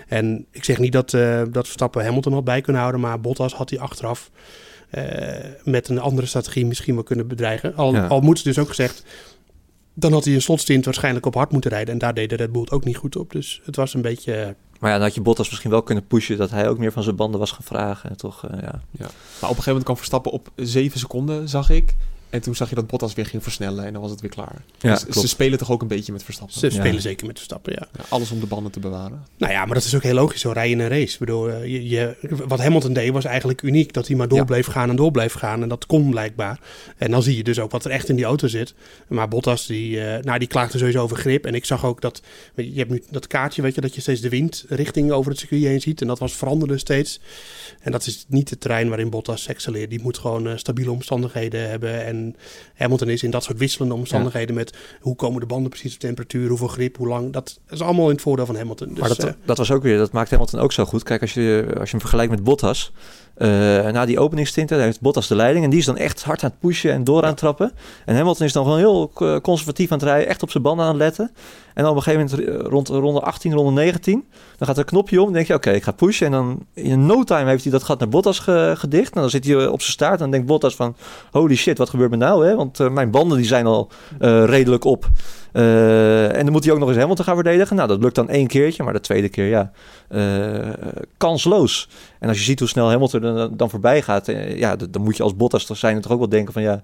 En 0.07 0.45
ik 0.51 0.63
zeg 0.63 0.79
niet 0.79 0.91
dat, 0.91 1.13
eh 1.13 1.41
dat 1.51 1.65
Verstappen 1.65 2.03
Hamilton 2.05 2.33
had 2.33 2.43
bij 2.43 2.61
kunnen 2.61 2.81
houden, 2.81 3.01
maar 3.01 3.21
Bottas 3.21 3.53
had 3.53 3.69
hij 3.69 3.79
achteraf 3.79 4.31
eh, 4.89 5.03
met 5.63 5.87
een 5.89 5.99
andere 5.99 6.27
strategie 6.27 6.65
misschien 6.65 6.93
wel 6.93 7.03
kunnen 7.03 7.27
bedreigen. 7.27 7.75
Al, 7.75 7.93
Ja. 7.93 8.07
al 8.07 8.21
moet 8.21 8.37
het 8.37 8.45
dus 8.45 8.57
ook 8.59 8.67
gezegd, 8.67 9.03
dan 9.93 10.11
had 10.11 10.25
hij 10.25 10.33
een 10.33 10.41
slotstint 10.41 10.85
waarschijnlijk 10.85 11.25
op 11.25 11.33
hard 11.33 11.51
moeten 11.51 11.71
rijden. 11.71 11.93
En 11.93 11.99
daar 11.99 12.13
deed 12.13 12.29
de 12.29 12.35
Red 12.35 12.51
Bull 12.51 12.61
het 12.61 12.71
ook 12.71 12.83
niet 12.83 12.97
goed 12.97 13.15
op. 13.15 13.31
Dus 13.31 13.61
het 13.65 13.75
was 13.75 13.93
een 13.93 14.01
beetje... 14.01 14.55
Maar 14.81 14.89
ja, 14.89 14.95
dan 14.95 15.05
had 15.05 15.15
je 15.15 15.21
Bottas 15.21 15.49
misschien 15.49 15.71
wel 15.71 15.81
kunnen 15.81 16.07
pushen... 16.07 16.37
dat 16.37 16.49
hij 16.49 16.69
ook 16.69 16.77
meer 16.77 16.91
van 16.91 17.03
zijn 17.03 17.15
banden 17.15 17.39
was 17.39 17.51
gaan 17.51 17.63
vragen. 17.63 18.17
Toch, 18.17 18.47
eh, 18.47 18.57
ja. 18.61 18.81
Maar 18.91 19.09
op 19.09 19.09
een 19.41 19.47
gegeven 19.47 19.65
moment 19.65 19.83
kwam 19.83 19.97
Verstappen 19.97 20.31
op 20.31 20.51
7 20.55 20.99
seconden, 20.99 21.49
zag 21.49 21.69
ik. 21.69 21.95
En 22.31 22.41
toen 22.41 22.55
zag 22.55 22.69
je 22.69 22.75
dat 22.75 22.87
Bottas 22.87 23.13
weer 23.13 23.25
ging 23.25 23.43
versnellen 23.43 23.85
en 23.85 23.93
dan 23.93 24.01
was 24.01 24.11
het 24.11 24.21
weer 24.21 24.29
klaar. 24.29 24.61
Ja, 24.79 24.99
dus 25.05 25.21
ze 25.21 25.27
spelen 25.27 25.57
toch 25.57 25.71
ook 25.71 25.81
een 25.81 25.87
beetje 25.87 26.11
met 26.11 26.23
Verstappen. 26.23 26.59
ze 26.59 26.69
spelen 26.69 26.93
Ja. 26.93 26.99
zeker 26.99 27.27
met 27.27 27.35
Verstappen, 27.35 27.73
ja. 27.73 27.87
Ja, 27.97 28.03
alles 28.09 28.31
om 28.31 28.39
de 28.39 28.45
banden 28.45 28.71
te 28.71 28.79
bewaren. 28.79 29.25
Nou 29.37 29.53
ja, 29.53 29.65
maar 29.65 29.73
dat 29.73 29.83
is 29.83 29.95
ook 29.95 30.03
heel 30.03 30.13
logisch. 30.13 30.41
Zo 30.41 30.51
rijden 30.51 30.71
in 30.71 30.79
een 30.79 30.89
race. 30.89 31.13
Ik 31.13 31.19
bedoel, 31.19 31.49
eh, 31.49 31.65
je, 31.65 31.89
je, 31.89 32.15
wat 32.47 32.59
Hamilton 32.59 32.93
deed 32.93 33.11
was 33.11 33.25
eigenlijk 33.25 33.61
uniek. 33.61 33.93
Dat 33.93 34.07
hij 34.07 34.15
maar 34.15 34.27
door 34.27 34.37
Ja. 34.37 34.43
bleef 34.43 34.65
gaan 34.65 34.89
en 34.89 34.95
door 34.95 35.11
bleef 35.11 35.33
gaan. 35.33 35.61
En 35.61 35.69
dat 35.69 35.85
kon 35.85 36.09
blijkbaar. 36.09 36.59
En 36.97 37.11
dan 37.11 37.23
zie 37.23 37.37
je 37.37 37.43
dus 37.43 37.59
ook 37.59 37.71
wat 37.71 37.85
er 37.85 37.91
echt 37.91 38.09
in 38.09 38.15
die 38.15 38.25
auto 38.25 38.47
zit. 38.47 38.73
Maar 39.07 39.27
Bottas, 39.27 39.65
die, 39.65 40.01
eh, 40.01 40.23
nou, 40.23 40.39
die 40.39 40.47
klaagde 40.47 40.77
sowieso 40.77 41.01
over 41.01 41.17
grip. 41.17 41.45
En 41.45 41.55
ik 41.55 41.65
zag 41.65 41.85
ook 41.85 42.01
dat, 42.01 42.21
je, 42.55 42.71
hebt 42.75 42.89
nu 42.89 43.03
dat 43.09 43.27
kaartje, 43.27 43.61
weet 43.61 43.75
je, 43.75 43.81
dat 43.81 43.95
je 43.95 44.01
steeds 44.01 44.21
de 44.21 44.29
windrichting 44.29 45.11
over 45.11 45.31
het 45.31 45.39
circuit 45.39 45.63
heen 45.63 45.81
ziet. 45.81 46.01
En 46.01 46.07
dat 46.07 46.19
was 46.19 46.33
veranderde 46.33 46.77
steeds. 46.77 47.19
En 47.79 47.91
dat 47.91 48.05
is 48.05 48.25
niet 48.27 48.49
het 48.49 48.59
terrein 48.61 48.87
waarin 48.87 49.09
Bottas 49.09 49.47
excelleert. 49.47 49.89
Die 49.89 50.01
moet 50.01 50.17
gewoon 50.17 50.47
eh, 50.47 50.57
stabiele 50.57 50.91
omstandigheden 50.91 51.69
hebben. 51.69 52.05
En 52.05 52.20
Hamilton 52.75 53.09
is 53.09 53.23
in 53.23 53.31
dat 53.31 53.43
soort 53.43 53.57
wisselende 53.57 53.93
omstandigheden 53.93 54.55
met 54.55 54.77
hoe 54.99 55.15
komen 55.15 55.39
de 55.39 55.45
banden 55.45 55.69
precies 55.69 55.93
op 55.93 55.99
temperatuur, 55.99 56.49
hoeveel 56.49 56.67
grip, 56.67 56.97
hoe 56.97 57.07
lang. 57.07 57.33
Dat 57.33 57.59
is 57.69 57.81
allemaal 57.81 58.05
in 58.05 58.11
het 58.11 58.21
voordeel 58.21 58.45
van 58.45 58.55
Hamilton. 58.55 58.87
Dus, 58.89 58.99
maar 58.99 59.09
dat, 59.09 59.23
eh, 59.23 59.31
dat 59.45 59.57
was 59.57 59.71
ook 59.71 59.83
weer, 59.83 59.97
dat 59.97 60.11
maakt 60.11 60.29
Hamilton 60.29 60.59
ook 60.59 60.71
zo 60.71 60.85
goed. 60.85 61.03
Kijk, 61.03 61.21
als 61.21 61.33
je, 61.33 61.65
als 61.67 61.83
je 61.83 61.91
hem 61.91 61.99
vergelijkt 61.99 62.31
met 62.31 62.43
Bottas. 62.43 62.91
eh, 63.35 63.47
na 63.91 64.05
die 64.05 64.19
openingstinten 64.19 64.81
heeft 64.81 65.01
Bottas 65.01 65.27
de 65.27 65.35
leiding. 65.35 65.63
En 65.63 65.69
die 65.69 65.79
is 65.79 65.85
dan 65.85 65.97
echt 65.97 66.23
hard 66.23 66.43
aan 66.43 66.49
het 66.49 66.59
pushen 66.59 66.91
en 66.91 67.03
door 67.03 67.21
aan 67.21 67.29
het 67.29 67.37
trappen. 67.37 67.71
En 68.05 68.15
Hamilton 68.15 68.45
is 68.45 68.53
dan 68.53 68.63
gewoon 68.63 68.77
heel 68.77 69.11
eh, 69.15 69.37
conservatief 69.39 69.91
aan 69.91 69.97
het 69.97 70.07
rijden. 70.07 70.27
Echt 70.27 70.43
op 70.43 70.51
zijn 70.51 70.63
banden 70.63 70.85
aan 70.85 70.91
het 70.91 71.01
letten. 71.01 71.31
En 71.73 71.83
dan 71.83 71.91
op 71.91 71.95
een 71.97 72.03
gegeven 72.03 72.37
moment 72.47 72.67
rond 72.67 72.87
ronde 72.87 73.19
18, 73.19 73.53
ronde 73.53 73.71
19. 73.71 74.23
Dan 74.57 74.67
gaat 74.67 74.77
er 74.77 74.83
een 74.83 74.89
knopje 74.89 75.17
om. 75.19 75.23
Dan 75.25 75.33
denk 75.33 75.47
je, 75.47 75.53
oké, 75.53 75.71
ik 75.71 75.83
ga 75.83 75.91
pushen. 75.91 76.25
En 76.25 76.31
dan 76.31 76.65
in 76.73 77.05
no 77.05 77.23
time 77.23 77.49
heeft 77.49 77.63
hij 77.63 77.71
dat 77.71 77.83
gat 77.83 77.99
naar 77.99 78.09
Bottas 78.09 78.39
ge- 78.39 78.73
gedicht. 78.77 79.15
En 79.15 79.21
dan 79.21 79.29
zit 79.29 79.45
hij 79.45 79.55
eh, 79.55 79.71
op 79.71 79.81
zijn 79.81 79.91
staart. 79.93 80.13
En 80.13 80.19
dan 80.19 80.31
denkt 80.31 80.45
Bottas 80.47 80.75
van, 80.75 80.95
holy 81.31 81.55
shit, 81.55 81.77
wat 81.77 81.89
gebeurt 81.89 82.09
me 82.11 82.17
nou? 82.17 82.47
Hè? 82.47 82.55
Want 82.55 82.79
eh, 82.79 82.89
mijn 82.89 83.11
banden 83.11 83.37
die 83.37 83.47
zijn 83.47 83.65
al 83.65 83.89
eh, 84.19 84.43
redelijk 84.45 84.83
op. 84.83 85.09
En 85.51 86.43
dan 86.43 86.51
moet 86.51 86.63
hij 86.63 86.73
ook 86.73 86.79
nog 86.79 86.89
eens 86.89 86.97
Hamilton 86.97 87.25
gaan 87.25 87.35
verdedigen. 87.35 87.75
Nou, 87.75 87.87
dat 87.87 88.01
lukt 88.01 88.15
dan 88.15 88.29
één 88.29 88.47
keertje. 88.47 88.83
Maar 88.83 88.93
de 88.93 88.99
tweede 88.99 89.29
keer, 89.29 89.47
ja, 89.47 89.71
kansloos. 91.17 91.89
En 92.19 92.27
als 92.27 92.37
je 92.37 92.43
ziet 92.43 92.59
hoe 92.59 92.67
snel 92.67 92.89
Hamilton 92.89 93.21
dan, 93.21 93.57
dan 93.57 93.69
voorbij 93.69 94.01
gaat... 94.01 94.25
ja, 94.55 94.75
dan 94.75 95.01
moet 95.01 95.17
je 95.17 95.23
als 95.23 95.35
Bottas 95.35 95.65
toch 95.65 95.77
zijn 95.77 95.95
en 95.95 96.01
toch 96.01 96.11
ook 96.11 96.19
wel 96.19 96.29
denken 96.29 96.53
van... 96.53 96.61
ja, 96.61 96.83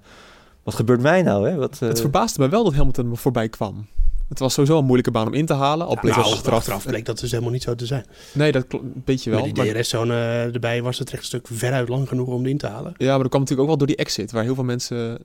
wat 0.63 0.75
gebeurt 0.75 1.01
mij 1.01 1.21
nou? 1.21 1.49
Hè? 1.49 1.55
Wat, 1.55 1.79
Het 1.79 1.99
verbaasde 1.99 2.41
me 2.41 2.49
wel 2.49 2.63
dat 2.63 2.73
Hamilton 2.73 3.09
me 3.09 3.15
voorbij 3.15 3.49
kwam. 3.49 3.85
Het 4.29 4.39
was 4.39 4.53
sowieso 4.53 4.77
een 4.77 4.83
moeilijke 4.85 5.11
baan 5.11 5.27
om 5.27 5.33
in 5.33 5.45
te 5.45 5.53
halen. 5.53 5.87
Al 5.87 5.97
bleek 5.99 6.13
nou, 6.15 6.25
het 6.25 6.33
achteraf. 6.35 6.57
achteraf 6.57 6.85
bleek 6.85 7.05
dat 7.05 7.19
dus 7.19 7.31
helemaal 7.31 7.51
niet 7.51 7.63
zo 7.63 7.75
te 7.75 7.85
zijn. 7.85 8.05
Nee, 8.33 8.51
dat 8.51 8.67
klopt 8.67 8.83
een 8.83 9.01
beetje 9.05 9.29
wel. 9.29 9.45
Met 9.45 9.55
die 9.55 9.63
Maar, 9.65 9.73
DRS-zone 9.73 10.13
erbij 10.53 10.81
was 10.81 10.99
het 10.99 11.09
rechtstuk 11.09 11.47
veruit 11.51 11.89
lang 11.89 12.07
genoeg 12.07 12.27
om 12.27 12.43
die 12.43 12.51
in 12.51 12.57
te 12.57 12.67
halen. 12.67 12.93
ja, 12.97 13.09
maar 13.13 13.19
dat 13.19 13.27
kwam 13.29 13.41
natuurlijk 13.41 13.61
ook 13.61 13.67
wel 13.67 13.77
door 13.77 13.87
die 13.87 14.05
exit. 14.05 14.31
Waar 14.31 14.43
heel 14.43 14.55
veel 14.55 14.63
mensen 14.63 15.19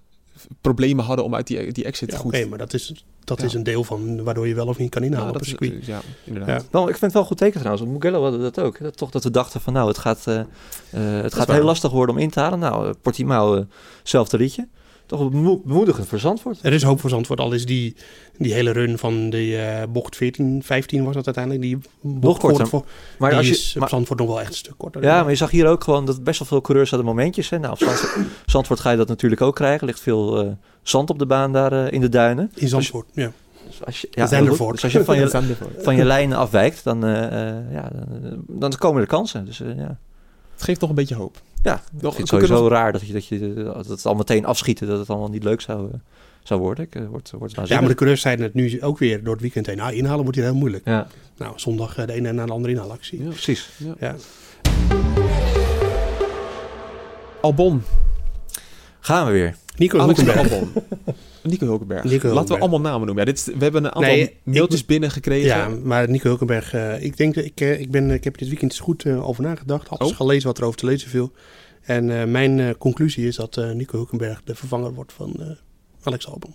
problemen 0.61 1.05
hadden 1.05 1.25
om 1.25 1.35
uit 1.35 1.47
die, 1.47 1.73
die 1.73 1.85
exit 1.85 2.11
Ja, 2.11 2.17
goed... 2.19 2.35
Oké, 2.35 2.47
maar 2.47 2.59
dat, 2.59 2.75
is, 2.75 3.05
dat 3.25 3.39
Ja. 3.41 3.45
is 3.47 3.55
een 3.55 3.63
deel 3.63 3.85
van 3.85 4.23
waardoor 4.25 4.49
je 4.49 4.55
wel 4.55 4.67
of 4.67 4.79
niet 4.79 4.91
kan 4.91 5.03
inhalen 5.03 5.27
Ja, 5.27 5.33
op 5.33 5.39
dat 5.47 5.61
is, 5.61 5.87
ja, 5.87 6.01
inderdaad. 6.25 6.63
Ja. 6.63 6.69
Wel, 6.71 6.83
ik 6.83 6.89
vind 6.89 7.01
het 7.01 7.13
wel 7.13 7.25
goed 7.25 7.37
teken 7.37 7.59
trouwens. 7.61 7.83
Want 7.87 8.03
Mugello 8.03 8.23
hadden 8.23 8.41
dat 8.41 8.59
ook. 8.61 8.79
Dat, 8.83 8.97
toch 8.97 9.11
dat 9.11 9.25
we 9.25 9.31
dachten 9.31 9.61
van 9.61 9.73
nou, 9.73 9.89
het 9.89 9.99
gaat, 9.99 10.27
eh, 10.27 10.39
eh, 10.41 11.23
het 11.23 11.35
gaat 11.35 11.51
heel 11.51 11.65
lastig 11.65 11.91
worden 11.91 12.15
om 12.15 12.21
in 12.21 12.31
te 12.31 12.41
halen. 12.41 12.59
Nou, 12.59 12.89
eh, 12.89 12.95
Portimao, 13.03 13.57
eh, 13.57 13.63
zelfde 14.03 14.37
liedje. 14.39 14.69
Toch 15.19 15.31
bemo- 15.31 15.61
bemoedigend 15.65 16.07
voor 16.09 16.19
Zandvoort. 16.19 16.59
Er 16.63 16.73
is 16.73 16.83
hoop 16.83 17.01
voor 17.01 17.11
Zandvoort, 17.11 17.41
al 17.41 17.53
is 17.53 17.67
die, 17.67 17.97
die 18.39 18.53
hele 18.53 18.71
run 18.71 18.99
van 18.99 19.31
de 19.31 19.57
eh, 19.57 19.83
bocht 19.93 20.17
14, 20.17 20.63
15 20.65 21.05
was 21.05 21.15
dat 21.15 21.25
uiteindelijk. 21.27 21.65
Die 21.65 21.79
bocht 22.01 22.41
korter. 22.41 22.67
voor, 22.67 22.85
Maar 23.19 23.29
die 23.31 23.39
als 23.39 23.49
je, 23.49 23.53
is 23.55 23.73
op 23.75 23.81
maar- 23.81 23.89
Zandvoort 23.89 24.19
nog 24.19 24.29
wel 24.29 24.41
echt 24.41 24.49
een 24.49 24.55
stuk 24.57 24.75
korter. 24.77 25.03
Ja, 25.03 25.21
maar 25.23 25.31
je 25.31 25.37
zag 25.37 25.51
hier 25.51 25.67
ook 25.67 25.85
gewoon 25.85 26.07
dat 26.07 26.25
best 26.25 26.39
wel 26.39 26.49
veel 26.49 26.61
coureurs 26.61 26.91
hadden 26.91 27.09
momentjes. 27.09 27.51
Hè? 27.51 27.59
Nou, 27.59 27.73
op 27.73 27.79
Zandvoort, 27.79 28.27
Zandvoort 28.47 28.81
ga 28.81 28.91
je 28.91 28.97
dat 28.97 29.09
natuurlijk 29.09 29.41
ook 29.41 29.55
krijgen. 29.55 29.81
Er 29.81 29.87
ligt 29.87 30.01
veel 30.01 30.43
eh, 30.45 30.53
zand 30.83 31.11
op 31.11 31.19
de 31.19 31.27
baan 31.27 31.53
daar 31.53 31.73
eh, 31.87 31.93
in 31.93 32.01
de 32.01 32.09
duinen. 32.09 32.51
In 32.55 32.69
Zandvoort, 32.69 33.07
ja. 33.13 33.33
Dus 33.67 33.85
als 33.85 34.01
je, 34.01 34.09
ja, 34.11 34.27
goed. 34.27 34.73
Dus 34.73 34.83
als 34.85 34.93
je 34.93 35.05
van 35.05 35.17
je, 35.19 35.29
van 35.79 35.97
je 35.97 36.05
lijn 36.05 36.33
afwijkt, 36.33 36.85
dan, 36.85 37.01
ja, 37.71 37.91
dan, 37.93 38.43
dan 38.49 38.73
komen 38.79 39.01
er 39.01 39.07
kansen. 39.07 39.45
Dus 39.45 39.59
ja, 39.59 39.99
Het 40.53 40.63
geeft 40.63 40.81
nog 40.81 40.89
een 40.91 40.97
beetje 40.97 41.15
hoop. 41.15 41.41
Ja 41.63 41.73
Nog- 41.73 42.11
ik 42.11 42.17
vind 42.17 42.31
het 42.31 42.39
kunnen 42.39 42.47
sowieso 42.57 42.69
raar 42.69 42.93
dat, 42.93 43.07
je, 43.07 43.13
dat, 43.13 43.27
je, 43.27 43.53
dat 43.55 43.89
het 43.89 44.07
al 44.07 44.15
meteen 44.15 44.45
afschieten, 44.45 44.87
dat 44.87 44.99
het 44.99 45.09
allemaal 45.11 45.29
niet 45.29 45.45
leuk 45.45 45.61
zou, 45.61 45.89
eh, 45.93 45.99
zou 46.43 46.61
worden. 46.61 46.85
Ik, 46.85 46.95
eh, 46.95 47.03
wordt, 47.07 47.31
wordt 47.31 47.55
ja, 47.55 47.81
maar 47.81 47.89
de 47.89 47.95
coureurs 47.95 48.21
zeiden 48.21 48.45
het 48.45 48.55
nu 48.55 48.83
ook 48.83 48.99
weer 48.99 49.23
door 49.23 49.33
het 49.33 49.43
weekend 49.43 49.67
heen. 49.67 49.77
Nou, 49.77 49.93
inhalen 49.95 50.23
wordt 50.23 50.37
hier 50.37 50.45
heel 50.47 50.55
moeilijk. 50.55 50.85
Ja, 50.85 51.07
Nou, 51.37 51.53
zondag 51.57 51.97
eh, 51.97 52.07
de 52.07 52.13
ene 52.13 52.33
na 52.33 52.47
de 52.47 52.53
andere 52.53 52.73
inhaalactie. 52.73 53.23
Ja. 53.25 53.29
precies. 53.31 53.69
Ja. 54.01 54.17
Albon. 57.41 57.83
Gaan 59.01 59.27
we 59.27 59.33
weer. 59.33 59.57
Nico. 59.77 59.99
Albon. 59.99 60.73
Nico 61.43 61.67
Hulkenberg. 61.67 62.05
Nico 62.05 62.33
Laten 62.33 62.55
we 62.55 62.61
allemaal 62.61 62.81
namen 62.81 63.07
noemen. 63.07 63.25
Ja, 63.27 63.31
dit 63.33 63.39
is, 63.39 63.45
we 63.45 63.63
hebben 63.63 63.85
een 63.85 63.93
aantal 63.93 64.11
Nee, 64.11 64.21
ik- 64.21 64.35
mailtjes 64.45 64.85
binnengekregen. 64.87 65.49
Ja, 65.49 65.69
maar 65.69 66.11
Nico 66.11 66.29
Hulkenberg, 66.29 66.73
eh, 66.75 67.03
ik 67.03 67.17
denk 67.17 67.35
dat 67.35 67.45
ik, 67.45 67.61
eh, 67.61 67.81
ik, 67.81 67.91
ben, 67.91 68.11
ik 68.11 68.25
heb 68.25 68.39
dit 68.39 68.49
weekend 68.49 68.71
eens 68.71 68.81
goed 68.81 69.05
eh, 69.05 69.29
over 69.29 69.43
nagedacht. 69.43 69.89
Alles 69.89 70.11
Oh. 70.11 70.17
gelezen 70.17 70.47
wat 70.47 70.59
er 70.59 70.65
over 70.65 70.79
te 70.79 70.87
lezen 70.87 71.11
viel. 71.11 71.33
En 71.83 72.31
mijn 72.31 72.79
conclusie 72.79 73.27
is 73.27 73.37
dat 73.37 73.57
Nico 73.75 73.97
Hulkenberg 73.97 74.43
de 74.45 74.55
vervanger 74.55 74.95
wordt 74.95 75.13
van 75.13 75.57
Alex 76.03 76.27
Albon. 76.27 76.55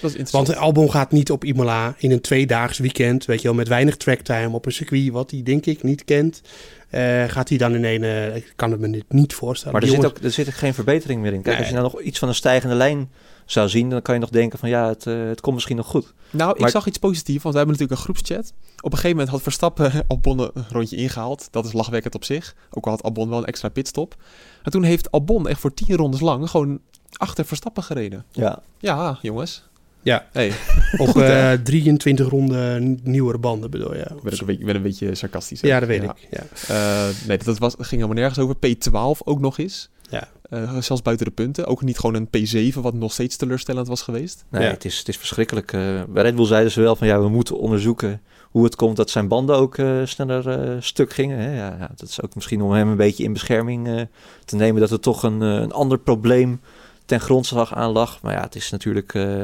Dat 0.00 0.10
is 0.10 0.16
interessant. 0.16 0.46
Want 0.46 0.58
Albon 0.58 0.90
gaat 0.90 1.10
niet 1.12 1.30
op 1.30 1.44
Imola 1.44 1.94
in 1.98 2.10
een 2.10 2.20
tweedaags 2.20 2.78
weekend, 2.78 3.24
weet 3.24 3.40
je 3.40 3.46
wel, 3.48 3.56
met 3.56 3.68
weinig 3.68 3.96
tracktime 3.96 4.50
op 4.54 4.66
een 4.66 4.72
circuit 4.72 5.08
wat 5.10 5.30
hij 5.30 5.42
denk 5.42 5.66
ik 5.66 5.82
niet 5.82 6.04
kent. 6.04 6.42
Eh, 6.90 7.24
gaat 7.28 7.48
hij 7.48 7.58
dan 7.58 7.74
in 7.74 7.84
een, 7.84 8.02
eh, 8.04 8.36
ik 8.36 8.52
kan 8.56 8.70
het 8.70 8.80
me 8.80 8.90
dit 8.90 9.04
niet 9.08 9.34
voorstellen. 9.34 9.72
Maar 9.72 9.82
er 9.82 9.88
zit, 9.88 10.04
ook, 10.06 10.18
er 10.18 10.30
zit 10.30 10.48
geen 10.48 10.74
verbetering 10.74 11.20
meer 11.20 11.32
in. 11.32 11.42
Kijk, 11.42 11.46
Nee. 11.46 11.56
als 11.56 11.66
je 11.66 11.72
nou 11.80 11.92
nog 11.92 12.00
iets 12.02 12.18
van 12.18 12.28
een 12.28 12.34
stijgende 12.34 12.74
lijn 12.74 13.10
zou 13.44 13.68
zien, 13.68 13.90
dan 13.90 14.02
kan 14.02 14.14
je 14.14 14.20
nog 14.20 14.30
denken 14.30 14.58
van 14.58 14.68
ja, 14.68 14.88
het, 14.88 15.06
eh, 15.06 15.24
het 15.28 15.40
komt 15.40 15.54
misschien 15.54 15.76
nog 15.76 15.86
goed. 15.86 16.12
Nou, 16.30 16.52
ik 16.54 16.58
Maar- 16.60 16.70
zag 16.70 16.86
iets 16.86 16.98
positiefs, 16.98 17.42
want 17.42 17.54
we 17.54 17.60
hebben 17.60 17.78
natuurlijk 17.78 18.08
een 18.08 18.14
groepschat. 18.14 18.52
Op 18.76 18.84
een 18.92 18.98
gegeven 18.98 19.10
moment 19.10 19.28
had 19.28 19.42
Verstappen 19.42 19.92
Albon 20.08 20.38
een 20.40 20.50
rondje 20.70 20.96
ingehaald. 20.96 21.48
Dat 21.50 21.64
is 21.64 21.72
lachwekkend 21.72 22.14
op 22.14 22.24
zich. 22.24 22.54
Ook 22.70 22.84
al 22.84 22.90
had 22.90 23.02
Albon 23.02 23.28
wel 23.28 23.38
een 23.38 23.44
extra 23.44 23.68
pitstop. 23.68 24.16
En 24.62 24.70
toen 24.70 24.82
heeft 24.82 25.10
Albon 25.10 25.48
echt 25.48 25.60
voor 25.60 25.74
tien 25.74 25.96
rondes 25.96 26.20
lang 26.20 26.50
gewoon 26.50 26.80
achter 27.16 27.44
Verstappen 27.44 27.82
gereden. 27.82 28.24
Ja. 28.32 28.62
Ja, 28.78 29.18
jongens. 29.22 29.68
Ja. 30.02 30.26
Hey, 30.32 30.52
Op 30.98 31.16
eh, 31.16 31.52
23 31.52 32.28
ronden 32.28 32.98
nieuwere 33.02 33.38
banden 33.38 33.70
bedoel 33.70 33.94
je. 33.94 34.00
ik 34.00 34.06
ben, 34.06 34.32
een 34.32 34.46
beetje, 34.46 34.52
ik 34.60 34.66
ben 34.66 34.74
een 34.76 34.82
beetje 34.82 35.14
sarcastisch. 35.14 35.60
hè? 35.60 35.68
Ja, 35.68 35.78
dat 35.80 35.88
weet 35.88 36.02
ik. 36.02 36.28
Ja. 36.30 36.42
Eh, 36.68 37.08
nee, 37.26 37.38
dat 37.38 37.58
was, 37.58 37.74
ging 37.74 37.90
helemaal 37.90 38.14
nergens 38.14 38.38
over. 38.38 38.56
P12 38.56 39.24
ook 39.24 39.40
nog 39.40 39.58
eens. 39.58 39.90
Ja. 40.10 40.28
Eh, 40.42 40.78
zelfs 40.78 41.02
buiten 41.02 41.26
de 41.26 41.32
punten. 41.32 41.66
Ook 41.66 41.82
niet 41.82 41.98
gewoon 41.98 42.14
een 42.32 42.72
P7, 42.72 42.74
wat 42.80 42.94
nog 42.94 43.12
steeds 43.12 43.36
teleurstellend 43.36 43.88
was 43.88 44.02
geweest. 44.02 44.44
Nee, 44.50 44.62
Ja. 44.62 44.68
het, 44.70 44.84
is, 44.84 44.98
het 44.98 45.08
is 45.08 45.16
verschrikkelijk. 45.16 45.72
Eh, 45.72 45.80
bij 46.08 46.22
Red 46.22 46.34
Bull 46.34 46.46
zeiden 46.46 46.72
ze 46.72 46.80
wel 46.80 46.96
van 46.96 47.06
ja, 47.06 47.20
we 47.20 47.28
moeten 47.28 47.58
onderzoeken 47.58 48.20
hoe 48.42 48.64
het 48.64 48.76
komt 48.76 48.96
dat 48.96 49.10
zijn 49.10 49.28
banden 49.28 49.56
ook 49.56 49.78
eh, 49.78 50.00
sneller 50.04 50.48
eh, 50.48 50.76
stuk 50.80 51.12
gingen. 51.12 51.38
Hè? 51.38 51.56
Ja, 51.56 51.76
ja, 51.78 51.90
dat 51.96 52.08
is 52.08 52.22
ook 52.22 52.34
misschien 52.34 52.62
om 52.62 52.72
hem 52.72 52.88
een 52.88 52.96
beetje 52.96 53.24
in 53.24 53.32
bescherming 53.32 53.88
eh, 53.88 54.00
te 54.44 54.56
nemen 54.56 54.80
dat 54.80 54.90
er 54.90 55.00
toch 55.00 55.22
een, 55.22 55.42
eh, 55.42 55.48
een 55.48 55.72
ander 55.72 55.98
probleem 55.98 56.60
ten 57.04 57.20
grondslag 57.20 57.74
aan 57.74 57.90
lag. 57.90 58.22
Maar 58.22 58.32
ja, 58.34 58.40
het 58.42 58.54
is 58.54 58.70
natuurlijk 58.70 59.14
eh, 59.14 59.42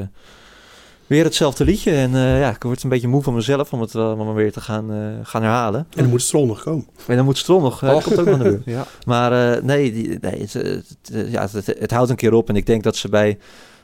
weer 1.06 1.24
hetzelfde 1.24 1.64
liedje. 1.64 1.90
En 1.90 2.14
eh, 2.14 2.40
ja, 2.40 2.50
ik 2.50 2.62
word 2.62 2.82
een 2.82 2.88
beetje 2.88 3.08
moe 3.08 3.22
van 3.22 3.34
mezelf 3.34 3.72
om 3.72 3.80
het 3.80 3.92
wel 3.92 4.16
maar 4.16 4.34
weer 4.34 4.52
te 4.52 4.60
gaan, 4.60 4.92
eh, 4.92 4.98
gaan 5.22 5.42
herhalen. 5.42 5.80
En 5.80 6.02
dan 6.02 6.08
moet 6.10 6.22
Stroll 6.22 6.46
nog 6.46 6.62
komen. 6.62 6.86
En 7.06 7.16
dan 7.16 7.24
moet 7.24 7.38
Stroll 7.38 7.62
nog, 7.62 7.82
eh, 7.82 7.94
Oh. 7.94 8.02
komt 8.02 8.18
ook 8.18 8.26
nog 8.26 8.38
naar 8.38 8.50
de 8.50 8.58
beurt. 8.62 8.64
Ja. 8.76 8.86
Maar 9.06 9.54
eh, 9.56 9.62
nee, 9.62 9.92
die, 9.92 10.18
nee 10.20 10.40
het, 10.40 10.92
ja, 11.30 11.48
het, 11.52 11.66
het 11.66 11.90
houdt 11.90 12.10
een 12.10 12.16
keer 12.16 12.32
op. 12.32 12.48
En 12.48 12.56
ik 12.56 12.66
denk 12.66 12.82
dat 12.82 12.96
ze 12.96 13.08
bij 13.08 13.38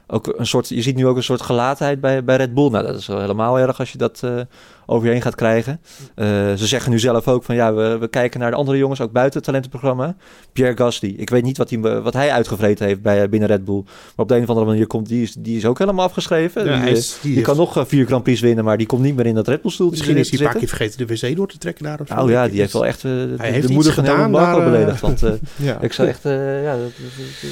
ook 0.06 0.34
een 0.36 0.46
soort. 0.46 0.68
Je 0.68 0.82
ziet 0.82 0.96
nu 0.96 1.06
ook 1.06 1.16
een 1.16 1.22
soort 1.22 1.40
gelaatheid 1.42 2.00
bij, 2.00 2.24
bij 2.24 2.36
Red 2.36 2.54
Bull. 2.54 2.70
Nou, 2.70 2.86
dat 2.86 2.96
is 2.96 3.06
wel 3.06 3.20
helemaal 3.20 3.58
erg 3.58 3.78
als 3.78 3.92
je 3.92 3.98
dat 3.98 4.20
eh, 4.24 4.40
over 4.86 5.06
je 5.06 5.12
heen 5.12 5.22
gaat 5.22 5.34
krijgen. 5.34 5.80
Eh, 6.14 6.26
ze 6.54 6.66
zeggen 6.66 6.90
nu 6.90 6.98
zelf 6.98 7.28
ook 7.28 7.44
van 7.44 7.54
ja, 7.54 7.74
we, 7.74 7.96
we 8.00 8.08
kijken 8.08 8.40
naar 8.40 8.50
de 8.50 8.56
andere 8.56 8.78
jongens, 8.78 9.00
ook 9.00 9.12
buiten 9.12 9.34
het 9.36 9.44
talentenprogramma. 9.44 10.16
Pierre 10.52 10.76
Gasly. 10.76 11.14
Ik 11.16 11.30
weet 11.30 11.42
niet 11.42 11.56
wat 11.58 11.70
hij, 11.70 11.78
wat 11.80 12.12
hij 12.12 12.30
uitgevreten 12.30 12.86
heeft 12.86 13.02
bij, 13.02 13.28
binnen 13.28 13.48
Red 13.48 13.64
Bull. 13.64 13.82
Maar 13.84 14.12
op 14.16 14.28
de 14.28 14.36
een 14.36 14.42
of 14.42 14.48
andere 14.48 14.66
manier 14.66 14.86
komt 14.86 15.08
die, 15.08 15.22
is, 15.22 15.34
die 15.38 15.56
is 15.56 15.64
ook 15.64 15.78
helemaal 15.78 16.04
afgeschreven. 16.06 16.64
Ja, 16.64 16.72
die, 16.72 16.80
hij 16.80 16.90
eh, 16.90 16.96
is- 16.96 17.10
die 17.12 17.20
die 17.22 17.32
heeft- 17.32 17.46
kan 17.46 17.56
nog 17.56 17.76
eh, 17.76 17.84
vier 17.84 18.06
Grand 18.06 18.22
Prix 18.22 18.40
winnen, 18.40 18.64
maar 18.64 18.76
die 18.78 18.86
komt 18.86 19.02
niet 19.02 19.16
meer 19.16 19.26
in 19.26 19.34
dat 19.34 19.48
Red 19.48 19.62
Bull 19.62 19.70
stoeltje 19.70 19.96
Misschien 19.96 20.16
is 20.16 20.30
hij 20.30 20.38
een 20.38 20.44
paar 20.46 20.54
keer 20.58 20.68
vergeten 20.68 21.06
de 21.06 21.14
wc 21.28 21.36
door 21.36 21.48
te 21.48 21.58
trekken 21.58 21.84
daar 21.84 22.00
of 22.00 22.06
zo. 22.08 22.14
Nou 22.14 22.30
ja, 22.30 22.48
die 22.48 22.60
heeft 22.60 22.72
wel 22.72 22.86
echt 22.86 23.02
de, 23.02 23.34
Hij 23.36 23.46
heeft 23.50 23.60
de 23.60 23.62
iets 23.66 23.72
moeder 23.72 23.92
van 23.92 24.04
Helmut 24.04 24.32
daar, 24.40 24.64
beledigd. 24.64 25.00
Want 25.00 25.22
eh, 25.22 25.30
Ja. 25.56 25.80
ik 25.80 25.92
zou 25.92 26.08
echt... 26.08 26.24
eh, 26.24 26.62
ja, 26.62 26.72
dat, 26.72 26.82
dat- 26.82 26.92
dat, 27.40 27.50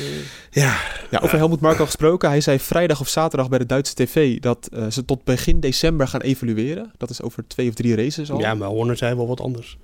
Ja, 0.50 0.76
Ja, 1.10 1.18
over 1.22 1.36
Helmut 1.38 1.60
Marko 1.60 1.84
gesproken. 1.84 2.28
Hij 2.28 2.40
zei 2.40 2.58
vrijdag 2.58 3.00
of 3.00 3.08
zaterdag 3.08 3.48
bij 3.48 3.58
de 3.58 3.66
Duitse 3.66 3.94
tv 3.94 4.38
dat 4.38 4.68
eh, 4.72 4.84
ze 4.90 5.04
tot 5.04 5.24
begin 5.24 5.60
december 5.60 6.08
gaan 6.08 6.20
evalueren. 6.20 6.90
Dat 6.96 7.10
is 7.10 7.19
over 7.22 7.44
twee 7.46 7.68
of 7.68 7.74
drie 7.74 7.96
races 7.96 8.30
al. 8.30 8.38
ja, 8.38 8.54
maar 8.54 8.68
Horner 8.68 8.96
zei 8.96 9.14
wel 9.14 9.26
wat 9.26 9.40
anders. 9.40 9.78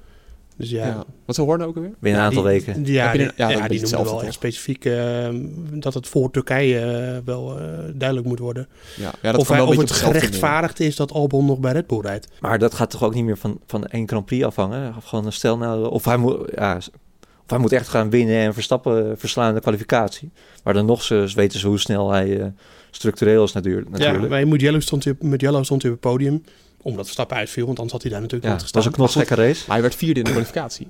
Dus 0.58 0.70
ja, 0.70 0.86
Ja. 0.86 1.04
Wat 1.26 1.34
zou 1.34 1.46
Horner 1.48 1.66
ook 1.66 1.76
alweer? 1.76 1.92
binnen 2.00 2.20
een 2.22 2.26
Ja, 2.30 2.36
aantal 2.36 2.42
die- 2.52 2.64
weken. 2.64 2.84
Ja, 2.84 3.04
Heb 3.04 3.12
je 3.12 3.18
die, 3.18 3.32
ja, 3.36 3.68
die 3.68 3.80
noemde 3.80 4.02
wel 4.04 4.22
echt 4.22 4.32
specifiek 4.34 4.84
eh, 4.84 5.28
dat 5.72 5.94
het 5.94 6.08
voor 6.08 6.30
Turkije 6.30 6.78
eh, 6.80 7.16
wel 7.24 7.58
eh, 7.58 7.64
duidelijk 7.94 8.28
moet 8.28 8.38
worden. 8.38 8.68
Ja, 8.96 9.12
ja 9.22 9.32
dat 9.32 9.40
of 9.40 9.48
hij, 9.48 9.56
wel 9.56 9.66
of 9.66 9.76
het 9.76 9.90
gerechtvaardigd 9.90 10.80
is 10.80 10.96
dat 10.96 11.12
Albon 11.12 11.46
nog 11.46 11.58
bij 11.58 11.72
Red 11.72 11.86
Bull 11.86 12.00
rijdt. 12.00 12.28
Maar 12.40 12.58
dat 12.58 12.74
gaat 12.74 12.90
toch 12.90 13.02
ook 13.04 13.14
niet 13.14 13.24
meer 13.24 13.36
van, 13.36 13.60
van 13.66 13.86
één 13.86 14.08
Grand 14.08 14.24
Prix 14.26 14.44
afhangen? 14.44 14.94
Of 14.96 15.04
gewoon 15.04 15.32
stel 15.32 15.56
nou... 15.58 15.90
Of 15.90 16.04
hij, 16.04 16.16
moet, 16.16 16.50
ja, 16.54 16.76
of 16.76 17.50
hij 17.50 17.58
moet 17.58 17.72
echt 17.72 17.88
gaan 17.88 18.10
winnen 18.10 18.36
en 18.36 18.54
Verstappen 18.54 19.18
verslaan 19.18 19.48
in 19.48 19.54
de 19.54 19.60
kwalificatie. 19.60 20.30
Maar 20.64 20.74
dan 20.74 20.86
nog 20.86 21.02
ze, 21.02 21.30
weten 21.34 21.58
ze 21.60 21.66
hoe 21.66 21.78
snel 21.78 22.10
hij 22.10 22.40
eh, 22.40 22.46
structureel 22.90 23.44
is 23.44 23.52
natuurlijk. 23.52 23.98
Ja, 23.98 24.18
bij 24.26 24.44
Mugello 24.44 24.80
stond 24.80 25.04
hij 25.04 25.12
op, 25.12 25.22
Mugello 25.22 25.62
stond 25.62 25.82
hij 25.82 25.90
op 25.90 26.02
het 26.02 26.10
podium. 26.12 26.42
Omdat 26.86 27.04
Verstappen 27.04 27.36
uitviel, 27.36 27.64
want 27.66 27.76
anders 27.78 27.92
had 27.92 28.02
hij 28.02 28.10
daar 28.10 28.20
natuurlijk 28.20 28.48
Ja, 28.50 28.56
nooit 28.56 28.66
het 28.66 28.74
gestaan. 28.74 28.92
was 28.92 29.00
een 29.10 29.14
knotsgekke 29.14 29.46
race. 29.46 29.64
Maar 29.66 29.76
hij 29.76 29.82
werd 29.82 29.94
vierde 29.94 30.18
in 30.18 30.24
de 30.24 30.30
kwalificatie. 30.30 30.86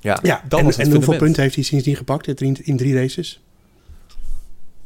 Ja. 0.00 0.18
Ja, 0.22 0.42
Dat 0.48 0.58
en, 0.58 0.64
was 0.64 0.76
het 0.76 0.86
en 0.86 0.92
hoeveel 0.94 1.16
punten 1.16 1.42
heeft 1.42 1.54
hij 1.54 1.64
sindsdien 1.64 1.96
gepakt 1.96 2.26
in, 2.26 2.34
drie- 2.34 2.62
in 2.62 2.76
drie 2.76 2.94
races? 2.94 3.40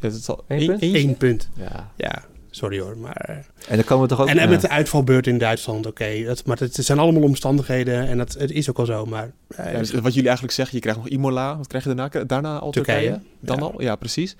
Ja, 0.01 0.09
dat 0.09 0.13
is 0.13 0.29
al 0.29 0.45
Eén 0.49 0.59
één- 0.59 0.79
punt? 0.79 0.83
Eén 0.95 1.17
punt. 1.17 1.49
Ja. 1.57 1.91
Ja, 1.97 2.23
sorry 2.51 2.81
hoor. 2.81 2.97
Maar, 2.99 3.17
eh, 3.17 3.37
En 3.69 3.77
dan 3.77 3.85
komen 3.85 4.03
we 4.09 4.15
toch 4.15 4.21
ook... 4.21 4.29
en, 4.29 4.49
met 4.49 4.61
de 4.61 4.69
uitvalbeurt 4.69 5.27
in 5.27 5.39
Duitsland, 5.39 5.87
oké. 5.87 6.23
dat 6.25 6.45
maar 6.47 6.59
het, 6.59 6.75
zijn 6.75 6.99
allemaal 6.99 7.23
omstandigheden 7.23 8.09
en 8.09 8.19
dat, 8.19 8.33
het 8.39 8.51
is 8.51 8.71
ook 8.71 8.79
al 8.79 8.87
zo. 8.87 9.07
Maar 9.07 9.31
eh, 9.49 9.73
Ja, 9.73 9.79
dus 9.79 9.91
wat 9.91 10.13
jullie 10.13 10.25
eigenlijk 10.27 10.53
zeggen, 10.57 10.75
je 10.77 10.81
krijgt 10.83 11.01
nog 11.01 11.09
Imola. 11.09 11.57
Wat 11.57 11.67
krijg 11.67 11.85
je 11.85 11.95
daarna? 11.95 12.25
Daarna 12.25 12.59
al 12.59 12.71
Turkije. 12.71 12.99
Turkije? 13.01 13.21
Dan 13.41 13.57
Ja. 13.57 13.63
al? 13.63 13.83
Ja, 13.83 13.97
precies. 13.97 14.37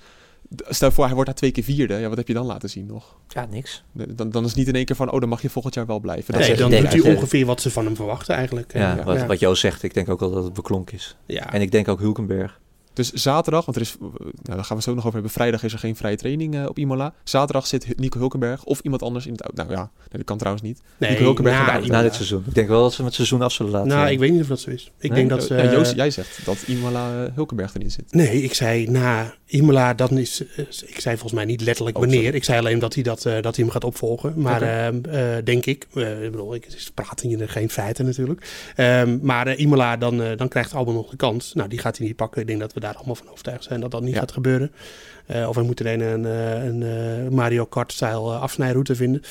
Stel 0.69 0.91
voor, 0.91 1.03
hij 1.05 1.13
wordt 1.13 1.29
daar 1.29 1.37
twee 1.37 1.51
keer 1.51 1.63
vierde. 1.63 1.93
Ja, 1.93 2.07
wat 2.07 2.17
heb 2.17 2.27
je 2.27 2.33
dan 2.33 2.45
laten 2.45 2.69
zien 2.69 2.85
nog? 2.85 3.15
Ja, 3.27 3.45
niks. 3.49 3.83
Dan, 3.91 4.29
dan 4.29 4.41
is 4.43 4.49
het 4.49 4.57
niet 4.57 4.67
in 4.67 4.75
één 4.75 4.85
keer 4.85 4.95
van, 4.95 5.11
oh, 5.11 5.19
dan 5.19 5.29
mag 5.29 5.41
je 5.41 5.49
volgend 5.49 5.73
jaar 5.73 5.85
wel 5.85 5.99
blijven. 5.99 6.33
Dat 6.33 6.41
nee, 6.41 6.55
dan 6.55 6.69
denk 6.69 6.91
doet 6.91 7.03
hij 7.03 7.11
eh, 7.11 7.15
ongeveer 7.17 7.45
wat 7.45 7.61
ze 7.61 7.71
van 7.71 7.85
hem 7.85 7.95
verwachten 7.95 8.35
eigenlijk. 8.35 8.73
Ja, 8.73 8.97
En, 8.97 9.05
wat, 9.05 9.17
ja. 9.17 9.25
wat 9.25 9.39
Joost 9.39 9.61
zegt, 9.61 9.83
ik 9.83 9.93
denk 9.93 10.09
ook 10.09 10.19
wel 10.19 10.31
dat 10.31 10.43
het 10.43 10.53
beklonk 10.53 10.91
is. 10.91 11.15
Ja. 11.25 11.53
En 11.53 11.61
ik 11.61 11.71
denk 11.71 11.87
ook 11.87 11.99
Hulkenberg. 11.99 12.59
Dus 12.93 13.11
zaterdag, 13.11 13.65
want 13.65 13.77
er 13.77 13.83
is, 13.83 13.95
nou, 13.99 14.11
daar 14.43 14.63
gaan 14.63 14.77
we 14.77 14.83
zo 14.83 14.89
nog 14.91 14.99
over 14.99 15.13
hebben. 15.13 15.31
Vrijdag 15.31 15.63
is 15.63 15.73
er 15.73 15.79
geen 15.79 15.95
vrije 15.95 16.15
training 16.15 16.55
eh, 16.55 16.65
op 16.65 16.77
Imola. 16.77 17.13
Zaterdag 17.23 17.67
zit 17.67 17.97
Nico 17.99 18.19
Hulkenberg 18.19 18.63
of 18.63 18.79
iemand 18.79 19.01
anders 19.03 19.25
in 19.25 19.31
het 19.31 19.41
auto. 19.41 19.63
Nou 19.63 19.75
ja, 19.75 19.81
nee, 19.99 20.07
dat 20.09 20.23
kan 20.23 20.37
trouwens 20.37 20.63
niet. 20.65 20.81
nee, 20.97 21.09
Nico 21.09 21.23
Hulkenberg 21.23 21.55
na 21.55 21.61
in 21.61 21.65
de 21.67 21.71
auto. 21.73 21.91
Na 21.91 22.01
dit 22.01 22.13
seizoen. 22.13 22.43
Ik 22.47 22.53
denk 22.53 22.67
wel 22.67 22.81
dat 22.81 22.93
ze 22.93 23.03
het 23.03 23.13
seizoen 23.13 23.41
af 23.41 23.51
zullen 23.51 23.71
laten. 23.71 23.87
Nou, 23.87 24.09
ik 24.09 24.19
weet 24.19 24.31
niet 24.31 24.41
of 24.41 24.47
dat 24.47 24.59
zo 24.59 24.69
is. 24.69 24.91
Ik 24.99 25.09
Nee? 25.09 25.17
denk 25.19 25.29
dat 25.29 25.43
ze... 25.43 25.55
Ja, 25.55 25.71
Joost, 25.71 25.95
jij 25.95 26.11
zegt 26.11 26.45
dat 26.45 26.57
Imola 26.67 27.25
eh, 27.25 27.31
Hulkenberg 27.35 27.75
erin 27.75 27.91
zit. 27.91 28.13
Nee, 28.13 28.41
ik 28.43 28.53
zei 28.53 28.87
na 28.89 29.33
Imola, 29.49 29.93
dan 29.93 30.17
is, 30.17 30.43
eh, 30.55 30.65
ik 30.85 30.99
zei 30.99 31.15
volgens 31.15 31.33
mij 31.33 31.45
niet 31.45 31.61
letterlijk 31.61 31.97
Oh, 31.97 32.01
wanneer. 32.03 32.21
sorry. 32.21 32.35
Ik 32.37 32.43
zei 32.43 32.59
alleen 32.59 32.79
dat 32.79 32.93
hij, 32.93 33.03
dat, 33.03 33.25
eh, 33.25 33.33
dat 33.41 33.55
hij 33.55 33.63
hem 33.65 33.69
gaat 33.73 33.83
opvolgen. 33.83 34.33
Maar 34.41 34.61
ehm, 34.61 34.99
eh, 35.11 35.43
denk 35.43 35.65
ik, 35.65 35.87
ik 35.93 36.31
bedoel, 36.31 36.55
ik 36.55 36.65
ik 36.65 36.89
praat 36.93 37.21
hier 37.21 37.49
geen 37.49 37.69
feiten 37.69 38.05
natuurlijk. 38.05 38.47
Ehm, 38.75 39.17
maar 39.21 39.55
Imola, 39.55 39.97
dan, 39.97 40.35
dan 40.35 40.47
krijgt 40.47 40.73
Albon 40.73 40.93
nog 40.93 41.09
de 41.09 41.15
kans. 41.17 41.53
Nou, 41.53 41.69
die 41.69 41.79
gaat 41.79 41.97
hij 41.97 42.07
niet 42.07 42.15
pakken. 42.15 42.41
Ik 42.41 42.47
denk 42.47 42.59
dat 42.59 42.73
we 42.73 42.79
daar 42.79 42.95
allemaal 42.95 43.15
van 43.15 43.29
overtuigd 43.31 43.63
zijn 43.63 43.79
dat 43.79 43.91
dat 43.91 44.01
niet 44.01 44.13
Ja. 44.13 44.19
gaat 44.19 44.31
gebeuren. 44.31 44.71
Eh, 45.29 45.47
of 45.47 45.55
we 45.55 45.63
moeten 45.63 45.85
een, 45.87 45.99
een, 45.99 46.25
eh, 46.25 46.65
een, 46.65 46.83
eh, 46.83 47.31
Mario 47.31 47.65
Kart-stijl 47.65 48.33
afsnijroute 48.33 48.95
vinden. 48.95 49.21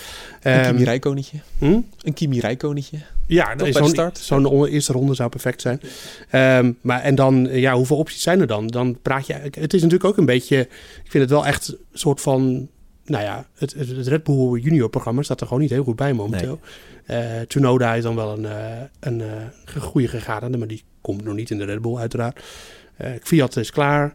Een 0.42 0.52
Ehm, 0.52 0.64
Kimi 0.64 0.84
Räikkönetje. 0.84 1.38
hm? 1.58 1.80
Een 2.02 2.14
Kimi 2.14 2.40
Räikkönetje. 2.40 2.96
Ja, 3.26 3.54
nee, 3.54 3.72
zo'n 3.72 4.10
zo'n 4.12 4.66
eerste 4.66 4.92
ronde 4.92 5.14
zou 5.14 5.28
perfect 5.28 5.60
zijn. 5.60 5.80
Ehm, 6.30 6.72
maar 6.80 7.00
en 7.00 7.14
dan, 7.14 7.48
ja, 7.50 7.74
hoeveel 7.74 7.96
opties 7.96 8.22
zijn 8.22 8.40
er 8.40 8.46
dan? 8.46 8.66
Dan 8.66 8.98
praat 9.02 9.26
je. 9.26 9.32
Het 9.32 9.74
is 9.74 9.82
natuurlijk 9.82 10.04
ook 10.04 10.16
een 10.16 10.26
beetje. 10.26 10.58
Ik 11.04 11.10
vind 11.10 11.22
het 11.22 11.32
wel 11.32 11.46
echt 11.46 11.68
een 11.68 11.78
soort 11.92 12.20
van. 12.20 12.68
Nou 13.04 13.24
ja, 13.24 13.46
het, 13.54 13.74
het, 13.74 14.06
Red 14.06 14.24
Bull 14.24 14.60
Junior 14.60 14.88
programma 14.88 15.22
staat 15.22 15.40
er 15.40 15.46
gewoon 15.46 15.62
niet 15.62 15.70
heel 15.70 15.84
goed 15.84 15.96
bij 15.96 16.12
momenteel. 16.12 16.60
Eh 17.06 17.40
Tsunoda 17.46 17.94
is 17.94 18.02
dan 18.02 18.14
wel 18.14 18.38
een, 18.38 18.46
een 19.00 19.20
eh, 19.20 19.82
goede 19.82 20.08
gegaderde, 20.08 20.58
maar 20.58 20.68
die 20.68 20.82
komt 21.00 21.24
nog 21.24 21.34
niet 21.34 21.50
in 21.50 21.58
de 21.58 21.64
Red 21.64 21.82
Bull 21.82 21.96
uiteraard. 21.96 22.42
Fiat 23.22 23.56
is 23.56 23.70
klaar. 23.70 24.14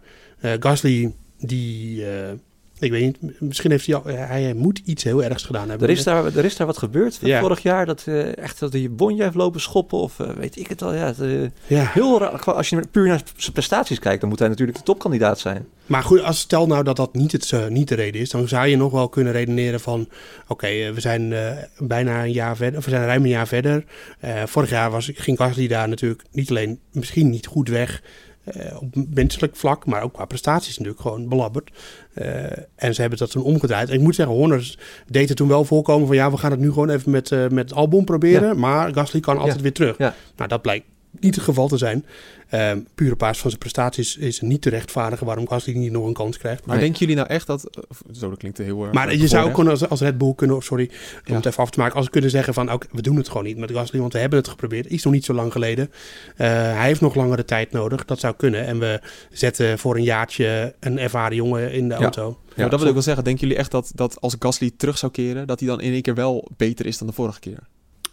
Gasly, 0.60 1.12
die, 1.46 2.06
eh, 2.06 2.32
ik 2.80 2.92
weet 2.92 3.02
niet, 3.22 3.40
misschien 3.40 3.72
heeft 3.72 3.86
hij, 3.86 3.96
al, 3.96 4.04
hij 4.06 4.54
moet 4.54 4.82
iets 4.86 5.04
heel 5.04 5.24
ergs 5.24 5.44
gedaan 5.44 5.70
hebben. 5.70 5.88
Er 5.88 5.94
is 5.94 6.04
daar, 6.04 6.26
er 6.26 6.46
is 6.46 6.56
daar 6.56 6.68
wat 6.68 6.78
gebeurd 6.78 7.20
Ja. 7.22 7.40
vorig 7.40 7.60
jaar. 7.60 7.86
Dat 7.86 8.04
eh, 8.06 8.38
echt 8.38 8.60
dat 8.60 8.74
hij 8.74 8.92
Bonje 8.92 9.24
heeft 9.24 9.36
lopen 9.36 9.62
schoppen. 9.62 9.98
Of 9.98 10.20
eh, 10.20 10.30
weet 10.30 10.58
ik 10.58 10.68
het 10.68 10.82
al. 10.82 10.94
Ja, 10.94 11.06
het, 11.06 11.20
eh, 11.22 11.42
ja. 11.68 11.90
heel 11.94 12.20
raar. 12.20 12.44
Als 12.54 12.70
je 12.70 12.84
puur 12.92 13.08
naar 13.08 13.22
zijn 13.36 13.54
prestaties 13.54 14.00
kijkt, 14.00 14.22
dan 14.22 14.30
moet 14.30 14.40
hij 14.40 14.48
natuurlijk 14.48 14.78
de 14.78 14.84
topkandidaat 14.84 15.40
zijn. 15.40 15.68
Maar 15.86 16.04
goed, 16.04 16.24
als 16.24 16.40
stel 16.40 16.68
nou 16.68 16.84
dat 16.84 16.96
dat 16.96 17.14
niet, 17.14 17.32
het, 17.32 17.52
eh, 17.52 17.68
niet 17.68 17.88
de 17.88 17.96
reden 17.96 18.22
is, 18.22 18.30
dan 18.30 18.48
zou 18.48 18.68
je 18.68 18.78
nog 18.78 18.92
wel 18.92 19.10
kunnen 19.10 19.34
redeneren 19.34 19.80
van, 19.80 20.10
oké, 20.48 20.68
eh, 20.68 20.92
we 20.92 21.00
zijn 21.00 21.34
eh, 21.34 21.52
bijna 21.78 22.24
een 22.24 22.32
jaar 22.32 22.56
verder, 22.56 22.80
of 22.80 22.86
we 22.86 22.92
zijn 22.92 23.06
ruim 23.06 23.24
een 23.24 23.30
jaar 23.30 23.48
verder. 23.48 23.84
Eh, 24.20 24.44
vorig 24.46 24.70
jaar 24.70 24.92
was, 24.92 25.12
ging 25.14 25.38
Gasly 25.38 25.68
daar 25.68 25.90
natuurlijk 25.90 26.24
niet 26.32 26.50
alleen 26.50 26.80
misschien 26.92 27.30
niet 27.30 27.46
goed 27.48 27.68
weg 27.70 28.02
eh, 28.44 28.82
op 28.82 28.96
menselijk 29.14 29.56
vlak, 29.56 29.86
maar 29.86 30.04
ook 30.04 30.14
qua 30.14 30.26
prestaties 30.26 30.78
natuurlijk 30.78 31.02
gewoon 31.02 31.28
belabberd. 31.30 31.72
Eh, 32.14 32.44
en 32.76 32.94
ze 32.96 33.02
hebben 33.02 33.20
dat 33.20 33.32
toen 33.32 33.44
omgedraaid. 33.44 33.90
En 33.90 33.96
ik 33.96 34.02
moet 34.02 34.16
zeggen, 34.16 34.36
Horner 34.36 34.76
deed 35.08 35.28
het 35.28 35.38
toen 35.38 35.48
wel 35.48 35.66
voorkomen 35.66 36.08
van, 36.08 36.16
ja, 36.16 36.32
we 36.32 36.38
gaan 36.38 36.52
het 36.52 36.60
nu 36.60 36.68
gewoon 36.72 36.90
even 36.90 37.12
met, 37.12 37.32
eh, 37.32 37.40
met 37.40 37.70
het 37.70 37.74
album 37.74 38.06
proberen, 38.06 38.60
maar 38.60 38.94
Gasly 38.94 39.20
kan 39.20 39.38
altijd 39.38 39.56
Ja. 39.56 39.62
weer 39.62 39.74
terug. 39.74 39.98
Ja. 39.98 40.16
Nou, 40.36 40.50
dat 40.50 40.62
blijkt 40.62 40.86
niet 41.20 41.36
het 41.36 41.44
geval 41.44 41.68
te 41.68 41.78
zijn. 41.78 42.06
Ehm 42.50 42.80
puur 42.96 43.12
op 43.12 43.20
basis 43.20 43.38
van 43.38 43.50
zijn 43.50 43.62
prestaties 43.62 44.18
is 44.18 44.42
niet 44.42 44.62
te 44.62 44.70
rechtvaardigen 44.70 45.26
waarom 45.26 45.48
Gasly 45.48 45.78
niet 45.78 45.92
nog 45.92 46.06
een 46.06 46.14
kans 46.14 46.38
krijgt. 46.38 46.66
Maar 46.66 46.76
Nee. 46.76 46.84
denken 46.84 47.00
jullie 47.00 47.16
nou 47.16 47.28
echt 47.28 47.48
dat... 47.48 47.70
Zo, 48.12 48.30
dat 48.30 48.38
klinkt 48.40 48.58
heel 48.58 48.84
erg... 48.84 48.94
Maar 48.94 49.16
je 49.16 49.28
zou 49.28 49.48
ook 49.48 49.54
kunnen 49.54 49.74
als, 49.74 49.90
als 49.90 50.00
Red 50.02 50.18
Bull 50.18 50.34
kunnen, 50.36 50.62
sorry, 50.62 50.90
om 50.92 51.22
Ja. 51.26 51.36
het 51.36 51.46
even 51.46 51.64
af 51.64 51.70
te 51.70 51.80
maken, 51.80 51.96
als 51.96 52.06
we 52.06 52.12
kunnen 52.12 52.30
zeggen 52.30 52.54
van, 52.54 52.72
oké, 52.72 52.88
we 52.92 53.02
doen 53.02 53.16
het 53.16 53.28
gewoon 53.28 53.44
niet 53.44 53.58
met 53.58 53.72
Gasly, 53.72 54.00
want 54.00 54.14
we 54.14 54.20
hebben 54.20 54.40
het 54.40 54.48
geprobeerd. 54.48 54.88
Is 54.88 55.04
nog 55.04 55.14
niet 55.14 55.26
zo 55.26 55.34
lang 55.34 55.52
geleden. 55.52 55.92
Eh, 56.36 56.48
hij 56.48 56.86
heeft 56.86 57.02
nog 57.02 57.16
langere 57.16 57.46
tijd 57.46 57.72
nodig. 57.72 58.06
Dat 58.06 58.20
zou 58.20 58.34
kunnen. 58.38 58.66
En 58.66 58.80
we 58.80 59.02
zetten 59.32 59.80
voor 59.80 59.96
een 59.96 60.04
jaartje 60.04 60.76
een 60.80 61.00
ervaren 61.00 61.36
jongen 61.36 61.72
in 61.72 61.88
de 61.88 61.94
Ja. 61.96 62.02
auto. 62.02 62.38
Ja, 62.56 62.68
dat 62.68 62.80
wil 62.80 62.88
ik 62.88 62.94
wel 62.94 63.04
zeggen. 63.04 63.24
Denken 63.24 63.42
jullie 63.42 63.58
echt 63.58 63.72
dat, 63.72 63.92
dat 63.96 64.22
als 64.22 64.36
Gasly 64.40 64.72
terug 64.78 64.98
zou 64.98 65.12
keren... 65.12 65.48
dat 65.48 65.60
hij 65.60 65.70
dan 65.70 65.82
in 65.82 65.92
één 65.94 66.02
keer 66.02 66.16
wel 66.16 66.48
beter 66.58 66.86
is 66.86 66.98
dan 66.98 67.08
de 67.08 67.14
vorige 67.14 67.40
keer? 67.40 67.60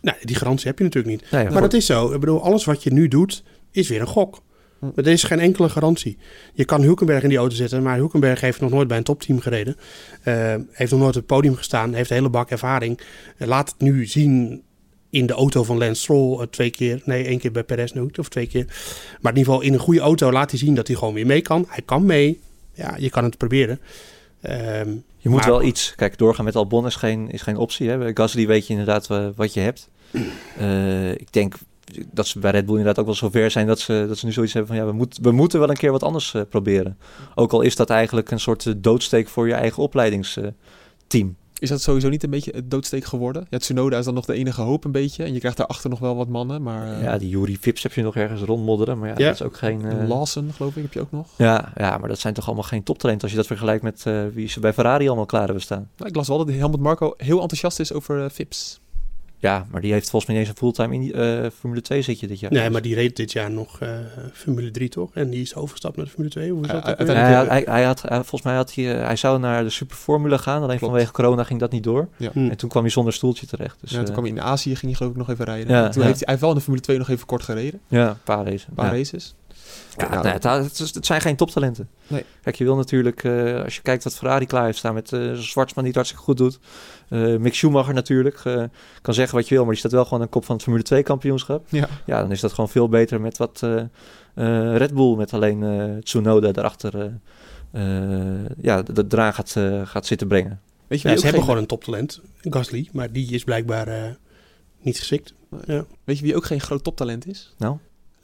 Nou, 0.01 0.17
die 0.23 0.37
garantie 0.37 0.67
heb 0.67 0.79
je 0.79 0.85
natuurlijk 0.85 1.15
niet. 1.21 1.31
Nee, 1.31 1.51
Maar 1.51 1.61
dat 1.61 1.73
is 1.73 1.87
zo. 1.87 2.13
Ik 2.13 2.21
bedoel, 2.21 2.43
alles 2.43 2.65
wat 2.65 2.83
je 2.83 2.93
nu 2.93 3.09
doet, 3.09 3.43
is 3.71 3.89
weer 3.89 4.01
een 4.01 4.07
gok. 4.07 4.43
Hm. 4.79 4.87
Maar 4.87 5.05
er 5.05 5.13
is 5.13 5.23
geen 5.23 5.41
enkele 5.41 5.69
garantie. 5.69 6.19
Je 6.55 6.65
kan 6.65 6.83
Hulkenberg 6.83 7.23
in 7.23 7.29
die 7.29 7.39
auto 7.39 7.55
zetten, 7.55 7.83
maar 7.83 7.97
Hulkenberg 7.97 8.41
heeft 8.41 8.61
nog 8.61 8.71
nooit 8.71 8.89
bij 8.89 8.97
een 8.97 9.03
topteam 9.03 9.41
gereden. 9.41 9.77
Eh, 10.23 10.55
heeft 10.71 10.91
nog 10.91 11.01
nooit 11.01 11.15
op 11.17 11.23
het 11.23 11.27
podium 11.27 11.55
gestaan, 11.55 11.95
heeft 11.95 12.11
een 12.11 12.17
hele 12.17 12.29
bak 12.29 12.51
ervaring. 12.51 13.01
Eh, 13.37 13.49
laat 13.49 13.71
het 13.71 13.81
nu 13.81 14.07
zien 14.07 14.63
in 15.11 15.27
de 15.27 15.33
auto 15.33 15.65
van 15.65 15.79
Lance 15.79 16.01
Stroll 16.01 16.41
eh, 16.41 16.47
twee 16.47 16.71
keer. 16.71 17.03
Nee, 17.05 17.25
één 17.25 17.39
keer 17.39 17.53
bij 17.53 17.65
Perez 17.65 17.93
nu, 17.93 18.09
of 18.19 18.29
twee 18.29 18.47
keer. 18.47 18.65
Maar 19.21 19.33
in 19.33 19.39
ieder 19.39 19.53
geval 19.53 19.61
in 19.69 19.73
een 19.73 19.79
goede 19.79 20.01
auto 20.01 20.33
laat 20.33 20.51
hij 20.51 20.59
zien 20.59 20.75
dat 20.75 20.87
hij 20.87 20.97
gewoon 20.97 21.15
weer 21.15 21.27
mee 21.27 21.41
kan. 21.41 21.65
Hij 21.69 21.83
kan 21.85 22.07
mee. 22.07 22.41
Ja, 22.75 22.95
je 22.99 23.11
kan 23.11 23.25
het 23.25 23.37
proberen. 23.37 23.81
Ehm, 24.41 24.89
Je 25.17 25.29
moet 25.29 25.41
maar- 25.41 25.51
wel 25.51 25.63
iets. 25.63 25.93
Kijk, 25.97 26.19
doorgaan 26.19 26.45
met 26.45 26.57
Albon 26.57 26.87
is 26.87 26.97
geen, 26.97 27.31
is 27.31 27.43
geen 27.43 27.57
optie. 27.57 27.89
Hè. 27.89 28.11
Gasly 28.15 28.47
weet 28.47 28.67
je 28.67 28.71
inderdaad 28.73 29.07
wat 29.37 29.55
je 29.55 29.61
hebt. 29.61 29.90
Eh, 30.59 31.11
ik 31.11 31.33
denk 31.33 31.55
dat 32.13 32.27
ze 32.27 32.39
bij 32.39 32.51
Red 32.51 32.65
Bull 32.67 32.77
inderdaad 32.77 32.99
ook 32.99 33.07
wel 33.07 33.15
zover 33.15 33.51
zijn 33.51 33.67
dat 33.67 33.81
ze, 33.81 34.05
dat 34.09 34.19
ze 34.19 34.27
nu 34.27 34.33
zoiets 34.33 34.53
hebben 34.53 34.75
van 34.77 34.85
ja, 34.85 34.91
we, 34.91 34.97
moet, 34.97 35.19
we 35.23 35.31
moeten 35.31 35.59
wel 35.61 35.71
een 35.71 35.77
keer 35.77 35.91
wat 35.93 36.03
anders 36.03 36.35
eh, 36.35 36.43
proberen. 36.49 36.99
Ook 37.35 37.53
al 37.53 37.61
is 37.61 37.77
dat 37.77 37.91
eigenlijk 37.91 38.31
een 38.31 38.41
soort 38.41 38.67
eh, 38.67 38.75
doodsteek 38.77 39.29
voor 39.29 39.47
je 39.47 39.55
eigen 39.55 39.83
opleidingsteam. 39.83 41.37
Is 41.59 41.69
dat 41.69 41.81
sowieso 41.83 42.09
niet 42.09 42.23
een 42.23 42.31
beetje 42.31 42.53
het 42.55 42.71
doodsteek 42.71 43.05
geworden? 43.05 43.47
Ja, 43.51 43.59
Tsunoda 43.59 43.99
is 43.99 44.05
dan 44.05 44.15
nog 44.15 44.25
de 44.25 44.35
enige 44.35 44.61
hoop 44.63 44.85
een 44.85 44.93
beetje. 44.93 45.25
En 45.25 45.33
je 45.33 45.39
krijgt 45.39 45.57
daarachter 45.57 45.91
nog 45.91 45.99
wel 45.99 46.17
wat 46.17 46.29
mannen. 46.29 46.63
Maar 46.63 46.93
eh, 46.97 47.03
ja, 47.03 47.19
die 47.19 47.29
Yuri 47.29 47.57
Vips 47.61 47.83
heb 47.83 47.93
je 47.93 48.03
nog 48.03 48.17
ergens 48.17 48.41
rondmodderen, 48.43 48.99
maar 48.99 49.09
ja, 49.09 49.15
Ja. 49.19 49.25
dat 49.27 49.35
is 49.35 49.43
ook 49.43 49.57
geen... 49.57 49.85
eh, 49.85 50.09
Lawson, 50.09 50.53
geloof 50.53 50.77
ik, 50.77 50.83
heb 50.83 50.93
je 50.93 51.01
ook 51.01 51.11
nog. 51.11 51.27
ja, 51.37 51.73
ja, 51.77 51.99
maar 51.99 52.09
dat 52.09 52.19
zijn 52.19 52.35
toch 52.35 52.47
allemaal 52.47 52.65
geen 52.65 52.83
toptalenten 52.83 53.23
als 53.23 53.31
je 53.31 53.37
dat 53.37 53.47
vergelijkt 53.47 53.83
met 53.83 54.03
eh, 54.07 54.23
wie 54.33 54.49
ze 54.49 54.61
bij 54.61 54.73
Ferrari 54.73 55.07
allemaal 55.07 55.27
klaar 55.27 55.45
hebben 55.45 55.63
staan. 55.63 55.89
Nou, 55.97 56.09
ik 56.11 56.17
las 56.17 56.29
wel 56.29 56.39
dat 56.39 56.49
Helmut 56.55 56.81
Marco 56.81 57.15
heel 57.17 57.41
enthousiast 57.41 57.81
is 57.81 57.93
over 57.93 58.31
Vips. 58.31 58.80
Ja, 59.41 59.67
maar 59.71 59.81
die 59.81 59.93
heeft 59.93 60.11
volgens 60.11 60.31
mij 60.31 60.41
niet 60.41 60.49
eens 60.49 60.61
een 60.61 60.63
fulltime 60.67 60.95
in 60.95 61.01
die, 61.01 61.13
eh, 61.13 61.51
Formule 61.59 61.81
2 61.83 62.03
zitje 62.03 62.27
dit 62.27 62.41
jaar. 62.41 62.53
nee, 62.53 62.71
maar 62.71 62.83
die 62.83 62.95
reed 62.95 63.17
dit 63.17 63.33
jaar 63.33 63.51
nog 63.51 63.81
eh, 63.81 63.89
Formule 64.33 64.71
3 64.71 64.89
toch? 64.89 65.11
En 65.15 65.31
die 65.31 65.41
is 65.41 65.55
overgestapt 65.55 65.97
naar 65.97 66.05
de 66.05 66.11
Formule 66.11 66.33
2. 66.35 66.51
Hoe 66.51 66.63
is 66.65 66.69
dat? 66.71 66.85
uiteindelijk- 66.85 67.27
Ja, 67.29 67.47
hij, 67.47 67.63
hij 67.67 67.85
had, 67.85 68.03
hij- 68.03 68.11
volgens 68.15 68.43
mij 68.43 68.55
had 68.55 68.75
hij, 68.75 68.85
hij 68.85 69.17
zou 69.17 69.39
naar 69.39 69.63
de 69.65 69.71
Superformule 69.71 70.39
gaan, 70.39 70.63
alleen 70.63 70.79
Klopt. 70.79 70.93
vanwege 70.93 71.13
corona 71.13 71.45
ging 71.45 71.61
dat 71.61 71.71
niet 71.73 71.85
door. 71.85 72.09
Ja. 72.17 72.31
Hm. 72.33 72.49
En 72.51 72.57
toen 72.57 72.69
kwam 72.69 72.83
hij 72.83 72.91
zonder 72.93 73.13
stoeltje 73.13 73.47
terecht. 73.47 73.77
Dus, 73.81 73.91
ja, 73.91 73.97
toen 74.03 74.13
kwam 74.13 74.25
hij 74.25 74.33
in 74.33 74.41
Azië, 74.43 74.71
ging 74.71 74.83
hij 74.83 74.95
geloof 74.95 75.13
ik 75.13 75.19
nog 75.19 75.31
even 75.31 75.45
rijden. 75.45 75.69
Ja, 75.75 75.85
En 75.85 75.91
toen 75.91 76.01
ja. 76.03 76.07
heeft 76.07 76.19
hij, 76.25 76.29
hij 76.29 76.29
heeft 76.29 76.41
wel 76.41 76.51
in 76.51 76.57
de 76.57 76.63
Formule 76.63 76.83
2 76.85 76.99
nog 76.99 77.09
even 77.09 77.27
kort 77.27 77.43
gereden. 77.43 77.81
ja, 77.89 78.09
een 78.09 78.17
paar 78.25 78.45
races. 78.45 78.67
Een 78.69 78.75
paar 78.75 78.87
ja. 78.91 78.97
races. 78.97 79.35
Ja, 79.97 80.09
Ja, 80.13 80.23
nee, 80.23 80.33
het, 80.33 80.43
het, 80.45 80.79
is- 80.79 80.95
het 80.95 81.07
zijn 81.07 81.21
geen 81.21 81.37
toptalenten. 81.37 81.89
Nee. 82.07 82.25
Kijk, 82.43 82.57
je 82.57 82.65
wil 82.65 82.77
natuurlijk, 82.77 83.25
eh, 83.25 83.63
als 83.65 83.77
je 83.77 83.83
kijkt 83.83 84.05
wat 84.05 84.15
Ferrari 84.17 84.47
klaar 84.47 84.65
heeft 84.65 84.79
staan 84.79 84.95
met 84.95 85.13
eh 85.13 85.33
Zwartsman 85.33 85.85
die 85.85 85.93
het 85.93 85.95
hartstikke 85.95 86.25
goed 86.25 86.37
doet. 86.37 86.59
Eh 87.09 87.37
Mick 87.37 87.55
Schumacher 87.55 87.95
natuurlijk. 87.95 88.43
kan 89.03 89.15
zeggen 89.15 89.37
wat 89.37 89.49
je 89.49 89.55
wil, 89.55 89.63
maar 89.63 89.71
die 89.73 89.81
staat 89.81 89.93
wel 89.93 90.05
gewoon 90.05 90.23
aan 90.23 90.29
kop 90.29 90.45
van 90.45 90.55
het 90.55 90.65
Formule 90.65 90.85
2 90.85 91.03
kampioenschap. 91.03 91.67
Ja. 91.69 91.89
Ja, 92.07 92.21
dan 92.21 92.31
is 92.31 92.41
dat 92.41 92.53
gewoon 92.53 92.71
veel 92.71 92.89
beter 92.89 93.21
met 93.21 93.37
wat 93.37 93.61
eh, 93.63 93.77
eh, 94.35 94.77
Red 94.77 94.95
Bull 94.95 95.17
met 95.17 95.33
alleen 95.33 95.63
eh, 95.63 95.97
Tsunoda 96.03 96.53
daarachter 96.53 97.01
eh, 97.01 97.07
eh, 97.73 98.47
ja, 98.61 98.83
de, 98.83 98.93
de 98.93 99.07
draan 99.07 99.35
gaat, 99.35 99.57
gaat 99.85 100.07
zitten 100.07 100.29
brengen. 100.29 100.61
Weet 100.87 101.01
je 101.01 101.09
Ja, 101.09 101.15
wie 101.15 101.23
ze 101.23 101.27
hebben 101.29 101.33
geen- 101.33 101.43
gewoon 101.43 101.59
een 101.59 101.67
toptalent, 101.69 102.21
Gasly, 102.41 102.89
maar 102.93 103.13
die 103.13 103.31
is 103.31 103.45
blijkbaar 103.45 103.89
eh, 103.89 104.03
niet 104.83 104.99
geschikt. 104.99 105.35
Weet 106.05 106.19
je 106.19 106.25
wie 106.25 106.37
ook 106.37 106.45
geen 106.45 106.61
groot 106.61 106.85
toptalent 106.85 107.27
is? 107.27 107.55
Nou? 107.59 107.77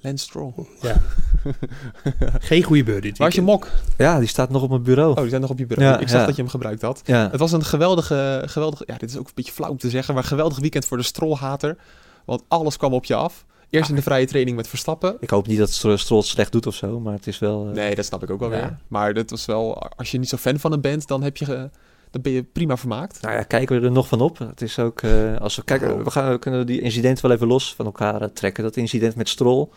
Lance 0.06 0.24
Stroll. 0.24 0.52
Ja. 0.80 0.96
Geen 2.40 2.62
goede 2.62 2.84
beurt 2.84 3.02
dit 3.02 3.18
Waar 3.18 3.28
is 3.28 3.34
je 3.34 3.42
mok? 3.42 3.68
Ja, 3.98 4.18
die 4.18 4.28
staat 4.28 4.50
nog 4.50 4.62
op 4.62 4.68
mijn 4.70 4.82
bureau. 4.82 5.10
Oh, 5.10 5.16
die 5.20 5.28
zijn 5.28 5.40
nog 5.40 5.50
op 5.50 5.58
je 5.58 5.66
bureau. 5.66 5.90
Ja, 5.94 6.00
ik 6.00 6.08
zag 6.08 6.20
ja. 6.20 6.26
dat 6.26 6.36
je 6.36 6.42
hem 6.42 6.50
gebruikt 6.50 6.82
had. 6.82 7.00
Ja. 7.04 7.28
Het 7.30 7.40
was 7.40 7.52
een 7.52 7.64
geweldige, 7.64 8.42
geweldige... 8.46 8.84
Ja, 8.86 8.96
dit 8.96 9.10
is 9.10 9.16
ook 9.16 9.26
een 9.26 9.32
beetje 9.34 9.52
flauw 9.52 9.70
om 9.70 9.76
te 9.78 9.90
zeggen, 9.90 10.14
maar 10.14 10.24
geweldig 10.24 10.58
weekend 10.58 10.84
voor 10.86 10.96
de 10.96 11.02
Strollhater. 11.02 11.76
Want 12.24 12.42
alles 12.48 12.76
kwam 12.76 12.92
op 12.92 13.04
je 13.04 13.14
af. 13.14 13.44
Eerst 13.70 13.88
in 13.90 13.96
de 13.96 14.02
vrije 14.02 14.26
training 14.26 14.56
met 14.56 14.68
Verstappen. 14.68 15.16
Ik 15.20 15.30
hoop 15.30 15.46
niet 15.46 15.58
dat 15.58 15.70
Stro- 15.70 15.96
Stroll 15.96 16.18
het 16.20 16.28
slecht 16.28 16.52
doet 16.52 16.66
of 16.66 16.74
zo, 16.74 17.00
maar 17.00 17.12
het 17.12 17.26
is 17.26 17.38
wel... 17.38 17.66
eh, 17.68 17.72
Nee, 17.74 17.94
dat 17.94 18.04
snap 18.04 18.22
ik 18.22 18.30
ook 18.30 18.40
wel 18.40 18.50
Ja. 18.52 18.56
weer. 18.56 18.76
Maar 18.88 19.14
dit 19.14 19.30
was 19.30 19.46
wel... 19.46 19.78
Als 19.96 20.10
je 20.10 20.18
niet 20.18 20.28
zo 20.28 20.36
fan 20.36 20.58
van 20.58 20.70
hem 20.72 20.80
bent, 20.80 21.06
dan, 21.06 21.22
heb 21.22 21.36
je, 21.36 21.44
ge- 21.44 21.70
dan 22.10 22.22
ben 22.22 22.32
je 22.32 22.42
prima 22.42 22.76
vermaakt. 22.76 23.20
Nou 23.20 23.34
ja, 23.34 23.42
kijken 23.42 23.80
we 23.80 23.86
er 23.86 23.92
nog 23.92 24.08
van 24.08 24.20
op. 24.20 24.38
Het 24.38 24.62
is 24.62 24.78
ook, 24.78 25.02
eh, 25.02 25.36
als 25.36 25.56
we 25.56 25.64
kijken, 25.64 26.04
we, 26.04 26.10
gaan, 26.10 26.30
we 26.30 26.38
kunnen 26.38 26.66
die 26.66 26.80
incident 26.80 27.20
wel 27.20 27.30
even 27.30 27.46
los 27.46 27.74
van 27.74 27.86
elkaar 27.86 28.22
eh, 28.22 28.28
trekken. 28.28 28.62
Dat 28.62 28.76
incident 28.76 29.16
met 29.16 29.28
Stroll 29.28 29.68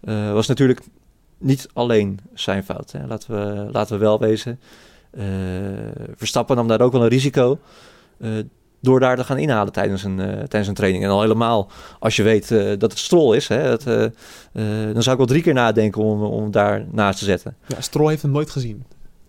eh, 0.00 0.32
was 0.32 0.46
natuurlijk 0.46 0.80
niet 1.38 1.68
alleen 1.72 2.18
zijn 2.34 2.64
fout. 2.64 2.92
Hè. 2.92 3.06
Laten, 3.06 3.34
we, 3.34 3.70
laten 3.72 3.98
we 3.98 4.04
wel 4.04 4.18
wezen. 4.18 4.60
Verstappen 6.16 6.56
nam 6.56 6.68
daar 6.68 6.80
ook 6.80 6.92
wel 6.92 7.02
een 7.02 7.08
risico 7.08 7.58
door 8.80 9.00
daar 9.00 9.16
te 9.16 9.24
gaan 9.24 9.38
inhalen 9.38 9.72
tijdens 9.72 10.04
een, 10.04 10.16
tijdens 10.16 10.68
een 10.68 10.74
training. 10.74 11.04
En 11.04 11.10
al 11.10 11.20
helemaal 11.20 11.70
als 11.98 12.16
je 12.16 12.22
weet 12.22 12.48
dat 12.48 12.90
het 12.90 12.98
Stroll 12.98 13.36
is, 13.36 13.48
hè, 13.48 13.76
eh, 14.56 14.92
dan 14.92 15.02
zou 15.02 15.10
ik 15.10 15.16
wel 15.16 15.26
drie 15.26 15.42
keer 15.42 15.54
nadenken 15.54 16.02
om, 16.02 16.22
om 16.22 16.50
daar 16.50 16.84
naast 16.90 17.18
te 17.18 17.24
zetten. 17.24 17.56
Ja, 17.66 17.80
Stroll 17.80 18.08
heeft 18.08 18.22
hem 18.22 18.30
nooit 18.30 18.50
gezien. 18.50 18.84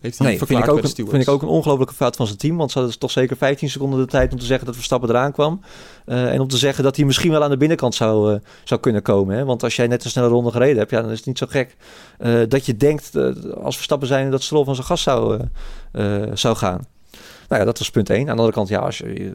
Heeft 0.07 0.19
hij 0.19 0.27
Nee, 0.27 0.37
vind 0.37 0.49
ik, 0.49 0.69
ook 0.69 0.83
een, 0.83 1.09
vind 1.09 1.21
ik 1.21 1.29
ook 1.29 1.41
een 1.41 1.47
ongelofelijke 1.47 1.93
fout 1.93 2.15
van 2.15 2.25
zijn 2.25 2.37
team. 2.37 2.57
Want 2.57 2.71
ze 2.71 2.79
hadden 2.79 2.99
toch 2.99 3.11
zeker 3.11 3.37
15 3.37 3.69
seconden 3.69 3.99
de 3.99 4.05
tijd 4.05 4.31
om 4.31 4.39
te 4.39 4.45
zeggen 4.45 4.65
dat 4.65 4.75
Verstappen 4.75 5.09
eraan 5.09 5.31
kwam. 5.31 5.61
Eh, 6.05 6.33
en 6.33 6.39
om 6.39 6.47
te 6.47 6.57
zeggen 6.57 6.83
dat 6.83 6.95
hij 6.95 7.05
misschien 7.05 7.31
wel 7.31 7.43
aan 7.43 7.49
de 7.49 7.57
binnenkant 7.57 7.95
zou, 7.95 8.33
eh, 8.33 8.39
zou 8.63 8.79
kunnen 8.79 9.01
komen. 9.01 9.35
Hè? 9.35 9.45
Want 9.45 9.63
als 9.63 9.75
jij 9.75 9.87
net 9.87 10.03
een 10.03 10.09
snelle 10.09 10.27
ronde 10.27 10.51
gereden 10.51 10.77
hebt, 10.77 10.91
ja, 10.91 11.01
dan 11.01 11.11
is 11.11 11.17
het 11.17 11.25
niet 11.25 11.37
zo 11.37 11.45
gek 11.49 11.75
eh, 12.17 12.41
dat 12.47 12.65
je 12.65 12.77
denkt 12.77 13.15
als 13.55 13.75
Verstappen 13.75 14.07
zijn 14.07 14.31
dat 14.31 14.43
Stroll 14.43 14.65
van 14.65 14.75
zijn 14.75 14.87
gas 14.87 15.01
zou, 15.01 15.39
zou 16.33 16.55
gaan. 16.55 16.85
Nou 17.47 17.61
ja, 17.61 17.65
dat 17.65 17.79
was 17.79 17.89
punt 17.89 18.09
1. 18.09 18.19
Aan 18.19 18.25
de 18.25 18.31
andere 18.31 18.51
kant, 18.51 18.67
ja, 18.67 18.79
als 18.79 18.97
je, 18.97 19.33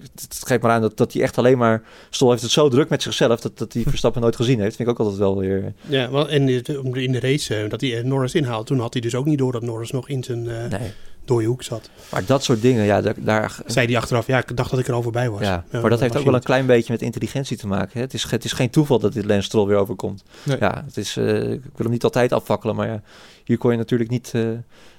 het 0.00 0.42
geeft 0.46 0.62
maar 0.62 0.70
aan 0.70 0.80
dat, 0.80 0.96
dat 0.96 1.12
hij 1.12 1.22
echt 1.22 1.38
alleen 1.38 1.58
maar... 1.58 1.82
Stroll 2.10 2.30
heeft 2.30 2.42
het 2.42 2.50
zo 2.50 2.68
druk 2.68 2.88
met 2.88 3.02
zichzelf 3.02 3.40
dat, 3.40 3.58
dat 3.58 3.72
hij 3.72 3.82
Verstappen 3.82 4.20
nooit 4.20 4.36
gezien 4.36 4.60
heeft. 4.60 4.76
Vind 4.76 4.88
ik 4.88 4.94
ook 4.94 5.00
altijd 5.00 5.18
wel 5.18 5.38
weer... 5.38 5.72
Ja, 5.80 6.10
wel, 6.10 6.28
en 6.28 6.48
in 6.94 7.12
de 7.12 7.20
race 7.20 7.56
eh, 7.56 7.70
dat 7.70 7.80
hij 7.80 7.98
eh, 7.98 8.04
Norris 8.04 8.34
inhaalt, 8.34 8.66
toen 8.66 8.78
had 8.80 8.92
hij 8.92 9.02
dus 9.02 9.14
ook 9.14 9.24
niet 9.24 9.38
door 9.38 9.52
dat 9.52 9.62
Norris 9.62 9.90
nog 9.90 10.08
in 10.08 10.24
zijn 10.24 10.48
eh 10.48 10.78
Nee. 10.78 10.92
Dode 11.24 11.44
hoek 11.44 11.62
zat. 11.62 11.90
Maar 12.10 12.24
dat 12.24 12.44
soort 12.44 12.62
dingen, 12.62 12.84
ja, 12.84 13.00
daar... 13.00 13.14
daar 13.16 13.58
Zei 13.66 13.86
hij 13.86 13.96
achteraf, 13.96 14.26
ja, 14.26 14.38
ik 14.38 14.56
dacht 14.56 14.70
dat 14.70 14.78
ik 14.78 14.88
er 14.88 14.94
al 14.94 15.02
voorbij 15.02 15.30
was. 15.30 15.40
Ja, 15.40 15.64
Ja, 15.70 15.80
maar 15.80 15.90
dat 15.90 16.00
heeft 16.00 16.16
ook 16.16 16.24
wel 16.24 16.34
een 16.34 16.42
klein 16.42 16.66
beetje 16.66 16.92
met 16.92 17.02
intelligentie 17.02 17.56
te 17.56 17.66
maken. 17.66 17.90
Hè? 17.92 18.00
Het, 18.00 18.14
is, 18.14 18.30
het 18.30 18.44
is 18.44 18.52
geen 18.52 18.70
toeval 18.70 18.98
dat 18.98 19.12
dit 19.12 19.24
Lance 19.24 19.42
Stroll 19.42 19.66
weer 19.66 19.76
overkomt. 19.76 20.22
Nee. 20.42 20.56
Ja, 20.60 20.82
het 20.86 20.96
is, 20.96 21.16
eh, 21.16 21.52
ik 21.52 21.60
wil 21.60 21.72
hem 21.76 21.90
niet 21.90 22.04
altijd 22.04 22.32
afvakkelen, 22.32 22.76
maar 22.76 22.86
ja, 22.86 23.02
hier 23.44 23.58
kon 23.58 23.70
je 23.70 23.76
natuurlijk 23.76 24.10
niet, 24.10 24.30
eh, 24.34 24.42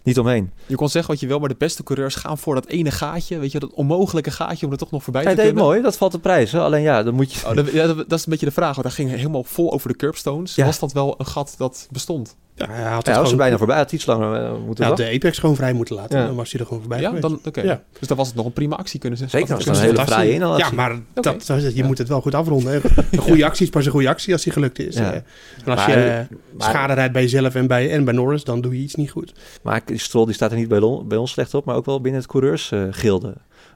niet 0.04 0.20
omheen. 0.20 0.52
Je 0.66 0.76
kon 0.76 0.90
zeggen 0.90 1.12
wat 1.12 1.20
je 1.20 1.28
wil, 1.28 1.40
maar 1.40 1.50
de 1.50 1.56
beste 1.58 1.84
coureurs 1.84 2.16
gaan 2.16 2.38
voor 2.38 2.56
dat 2.56 2.66
ene 2.66 2.92
gaatje. 2.92 3.38
Weet 3.38 3.52
je, 3.52 3.60
dat 3.60 3.74
onmogelijke 3.74 4.32
gaatje 4.32 4.66
om 4.66 4.72
er 4.72 4.78
toch 4.78 4.92
nog 4.92 5.04
voorbij 5.04 5.24
Hij 5.24 5.32
te 5.32 5.38
deed 5.38 5.46
kunnen. 5.46 5.64
mooi, 5.64 5.82
dat 5.82 5.98
valt 5.98 6.12
te 6.12 6.20
prijzen. 6.20 6.62
Alleen 6.62 6.82
ja, 6.82 7.04
dan 7.04 7.14
moet 7.14 7.34
je... 7.34 7.48
Oh, 7.48 7.56
dat, 7.56 7.72
ja, 7.72 7.88
dat, 7.88 7.98
dat 7.98 8.20
is 8.20 8.26
een 8.26 8.32
beetje 8.32 8.46
de 8.46 8.52
vraag. 8.52 8.76
Want 8.76 8.88
hij 8.88 8.96
ging 8.96 9.10
helemaal 9.10 9.44
vol 9.44 9.72
over 9.72 9.90
de 9.90 9.96
curbstones. 9.96 10.56
Ja. 10.56 10.66
Was 10.66 10.80
dat 10.80 10.94
wel 10.94 11.16
een 11.18 11.26
gat 11.26 11.56
dat 11.58 11.88
bestond? 11.92 12.36
Ja, 12.58 12.66
hij 12.70 12.76
had, 12.76 12.86
Ja, 12.90 12.96
het 12.98 13.06
hij 13.06 13.14
was 13.14 13.16
er 13.16 13.24
gewoon, 13.24 13.38
bijna 13.38 13.58
voorbij. 13.58 13.76
Hij 13.76 13.84
had 13.84 13.94
iets 13.94 14.06
langer 14.06 14.44
eh, 14.44 14.52
moeten 14.66 14.88
wachten. 14.88 15.06
de 15.06 15.12
Apex 15.14 15.38
gewoon 15.38 15.56
vrij 15.56 15.74
moeten 15.74 15.96
laten. 15.96 16.20
Ja. 16.20 16.26
Dan 16.26 16.36
was 16.36 16.52
hij 16.52 16.60
er 16.60 16.66
gewoon 16.66 16.82
voorbij 16.82 17.02
Ja, 17.02 17.12
dan, 17.12 17.40
oké. 17.46 17.62
Ja. 17.62 17.82
Dus 18.00 18.08
dan 18.08 18.18
was 18.18 18.28
het 18.28 18.36
nog 18.36 18.46
een 18.46 18.54
prima 18.54 18.76
actie 18.76 19.00
kunnen 19.00 19.20
ze. 19.20 19.28
Zeker, 19.28 19.58
het 19.58 19.66
een 19.68 19.76
hele 19.76 20.06
vrije 20.06 20.32
inhalatie. 20.34 20.66
Ja, 20.66 20.72
maar 20.72 20.96
dat, 21.14 21.76
je 21.76 21.84
moet 21.84 21.98
het 21.98 22.08
wel 22.08 22.22
goed 22.22 22.36
afronden. 22.36 22.74
hè. 22.74 22.80
Een 23.12 23.18
goede 23.20 23.46
actie 23.46 23.66
is 23.66 23.72
pas 23.72 23.86
een 23.86 23.92
goede 23.92 24.10
actie 24.10 24.34
als 24.34 24.44
die 24.44 24.54
gelukt 24.54 24.80
is. 24.80 24.96
Ja. 24.96 25.12
Eh, 25.12 25.16
En 25.16 25.24
als 25.66 25.76
Maar- 25.86 25.90
je 25.90 25.96
eh, 26.06 26.26
maar- 26.58 26.70
schade 26.70 26.94
rijdt 26.94 27.14
bij 27.14 27.22
jezelf 27.22 27.56
en 27.56 27.68
bij, 27.68 27.92
en 27.92 28.04
bij 28.04 28.14
Norris, 28.14 28.44
dan 28.44 28.62
doe 28.62 28.78
je 28.78 28.84
iets 28.84 28.96
niet 28.96 29.12
goed. 29.12 29.34
Maar 29.64 29.82
Stroll 29.94 30.26
die 30.26 30.34
staat 30.34 30.52
er 30.52 30.58
niet 30.58 30.68
bij, 31.08 31.18
ons 31.18 31.32
slecht 31.32 31.54
op, 31.54 31.66
maar 31.66 31.76
ook 31.76 31.86
wel 31.86 32.02
binnen 32.02 32.22
het 32.22 32.30
coureursgilde. 32.30 33.34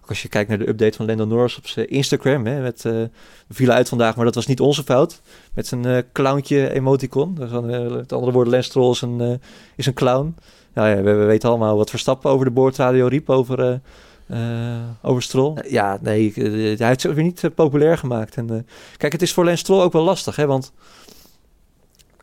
Als 0.09 0.21
je 0.21 0.27
kijkt 0.27 0.49
naar 0.49 0.57
de 0.57 0.67
update 0.67 0.97
van 0.97 1.05
Lando 1.05 1.25
Norris 1.25 1.57
op 1.57 1.67
zijn 1.67 1.89
Instagram. 1.89 2.45
Hè, 2.45 2.61
met, 2.61 2.85
eh, 2.85 2.91
we 2.91 3.53
vielen 3.53 3.75
uit 3.75 3.89
vandaag, 3.89 4.15
maar 4.15 4.25
dat 4.25 4.35
was 4.35 4.45
niet 4.45 4.59
onze 4.59 4.83
fout. 4.83 5.21
Met 5.53 5.67
zijn 5.67 5.85
eh 5.85 5.97
clowntje 6.11 6.71
emoticon. 6.73 7.35
Dus 7.35 7.51
met 7.91 8.13
andere 8.13 8.31
woorden, 8.31 8.53
Lance 8.53 8.69
Stroll 8.69 8.91
is 8.91 9.01
een, 9.01 9.41
is 9.75 9.85
een 9.85 9.93
clown. 9.93 10.35
Nou 10.73 10.89
ja, 10.89 10.95
we, 10.95 11.13
we 11.13 11.25
weten 11.25 11.49
allemaal 11.49 11.77
wat 11.77 11.89
Verstappen 11.89 12.31
over 12.31 12.45
de 12.45 12.51
boordradio 12.51 13.07
riep 13.07 13.29
over, 13.29 13.81
over 15.01 15.21
Stroll. 15.21 15.57
Ja, 15.67 15.97
nee, 16.01 16.31
hij 16.33 16.87
heeft 16.87 17.03
het 17.03 17.13
weer 17.13 17.23
niet 17.23 17.49
populair 17.55 17.97
gemaakt. 17.97 18.35
En, 18.35 18.67
kijk, 18.97 19.11
het 19.11 19.21
is 19.21 19.33
voor 19.33 19.43
Lance 19.43 19.59
Stroll 19.59 19.81
ook 19.81 19.93
wel 19.93 20.03
lastig, 20.03 20.35
hè, 20.35 20.45
want 20.45 20.71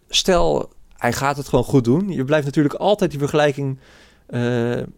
stel, 0.08 0.72
hij 0.96 1.12
gaat 1.12 1.36
het 1.36 1.48
gewoon 1.48 1.64
goed 1.64 1.84
doen. 1.84 2.08
Je 2.08 2.24
blijft 2.24 2.46
natuurlijk 2.46 2.74
altijd 2.74 3.10
die 3.10 3.20
vergelijking, 3.20 3.78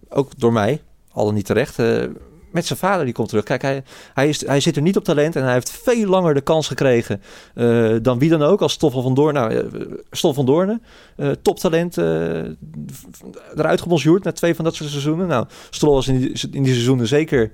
ook 0.09 0.39
door 0.39 0.53
mij, 0.53 0.83
al 1.13 1.25
dan 1.25 1.35
niet 1.35 1.47
terecht, 1.47 1.77
met 2.51 2.67
zijn 2.67 2.79
vader 2.79 3.05
die 3.05 3.15
komt 3.15 3.29
terug. 3.29 3.45
Kijk, 3.45 3.63
hij, 3.63 3.83
hij, 4.15 4.29
is, 4.29 4.47
hij 4.47 4.61
zit 4.61 4.77
er 4.77 4.83
niet 4.83 4.97
op 4.97 5.05
talent 5.05 5.37
en 5.37 5.43
hij 5.43 5.53
heeft 5.53 5.71
veel 5.71 6.07
langer 6.07 6.35
de 6.35 6.41
kans 6.41 6.67
gekregen 6.67 7.23
eh, 7.55 7.95
dan 8.03 8.19
wie 8.19 8.31
dan 8.31 8.43
ook. 8.43 8.63
Als 8.63 8.73
Stoffel 8.73 9.03
van 9.03 9.15
Doorn, 9.15 9.35
nou, 9.35 9.55
eh, 9.55 9.65
Stoffel 10.11 10.45
van 10.45 10.55
Doornen, 10.55 10.83
eh, 11.17 11.31
toptalent, 11.43 11.97
eruit 13.57 13.81
gebonjourd 13.81 14.25
na 14.25 14.33
twee 14.33 14.55
van 14.55 14.65
dat 14.65 14.75
soort 14.75 14.91
seizoenen. 14.91 15.27
Nou, 15.27 15.47
Stroll 15.71 15.95
was 15.95 16.09
in 16.09 16.19
die, 16.19 16.29
in 16.51 16.63
die 16.63 16.73
seizoenen 16.73 17.07
zeker 17.07 17.51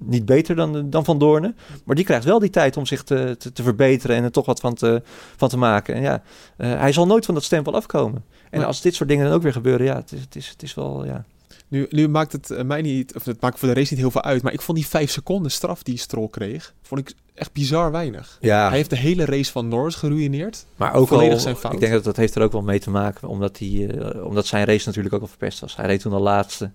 niet 0.00 0.26
beter 0.26 0.56
dan, 0.56 0.90
dan 0.90 1.04
Van 1.04 1.18
Doornen. 1.18 1.56
Maar 1.84 1.96
die 1.96 2.04
krijgt 2.04 2.24
wel 2.24 2.38
die 2.38 2.50
tijd 2.50 2.76
om 2.76 2.86
zich 2.86 3.02
te, 3.02 3.34
te, 3.38 3.52
te 3.52 3.62
verbeteren 3.62 4.16
en 4.16 4.24
er 4.24 4.30
toch 4.30 4.46
wat 4.46 4.60
van 4.60 4.74
te, 4.74 5.02
van 5.36 5.48
te 5.48 5.58
maken. 5.58 5.94
En 5.94 6.02
ja, 6.02 6.22
hij 6.56 6.92
zal 6.92 7.06
nooit 7.06 7.24
van 7.24 7.34
dat 7.34 7.44
stempel 7.44 7.74
afkomen. 7.74 8.24
En 8.50 8.64
als 8.64 8.80
dit 8.80 8.94
soort 8.94 9.08
dingen 9.08 9.24
dan 9.24 9.34
ook 9.34 9.42
weer 9.42 9.52
gebeuren, 9.52 9.86
ja, 9.86 9.94
het 9.94 10.12
is, 10.12 10.20
het 10.20 10.36
is, 10.36 10.48
het 10.48 10.62
is 10.62 10.74
wel, 10.74 11.04
ja... 11.04 11.24
Nu, 11.68 11.86
nu 11.90 12.08
maakt 12.08 12.32
het 12.32 12.50
eh, 12.50 12.64
mij 12.64 12.82
niet, 12.82 13.14
of 13.14 13.24
het 13.24 13.40
maakt 13.40 13.58
voor 13.58 13.68
de 13.68 13.74
race 13.74 13.92
niet 13.92 14.00
heel 14.02 14.10
veel 14.10 14.22
uit. 14.22 14.42
Maar 14.42 14.52
ik 14.52 14.60
vond 14.60 14.78
die 14.78 14.86
vijf 14.86 15.10
seconden 15.10 15.50
straf 15.50 15.82
die 15.82 15.98
Stroll 15.98 16.28
kreeg, 16.28 16.74
vond 16.82 17.00
ik 17.00 17.14
echt 17.34 17.52
bizar 17.52 17.90
weinig. 17.92 18.38
Ja, 18.40 18.68
Hij 18.68 18.76
heeft 18.76 18.90
de 18.90 18.96
hele 18.96 19.24
race 19.24 19.52
van 19.52 19.68
Norris 19.68 19.94
geruineerd. 19.94 20.66
maar 20.76 20.94
ook 20.94 21.08
volledig 21.08 21.32
al, 21.34 21.40
zijn 21.40 21.56
fout. 21.56 21.72
ik 21.72 21.80
denk 21.80 21.92
dat 21.92 22.04
dat 22.04 22.16
heeft 22.16 22.34
er 22.34 22.42
ook 22.42 22.52
wel 22.52 22.62
mee 22.62 22.78
te 22.80 22.90
maken, 22.90 23.28
omdat, 23.28 23.56
die, 23.56 23.92
eh, 23.92 24.24
omdat 24.24 24.46
zijn 24.46 24.64
race 24.64 24.86
natuurlijk 24.86 25.14
ook 25.14 25.20
al 25.20 25.26
verpest 25.26 25.60
was. 25.60 25.76
Hij 25.76 25.86
reed 25.86 26.00
toen 26.00 26.12
al 26.12 26.20
laatste. 26.20 26.70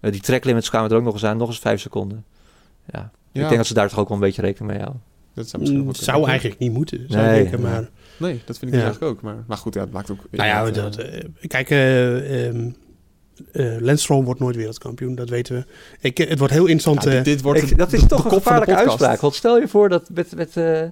Eh, 0.00 0.12
die 0.12 0.20
tracklimits 0.20 0.68
kwamen 0.68 0.90
er 0.90 0.96
ook 0.96 1.02
nog 1.04 1.12
eens 1.12 1.24
aan, 1.24 1.36
nog 1.36 1.48
eens 1.48 1.58
vijf 1.58 1.80
seconden. 1.80 2.24
Ja, 2.92 3.10
ik 3.32 3.40
denk 3.42 3.56
dat 3.56 3.66
ze 3.66 3.74
daar 3.74 3.88
toch 3.88 3.98
ook 3.98 4.08
wel 4.08 4.16
een 4.16 4.22
beetje 4.22 4.42
rekening 4.42 4.70
mee 4.72 4.80
houden. 4.80 5.02
dat 5.34 5.48
zou, 5.48 5.62
misschien 5.62 5.84
Mm, 5.84 5.94
zou 5.94 6.28
eigenlijk 6.28 6.58
niet 6.58 6.72
moeten, 6.72 7.04
zou 7.08 7.26
Nee, 7.26 7.42
denken. 7.42 7.60
Maar, 7.60 7.88
Nee, 8.18 8.42
dat 8.46 8.58
vind 8.58 8.72
ik 8.72 8.78
Ja. 8.78 8.84
eigenlijk 8.84 9.12
ook. 9.16 9.22
Maar, 9.22 9.44
maar 9.46 9.56
goed, 9.56 9.74
ja, 9.74 9.80
het 9.80 9.92
maakt 9.92 10.10
ook... 10.10 10.18
nou 10.30 10.48
ja, 10.48 10.70
dat, 10.70 10.96
eh, 10.96 11.24
kijk, 11.46 11.70
eh 11.70 12.54
Stroll 13.98 14.24
wordt 14.24 14.40
nooit 14.40 14.56
wereldkampioen, 14.56 15.14
dat 15.14 15.28
weten 15.28 15.54
we. 15.56 15.64
Ik, 16.00 16.18
eh, 16.18 16.28
het 16.28 16.38
wordt 16.38 16.52
heel 16.54 16.66
interessant. 16.66 17.02
ja, 17.02 17.10
eh, 17.10 17.16
dit, 17.16 17.24
dit 17.24 17.42
wordt 17.42 17.62
Ik- 17.62 17.68
de- 17.68 17.74
dat 17.74 17.92
is 17.92 18.00
de- 18.00 18.06
toch 18.06 18.18
de 18.22 18.24
een 18.28 18.34
gevaarlijke 18.34 18.76
uitspraak. 18.76 19.20
Want 19.20 19.34
stel 19.34 19.58
je 19.58 19.68
voor 19.68 19.88
dat, 19.88 20.08
met, 20.12 20.36
met, 20.36 20.56
eh, 20.56 20.82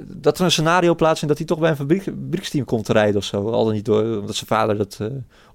dat 0.00 0.38
er 0.38 0.44
een 0.44 0.50
scenario 0.50 0.94
plaatsvindt 0.94 1.28
dat 1.28 1.38
hij 1.38 1.46
toch 1.46 1.58
bij 1.58 1.70
een 1.70 1.76
fabriek, 1.76 2.02
fabrieksteam 2.02 2.64
komt 2.64 2.84
te 2.84 2.92
rijden 2.92 3.16
of 3.16 3.24
zo. 3.24 3.50
Al 3.50 3.64
dan 3.64 3.74
niet 3.74 3.84
door, 3.84 4.02
omdat 4.18 4.34
zijn 4.34 4.46
vader 4.46 4.76
dat 4.76 4.96
eh, 5.00 5.06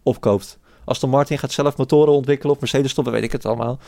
opkoopt. 0.04 0.59
Aston 0.90 1.10
Martin 1.10 1.38
gaat 1.40 1.52
zelf 1.52 1.78
motoren 1.78 2.14
ontwikkelen 2.14 2.54
of 2.56 2.60
Mercedes 2.62 2.92
stoppen, 2.92 3.14
weet 3.14 3.24
ik 3.24 3.32
het 3.32 3.46
allemaal. 3.46 3.80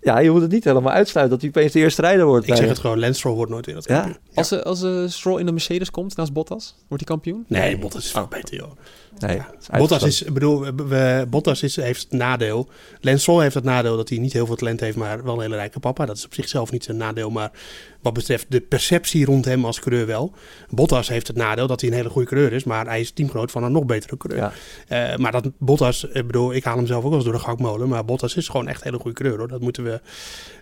Ja, 0.00 0.18
je 0.18 0.30
moet 0.30 0.40
het 0.42 0.50
niet 0.50 0.64
helemaal 0.64 0.92
uitsluiten 0.92 1.38
dat 1.38 1.40
hij 1.46 1.50
opeens 1.56 1.72
de 1.72 1.78
eerste 1.78 2.00
rijder 2.02 2.26
wordt. 2.26 2.48
ik 2.48 2.54
zeg 2.56 2.68
het 2.68 2.78
gewoon, 2.78 2.98
Lance 2.98 3.18
Stroll 3.18 3.34
wordt 3.34 3.50
nooit 3.52 3.66
wereldkampioen. 3.66 4.16
Als, 4.34 4.50
eh, 4.50 4.60
als 4.62 4.82
eh, 4.82 5.02
Stroll 5.06 5.38
in 5.40 5.46
de 5.46 5.52
Mercedes 5.52 5.90
komt 5.90 6.16
naast 6.16 6.32
Bottas, 6.32 6.74
wordt 6.88 7.04
hij 7.06 7.16
kampioen? 7.16 7.44
Nee, 7.48 7.78
Bottas 7.78 8.04
is 8.04 8.10
veel 8.10 8.22
Oh. 8.22 8.28
beter, 8.28 8.56
joh. 8.56 8.70
Nee, 9.18 9.36
Ja. 9.36 9.50
is 9.60 9.78
Bottas 9.78 10.02
is, 10.02 10.22
ik 10.22 10.32
bedoel, 10.34 10.60
we- 10.74 11.26
Bottas 11.30 11.62
is, 11.62 11.76
heeft 11.76 12.02
het 12.02 12.12
nadeel. 12.12 12.68
Lance 13.00 13.20
Stroll 13.20 13.42
heeft 13.42 13.54
het 13.54 13.64
nadeel 13.64 13.96
dat 13.96 14.08
hij 14.08 14.18
niet 14.18 14.32
heel 14.32 14.46
veel 14.46 14.56
talent 14.56 14.80
heeft, 14.80 14.96
maar 14.96 15.24
wel 15.24 15.34
een 15.34 15.40
hele 15.40 15.54
rijke 15.56 15.80
papa. 15.80 16.06
Dat 16.06 16.16
is 16.16 16.24
op 16.24 16.34
zichzelf 16.34 16.70
niet 16.70 16.84
zijn 16.84 16.96
nadeel, 16.96 17.30
maar 17.30 17.50
wat 18.02 18.12
betreft 18.12 18.46
de 18.48 18.60
perceptie 18.60 19.24
rond 19.24 19.44
hem 19.44 19.64
als 19.64 19.80
coureur 19.80 20.06
wel. 20.06 20.32
Bottas 20.70 21.08
heeft 21.08 21.26
het 21.26 21.36
nadeel 21.36 21.66
dat 21.66 21.80
hij 21.80 21.90
een 21.90 21.96
hele 21.96 22.08
goede 22.08 22.28
coureur 22.28 22.52
is, 22.52 22.64
maar 22.64 22.86
hij 22.86 23.00
is 23.00 23.10
teamgenoot 23.10 23.50
van 23.50 23.62
een 23.64 23.72
nog 23.72 23.84
betere 23.84 24.16
coureur. 24.16 24.52
Ja. 24.88 25.12
Eh, 25.12 25.16
maar 25.18 25.32
dat 25.32 25.50
Bottas, 25.58 26.06
ik 26.20 26.26
bedoel, 26.26 26.54
ik 26.54 26.64
haal 26.64 26.76
hem 26.76 26.86
zelf 26.86 26.98
ook 27.02 27.08
wel 27.08 27.14
eens 27.18 27.24
door 27.24 27.34
de 27.34 27.40
gakmolen, 27.40 27.88
maar 27.88 28.04
Bottas 28.04 28.36
is 28.36 28.48
gewoon 28.48 28.68
echt 28.68 28.78
een 28.80 28.86
hele 28.90 28.98
goede 29.02 29.16
coureur 29.16 29.38
hoor. 29.38 29.48
Dat 29.48 29.60
moeten 29.60 29.84
we, 29.84 30.00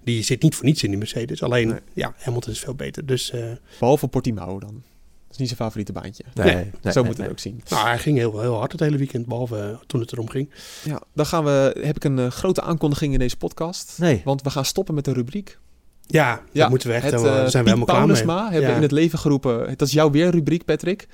die 0.05 0.23
zit 0.23 0.43
niet 0.43 0.55
voor 0.55 0.65
niets 0.65 0.83
in 0.83 0.89
die 0.89 0.99
Mercedes. 0.99 1.43
Alleen, 1.43 1.69
Nee. 1.69 1.79
ja, 1.93 2.15
Hamilton 2.19 2.53
is 2.53 2.61
veel 2.61 2.75
beter. 2.75 3.07
Dus, 3.07 3.31
eh, 3.31 3.41
Behalve 3.79 4.09
Portimao 4.09 4.59
dan. 4.59 4.83
Dat 5.27 5.31
is 5.31 5.37
niet 5.37 5.47
zijn 5.49 5.61
favoriete 5.61 5.93
baantje. 5.93 6.25
Nee, 6.35 6.55
Nee, 6.55 6.55
nee, 6.83 6.93
Zo 6.93 7.01
nee, 7.01 7.09
moet 7.09 7.19
nee. 7.19 7.27
het 7.27 7.31
ook 7.37 7.39
zien. 7.43 7.63
nou, 7.69 7.87
hij 7.87 7.99
ging 7.99 8.19
heel, 8.19 8.41
heel 8.41 8.57
hard 8.57 8.73
het 8.73 8.81
hele 8.81 8.97
weekend, 8.97 9.27
behalve 9.27 9.59
eh, 9.59 9.77
toen 9.87 10.01
het 10.01 10.13
erom 10.13 10.29
ging. 10.29 10.51
Ja, 10.85 11.03
dan 11.15 11.27
gaan 11.27 11.45
we, 11.45 11.77
heb 11.83 11.97
ik 11.97 12.05
een 12.05 12.19
eh, 12.19 12.27
grote 12.31 12.61
aankondiging 12.63 13.13
in 13.13 13.19
deze 13.19 13.37
podcast. 13.37 13.97
Nee. 13.99 14.21
Want 14.25 14.43
we 14.43 14.51
gaan 14.51 14.65
stoppen 14.65 14.95
met 14.95 15.05
de 15.05 15.13
rubriek. 15.13 15.59
Ja, 16.07 16.43
dat 16.53 16.69
moeten 16.71 16.89
we 16.89 16.95
echt, 16.95 17.05
het, 17.05 17.13
daar 17.23 17.51
zijn 17.51 17.65
we 17.65 17.71
helemaal 17.71 17.95
klaar 17.95 18.07
mee. 18.07 18.51
Hebben 18.53 18.71
Ja. 18.71 18.77
in 18.77 18.83
het 18.83 18.93
leven 18.93 19.19
geroepen. 19.19 19.67
Dat 19.77 19.89
is 19.89 19.93
jouw 19.95 20.11
weer 20.11 20.31
rubriek, 20.31 20.65
Patrick. 20.65 21.09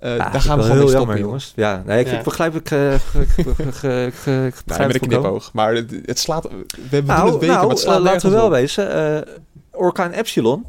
Eh, 0.00 0.16
Ja, 0.16 0.30
daar 0.30 0.40
gaan 0.40 0.58
we 0.58 0.62
wel 0.62 0.62
gewoon 0.62 0.68
mee 0.68 0.76
heel 0.78 0.88
stoppen, 0.88 0.98
jammer, 0.98 1.18
jongens. 1.18 1.52
Ja, 1.56 1.82
nee, 1.86 2.00
ik, 2.00 2.06
Ja. 2.10 2.18
ik 2.18 2.24
begrijp 2.24 2.54
ik, 2.54 2.70
eh, 2.70 2.94
ik- 2.94 3.00
ik- 3.36 3.44
begrijp 3.56 4.62
met 4.66 4.92
het 4.92 5.02
een 5.02 5.08
knipoog. 5.08 5.52
Maar 5.52 5.74
het, 5.74 5.94
het 6.04 6.18
slaat... 6.18 6.42
We 6.42 6.50
hebben 6.90 7.14
Nou, 7.16 7.30
het 7.30 7.34
weken, 7.34 7.46
nou, 7.46 7.60
maar 7.60 7.68
het 7.68 7.78
slaat 7.78 7.96
eh, 7.96 8.02
laten 8.02 8.30
we 8.30 8.36
wel 8.36 8.44
op. 8.44 8.50
wezen. 8.50 8.92
eh, 9.26 9.34
Orkaan 9.72 10.10
Epsilon, 10.10 10.64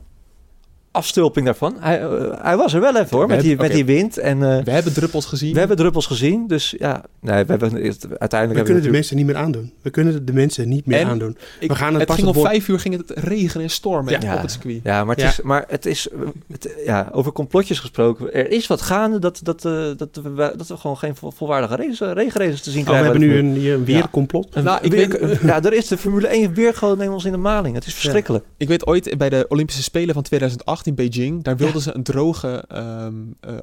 afstulping 0.92 1.46
daarvan. 1.46 1.76
Hij, 1.80 2.02
eh, 2.02 2.10
hij 2.42 2.58
was 2.58 2.74
er 2.74 2.80
wel 2.82 2.96
even 2.98 3.08
hoor, 3.18 3.28
We 3.28 3.34
met 3.34 3.42
die, 3.42 3.56
met 3.56 3.72
die 3.72 3.86
wind. 3.86 4.18
En 4.18 4.44
eh, 4.44 4.64
We 4.64 4.72
hebben 4.72 4.94
druppels 4.94 5.26
gezien. 5.26 5.54
we 5.54 5.60
hebben 5.60 5.78
druppels 5.78 6.06
gezien. 6.06 6.48
Dus 6.48 6.76
ja, 6.78 7.04
nee, 7.20 7.44
we 7.46 7.52
hebben, 7.52 7.72
het- 7.74 7.84
uiteindelijk 7.84 8.30
We 8.32 8.38
hebben 8.38 8.64
kunnen 8.66 8.84
de 8.84 8.90
mensen 8.90 9.16
niet 9.16 9.26
meer 9.26 9.36
aandoen. 9.36 9.74
We 9.82 9.90
kunnen 9.90 10.26
de 10.26 10.34
mensen 10.34 10.70
niet 10.70 10.86
meer 10.86 11.00
En 11.00 11.08
aandoen. 11.08 11.38
Ik- 11.60 11.70
we 11.70 11.76
gaan 11.76 11.88
het 11.90 11.98
het 11.98 12.06
pas 12.08 12.16
ging 12.16 12.28
op 12.28 12.36
om 12.36 12.42
bord- 12.42 12.54
vijf 12.54 12.68
uur 12.68 12.80
ging 12.80 12.98
het 12.98 13.12
regenen 13.20 13.64
en 13.64 13.70
stormen 13.72 14.22
Ja. 14.22 14.36
op 14.36 14.42
het 14.42 14.52
circuit. 14.52 14.80
Ja, 14.84 15.04
maar 15.06 15.16
het, 15.16 15.24
Ja. 15.24 15.30
Is, 15.30 15.42
maar 15.42 15.66
het 15.68 15.86
is, 15.86 16.08
het, 16.52 16.76
ja, 16.86 17.10
over 17.12 17.32
complotjes 17.32 17.80
gesproken. 17.80 18.34
Er 18.34 18.52
is 18.52 18.68
wat 18.68 18.82
gaande 18.82 19.20
dat, 19.20 19.40
dat, 19.44 19.66
eh, 19.66 19.72
dat, 19.98 20.20
we, 20.24 20.54
dat 20.58 20.68
we 20.68 20.78
gewoon 20.78 20.98
geen 20.98 21.16
vol- 21.16 21.32
volwaardige 21.32 21.76
race, 21.76 22.14
regenraces 22.14 22.62
te 22.62 22.72
zien 22.72 22.82
Oh, 22.82 22.90
we 22.90 22.96
hebben 22.96 23.20
nu 23.20 23.38
een, 23.38 23.46
een 23.46 24.64
Nou, 24.64 24.80
ik 24.82 24.92
weer- 24.92 25.10
weet- 25.20 25.40
ja, 25.52 25.64
er 25.64 25.74
is 25.74 25.88
de 25.88 25.98
Formule 25.98 26.28
1 26.28 26.54
weer 26.54 26.74
gewoon 26.74 26.98
nemen 26.98 27.14
ons 27.14 27.26
in 27.26 27.32
de 27.32 27.38
maling. 27.38 27.76
Het 27.76 27.86
is 27.86 27.94
verschrikkelijk. 27.94 28.46
Ik 28.58 28.68
weet 28.68 28.86
ooit 28.88 29.18
bij 29.18 29.30
de 29.30 29.46
Olympische 29.50 29.84
Spelen 29.84 30.14
van 30.14 30.24
2008 30.24 30.81
in 30.88 30.96
Beijing, 30.96 31.44
daar 31.44 31.58
wilden 31.58 31.82
ze 31.82 31.96
een 31.96 32.04
droge 32.04 32.66
eh, 32.68 33.08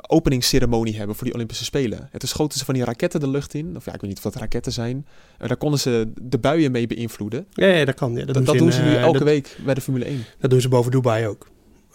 openingsceremonie 0.06 0.96
hebben 0.96 1.16
voor 1.16 1.24
die 1.24 1.34
Olympische 1.34 1.64
Spelen. 1.64 2.08
En 2.12 2.18
toen 2.18 2.28
schoten 2.28 2.58
ze 2.58 2.64
van 2.64 2.74
die 2.74 2.84
raketten 2.84 3.20
de 3.20 3.28
lucht 3.28 3.54
in. 3.54 3.76
Of 3.76 3.84
ja, 3.84 3.94
ik 3.94 4.00
weet 4.00 4.10
niet 4.10 4.16
of 4.16 4.32
dat 4.32 4.34
raketten 4.34 4.72
zijn. 4.72 5.06
Eh, 5.38 5.48
daar 5.48 5.56
konden 5.56 5.78
ze 5.78 6.12
de 6.22 6.38
buien 6.38 6.72
mee 6.72 6.86
beïnvloeden. 6.86 7.46
Ja, 7.50 7.66
ja, 7.66 7.84
dat 7.84 7.94
kan. 7.94 8.12
Ja, 8.12 8.24
Dat, 8.24 8.44
dat 8.44 8.54
in, 8.54 8.60
doen 8.60 8.72
ze 8.72 8.82
nu 8.82 8.94
eh, 8.94 9.02
elke 9.02 9.18
dat, 9.18 9.26
week 9.26 9.56
bij 9.64 9.74
de 9.74 9.80
Formule 9.80 10.04
1. 10.04 10.24
Dat 10.38 10.50
doen 10.50 10.60
ze 10.60 10.68
boven 10.68 10.90
Dubai 10.90 11.26
ook. 11.26 11.46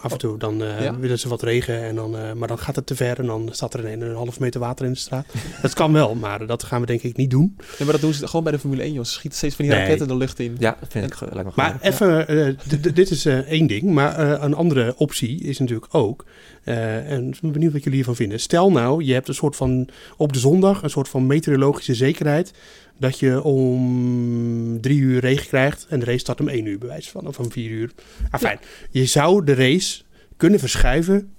Af 0.04 0.12
en 0.12 0.18
toe. 0.18 0.38
Dan 0.38 0.64
eh, 0.64 0.84
Ja? 0.84 0.98
willen 1.00 1.20
ze 1.20 1.30
wat 1.30 1.42
regen. 1.44 1.82
En 1.84 1.96
dan, 1.96 2.18
eh, 2.18 2.34
maar 2.34 2.48
dan 2.48 2.58
gaat 2.60 2.76
het 2.76 2.86
te 2.86 2.96
ver. 2.96 3.20
En 3.20 3.26
dan 3.26 3.50
staat 3.52 3.74
er 3.74 3.86
een, 3.86 4.02
een 4.02 4.16
half 4.16 4.40
meter 4.40 4.60
water 4.60 4.86
in 4.86 4.92
de 4.92 4.98
straat. 4.98 5.26
dat 5.62 5.74
kan 5.74 5.94
wel. 5.94 6.16
Maar 6.16 6.46
dat 6.46 6.64
gaan 6.64 6.82
we 6.82 6.86
denk 6.88 7.02
ik 7.02 7.18
niet 7.18 7.30
doen. 7.30 7.54
Nee, 7.58 7.66
maar 7.80 7.92
dat 7.92 8.02
doen 8.02 8.14
ze 8.14 8.28
gewoon 8.28 8.44
bij 8.44 8.52
de 8.54 8.60
Formule 8.60 8.82
1, 8.82 8.94
joh. 8.94 9.04
Ze 9.06 9.12
schieten 9.12 9.38
steeds 9.38 9.56
van 9.56 9.66
die 9.66 9.74
Nee. 9.74 9.84
raketten 9.84 10.08
de 10.08 10.16
lucht 10.18 10.40
in. 10.40 10.56
Ja, 10.60 10.78
dat 10.80 10.92
vind 10.92 11.06
ik 11.06 11.14
ge- 11.14 11.28
lijkt 11.32 11.46
me 11.50 11.52
Maar 11.56 11.72
goed. 11.72 11.82
even, 11.82 12.28
eh, 12.28 12.54
dit 12.94 13.10
is 13.12 13.26
eh, 13.26 13.38
één 13.38 13.68
ding. 13.68 13.84
Maar 13.84 14.16
eh, 14.18 14.44
een 14.44 14.54
andere 14.54 14.94
optie 14.98 15.42
is 15.44 15.60
natuurlijk 15.60 15.96
ook. 15.96 16.26
eh, 16.64 17.12
en 17.12 17.28
ik 17.28 17.40
ben 17.42 17.52
benieuwd 17.52 17.72
wat 17.74 17.82
jullie 17.82 17.98
hiervan 17.98 18.16
vinden. 18.16 18.40
Stel 18.40 18.72
nou, 18.72 19.04
je 19.04 19.14
hebt 19.14 19.28
een 19.28 19.34
soort 19.34 19.56
van 19.56 19.88
op 20.18 20.34
de 20.34 20.40
zondag 20.40 20.84
een 20.84 20.90
soort 20.90 21.10
van 21.10 21.28
meteorologische 21.28 21.94
zekerheid. 21.94 22.54
Dat 23.00 23.20
je 23.20 23.44
om 23.44 24.82
drie 24.82 25.00
uur 25.00 25.20
regen 25.20 25.48
krijgt. 25.48 25.86
En 25.90 26.00
de 26.00 26.06
race 26.06 26.18
start 26.18 26.40
om 26.40 26.48
één 26.48 26.66
uur, 26.66 26.78
bewijs 26.78 27.10
van. 27.10 27.28
Of 27.28 27.40
om 27.40 27.52
vier 27.52 27.70
uur. 27.70 27.92
Ah, 28.32 28.40
fijn. 28.40 28.60
Je 28.92 29.06
zou 29.06 29.44
de 29.46 29.54
race 29.54 30.02
kunnen 30.38 30.60
verschuiven. 30.60 31.30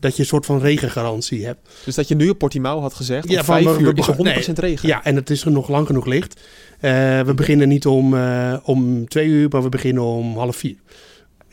Dat 0.00 0.14
je 0.16 0.22
een 0.22 0.28
soort 0.28 0.46
van 0.46 0.58
regengarantie 0.60 1.44
hebt. 1.46 1.68
Dus 1.84 1.94
dat 1.94 2.08
je 2.08 2.14
nu 2.14 2.28
op 2.28 2.38
Portimao 2.38 2.80
had 2.80 2.94
gezegd, 2.94 3.28
Ja, 3.28 3.38
om 3.38 3.44
van, 3.44 3.54
vijf 3.62 3.64
we- 3.66 3.70
uur 3.72 3.80
is 3.80 3.86
er 3.88 3.94
begon- 3.94 4.16
100% 4.16 4.58
regen. 4.58 4.88
Ja, 4.88 5.04
en 5.04 5.16
het 5.16 5.30
is 5.30 5.44
er 5.44 5.50
nog 5.50 5.68
lang 5.68 5.86
genoeg 5.86 6.06
licht. 6.06 6.40
Eh, 6.80 7.20
we 7.20 7.32
beginnen 7.34 7.68
niet 7.68 7.86
om, 7.86 8.14
eh, 8.16 8.56
om 8.64 9.08
twee 9.08 9.26
uur, 9.26 9.48
maar 9.48 9.62
we 9.62 9.68
beginnen 9.68 10.02
om 10.02 10.36
half 10.36 10.56
vier. 10.56 10.76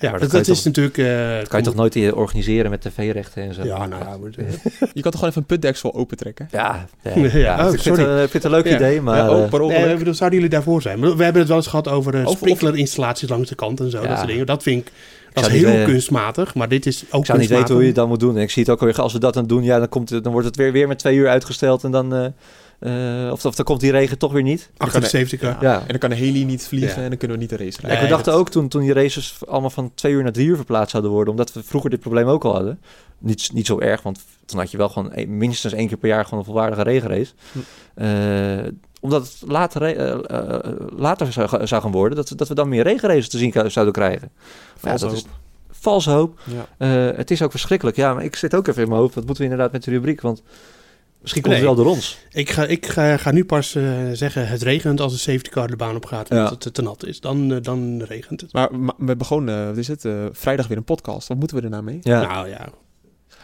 Ja, 0.04 0.10
maar 0.10 0.20
dat, 0.20 0.32
dat 0.32 0.44
kan 0.44 0.54
dat 0.54 0.62
je 0.62 0.62
is 0.62 0.64
natuurlijk... 0.64 0.98
eh, 0.98 1.38
dat 1.40 1.48
kan 1.48 1.60
je 1.60 1.66
toch 1.66 1.76
nooit 1.76 1.96
eh, 1.96 2.16
organiseren 2.18 2.70
met 2.70 2.82
tv-rechten 2.82 3.44
en 3.44 3.54
zo? 3.54 3.64
Ja, 3.64 3.86
nou 3.88 4.04
ja. 4.04 4.18
maar- 4.18 4.30
Je 4.94 5.02
kan 5.02 5.12
toch 5.12 5.14
gewoon 5.14 5.30
even 5.30 5.42
een 5.42 5.46
putdeksel 5.46 5.94
opentrekken? 5.94 6.48
Ja, 6.52 6.86
ja, 7.04 7.12
Ja, 7.16 7.38
ja, 7.38 7.54
oh, 7.68 7.74
ik, 7.74 7.82
vind 7.82 7.98
sorry. 7.98 8.12
het, 8.12 8.24
ik 8.24 8.30
vind 8.32 8.34
het 8.34 8.44
een 8.44 8.52
leuk 8.52 8.68
Ja. 8.68 8.76
idee, 8.76 9.02
maar... 9.02 9.18
ja, 9.18 9.28
ook 9.28 9.44
eh, 9.44 9.50
per. 9.50 9.60
Nee, 9.68 9.96
bedoel, 9.98 10.14
zouden 10.14 10.40
jullie 10.40 10.54
daarvoor 10.56 10.82
zijn? 10.82 11.00
We 11.02 11.24
hebben 11.24 11.40
het 11.42 11.48
wel 11.48 11.58
eens 11.58 11.68
gehad 11.68 11.88
over 11.88 12.14
uh, 12.16 12.22
Over- 12.22 12.38
sprinklerinstallaties 12.38 13.30
langs 13.30 13.50
de 13.50 13.56
kant 13.56 13.80
en 13.80 13.90
zo. 13.92 14.02
Ja. 14.02 14.08
Dat 14.08 14.18
soort 14.18 14.30
dingen. 14.30 14.46
Dat 14.46 14.64
vind 14.64 14.88
ik 14.88 14.92
Dat 15.34 15.46
is 15.48 15.52
heel 15.52 15.68
eh, 15.80 15.86
kunstmatig, 15.86 16.56
maar 16.56 16.70
dit 16.70 16.86
is 16.86 17.04
ook 17.12 17.20
Ik 17.20 17.26
zou 17.26 17.40
niet 17.40 17.50
weten 17.50 17.74
hoe 17.74 17.82
je 17.82 17.88
het 17.88 17.96
dan 17.96 18.08
moet 18.08 18.20
doen. 18.20 18.36
En 18.36 18.42
ik 18.42 18.52
zie 18.52 18.64
het 18.64 18.72
ook 18.72 18.80
alweer, 18.80 19.02
als 19.02 19.14
we 19.14 19.20
dat 19.20 19.34
dan 19.34 19.48
doen, 19.48 19.64
ja, 19.64 19.80
dan, 19.80 19.90
komt 19.90 20.10
het, 20.10 20.24
dan 20.24 20.32
wordt 20.32 20.48
het 20.48 20.56
weer, 20.56 20.72
weer 20.72 20.88
met 20.88 21.00
twee 21.00 21.16
uur 21.16 21.28
uitgesteld. 21.30 21.84
En 21.84 21.92
dan, 21.92 22.14
eh, 22.16 22.26
eh, 22.84 23.30
of, 23.32 23.46
of 23.46 23.56
dan 23.56 23.66
komt 23.66 23.80
die 23.80 23.92
regen 23.92 24.18
toch 24.18 24.32
weer 24.32 24.42
niet. 24.44 24.70
Achter 24.78 25.02
de 25.02 25.08
safety 25.08 25.38
car. 25.38 25.58
Ja. 25.62 25.80
En 25.80 25.88
dan 25.88 25.98
kan 25.98 26.10
de 26.10 26.16
heli 26.16 26.46
niet 26.46 26.68
vliegen 26.68 26.98
Ja. 26.98 27.04
en 27.04 27.10
dan 27.10 27.18
kunnen 27.18 27.38
we 27.38 27.44
niet 27.44 27.52
de 27.58 27.64
race 27.64 27.82
rijden. 27.82 28.02
we 28.04 28.08
dachten 28.08 28.32
dat- 28.32 28.42
ook 28.42 28.50
toen, 28.50 28.68
toen 28.68 28.82
die 28.82 28.94
races 28.94 29.38
allemaal 29.48 29.70
van 29.70 29.92
twee 29.96 30.14
uur 30.14 30.24
naar 30.24 30.32
drie 30.32 30.48
uur 30.48 30.56
verplaatst 30.56 30.90
zouden 30.92 31.12
worden. 31.12 31.32
Omdat 31.34 31.54
we 31.54 31.64
vroeger 31.64 31.90
dit 31.90 32.00
probleem 32.00 32.28
ook 32.28 32.44
al 32.44 32.54
hadden. 32.54 32.80
Niet, 33.18 33.50
niet 33.54 33.66
zo 33.66 33.80
erg, 33.80 34.02
want 34.02 34.20
toen 34.46 34.60
had 34.60 34.72
je 34.72 34.78
wel 34.78 34.90
gewoon 34.90 35.12
een- 35.14 35.38
minstens 35.38 35.74
één 35.74 35.88
keer 35.88 35.98
per 35.98 36.10
jaar 36.10 36.24
gewoon 36.24 36.40
een 36.40 36.46
volwaardige 36.46 36.84
regenrace. 36.84 37.32
Hm. 37.52 37.60
Eh, 37.94 38.72
omdat 39.00 39.22
het 39.24 39.52
later, 39.52 39.82
eh, 39.98 40.72
later 40.98 41.32
zou, 41.34 41.48
ga- 41.48 41.66
zou 41.66 41.82
gaan 41.82 41.92
worden, 41.92 42.18
dat, 42.18 42.30
we- 42.30 42.36
dat 42.36 42.48
we 42.48 42.56
dan 42.56 42.70
meer 42.70 42.84
regenraces 42.84 43.30
te 43.30 43.38
zien 43.38 43.52
zouden 43.68 43.94
krijgen. 43.94 44.30
Maar 44.82 44.94
ja, 44.94 44.98
dat 45.00 45.12
is 45.12 45.20
hoop. 45.22 45.30
valse 45.72 46.10
hoop. 46.10 46.40
Ja. 46.44 46.68
Eh, 47.12 47.18
het 47.18 47.32
is 47.32 47.42
ook 47.42 47.52
verschrikkelijk. 47.52 47.98
Ja, 47.98 48.14
maar 48.14 48.24
ik 48.24 48.36
zit 48.36 48.56
ook 48.56 48.68
even 48.68 48.82
in 48.84 48.90
mijn 48.90 49.02
hoofd. 49.02 49.16
Wat 49.16 49.26
moeten 49.26 49.44
we 49.44 49.50
inderdaad 49.50 49.72
met 49.74 49.84
de 49.84 49.92
rubriek? 49.92 50.22
Want 50.22 50.42
misschien 51.24 51.42
komt 51.44 51.56
Nee. 51.56 51.66
het 51.66 51.76
wel 51.76 51.84
door 51.86 51.94
ons. 51.94 52.18
Ik, 52.32 52.50
ga, 52.50 52.66
ik 52.66 52.86
ga, 52.86 53.18
ga 53.18 53.32
nu 53.32 53.46
pas 53.46 53.76
eh, 53.76 53.84
zeggen, 54.14 54.48
het 54.48 54.62
regent 54.62 55.00
als 55.02 55.12
de 55.14 55.20
safety 55.20 55.50
car 55.50 55.68
de 55.68 55.76
baan 55.76 55.96
op 55.96 56.06
gaat. 56.06 56.30
Ja. 56.30 56.44
Omdat 56.44 56.64
het 56.64 56.74
te 56.74 56.82
nat 56.82 57.06
is. 57.06 57.20
Dan, 57.20 57.52
eh, 57.54 57.58
dan 57.62 58.02
regent 58.08 58.42
het. 58.42 58.54
Maar, 58.54 58.80
maar 58.80 58.96
we 58.98 59.06
hebben 59.06 59.26
gewoon, 59.26 59.50
eh, 59.50 59.66
wat 59.66 59.78
is 59.78 59.88
het, 59.88 60.06
eh, 60.06 60.14
vrijdag 60.32 60.68
weer 60.68 60.78
een 60.78 60.84
podcast. 60.84 61.28
Wat 61.28 61.38
moeten 61.38 61.58
we 61.58 61.64
er 61.64 61.70
nou 61.70 61.84
mee? 61.84 62.00
Ja. 62.02 62.22
Nou 62.34 62.50
ja. 62.50 62.68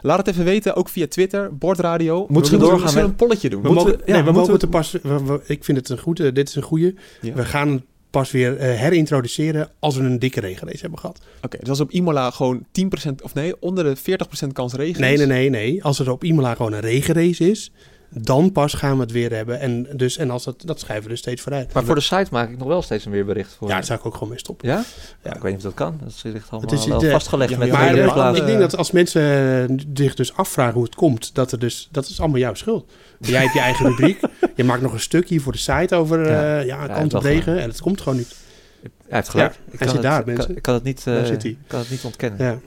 Laat 0.02 0.18
het 0.18 0.28
even 0.28 0.44
weten, 0.46 0.76
ook 0.76 0.90
via 0.90 1.08
Twitter, 1.08 1.58
Bordradio. 1.58 2.26
Moeten 2.30 2.52
we 2.52 2.58
we 2.58 2.64
doorgaan 2.64 2.94
met- 2.94 3.04
een 3.04 3.16
polletje 3.16 3.50
doen. 3.50 3.62
We 3.62 3.68
Moeten 3.68 3.86
mogen, 3.86 4.00
we- 4.06 4.12
ja, 4.12 4.14
nee, 4.18 4.24
we 4.24 4.32
moeten 4.32 4.54
mogen 4.54 4.70
we- 4.70 4.76
het 4.78 5.02
er 5.04 5.10
pas... 5.10 5.24
we- 5.26 5.34
we- 5.34 5.54
ik 5.54 5.64
vind 5.64 5.78
het 5.78 5.90
een 5.90 6.00
goede. 6.00 6.32
Dit 6.32 6.48
is 6.50 6.56
een 6.56 6.62
goede. 6.64 6.96
Ja. 7.22 7.34
We 7.34 7.46
gaan 7.46 7.70
het 7.70 7.84
pas 8.10 8.32
weer 8.32 8.58
eh, 8.58 8.80
herintroduceren 8.80 9.70
als 9.80 9.96
we 9.96 10.04
een 10.04 10.20
dikke 10.20 10.40
regenrace 10.40 10.82
hebben 10.82 11.00
gehad. 11.00 11.20
Oké, 11.42 11.58
dus 11.60 11.70
als 11.70 11.80
op 11.80 11.92
Imola 11.92 12.32
gewoon 12.32 12.66
10% 13.08 13.12
of 13.24 13.34
nee, 13.34 13.62
onder 13.62 13.84
de 13.84 13.98
40% 14.46 14.48
kans 14.54 14.74
regen 14.74 15.02
Nee, 15.02 15.14
is. 15.14 15.20
nee, 15.20 15.28
nee, 15.28 15.50
nee. 15.50 15.84
Als 15.84 16.00
er 16.00 16.12
op 16.12 16.24
Imola 16.24 16.56
gewoon 16.56 16.74
een 16.74 16.80
regenrace 16.80 17.50
is, 17.50 17.72
dan 18.10 18.52
pas 18.52 18.74
gaan 18.74 18.96
we 18.96 19.02
het 19.02 19.12
weer 19.12 19.34
hebben. 19.34 19.60
En, 19.60 19.88
dus, 19.96 20.18
en 20.18 20.30
als 20.30 20.44
dat, 20.44 20.62
dat 20.66 20.80
schrijven 20.80 21.06
we 21.06 21.12
er 21.12 21.18
steeds 21.18 21.42
vooruit. 21.42 21.74
Maar 21.74 21.84
voor 21.84 21.96
de 21.96 22.02
site 22.02 22.28
maak 22.32 22.50
ik 22.50 22.58
nog 22.58 22.68
wel 22.68 22.82
steeds 22.82 23.06
een 23.06 23.12
weerbericht 23.12 23.54
voor. 23.58 23.68
Ja, 23.68 23.74
daar 23.74 23.84
zou 23.84 24.00
ik 24.00 24.06
ook 24.06 24.14
gewoon 24.14 24.30
mee 24.30 24.38
stoppen. 24.40 24.68
Ja? 24.68 24.76
Ja. 24.76 24.84
Ja, 25.30 25.36
ik 25.36 25.42
weet 25.42 25.52
niet 25.52 25.56
of 25.56 25.64
dat 25.64 25.74
kan. 25.74 26.00
Dat 26.04 26.22
ligt 26.24 26.50
allemaal 26.50 26.70
Het 26.70 26.80
is- 26.80 26.86
wel 26.86 27.00
de- 27.00 27.10
vastgelegd 27.10 27.52
ja, 27.52 27.58
met 27.58 27.72
maar 27.72 27.94
de 27.96 28.06
Maar 28.06 28.34
eh, 28.34 28.40
ik 28.40 28.46
denk 28.46 28.60
dat 28.60 28.78
als 28.78 28.92
mensen 28.92 29.22
eh, 29.70 29.76
zich 29.94 30.16
dus 30.16 30.34
afvragen 30.36 30.74
hoe 30.74 30.84
het 30.84 30.96
komt, 30.96 31.36
dat 31.36 31.52
er 31.52 31.60
dus 31.60 31.88
dat 31.92 32.08
is 32.08 32.20
allemaal 32.20 32.40
jouw 32.40 32.54
schuld. 32.54 32.92
Jij 33.20 33.42
hebt 33.42 33.54
je 33.54 33.60
eigen 33.60 33.86
rubriek. 33.90 34.20
Je 34.56 34.64
maakt 34.64 34.82
nog 34.82 34.94
een 34.94 35.00
stukje 35.00 35.40
voor 35.40 35.52
de 35.52 35.58
site 35.58 35.96
over 35.96 36.22
eh, 36.26 36.32
Ja. 36.32 36.60
ja, 36.60 36.84
Ja, 36.86 36.94
kant 36.94 37.12
dat 37.12 37.22
op 37.22 37.28
regen. 37.28 37.60
En 37.60 37.70
het 37.70 37.82
komt 37.82 38.02
gewoon 38.02 38.18
niet. 38.18 38.36
Hij 38.82 38.92
heeft 39.18 39.30
gelijk. 39.30 39.52
Ja, 39.54 39.58
ik 39.60 39.66
hij 39.70 39.78
kan 39.78 39.88
zit 39.88 39.96
het, 39.98 40.06
daar, 40.06 40.24
kan- 40.24 40.34
mensen. 40.34 40.56
Ik 40.56 40.62
kan 40.62 40.74
het 40.74 40.84
niet, 40.84 41.08
eh, 41.08 41.24
zit 41.24 41.44
hij. 41.44 41.58
kan 41.68 41.80
het 41.80 41.90
niet 41.90 42.04
ontkennen. 42.04 42.46
Ja. 42.46 42.60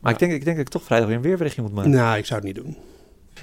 Maar 0.00 0.12
ik 0.12 0.18
denk, 0.18 0.32
ik 0.32 0.44
denk 0.44 0.56
dat 0.56 0.66
ik 0.66 0.72
toch 0.72 0.82
vrijdag 0.84 1.08
weer 1.08 1.16
een 1.16 1.22
weerberichtje 1.22 1.62
moet 1.62 1.74
maken. 1.74 1.90
Nou, 1.90 2.18
ik 2.18 2.26
zou 2.26 2.40
het 2.44 2.54
niet 2.54 2.64
doen. 2.64 2.76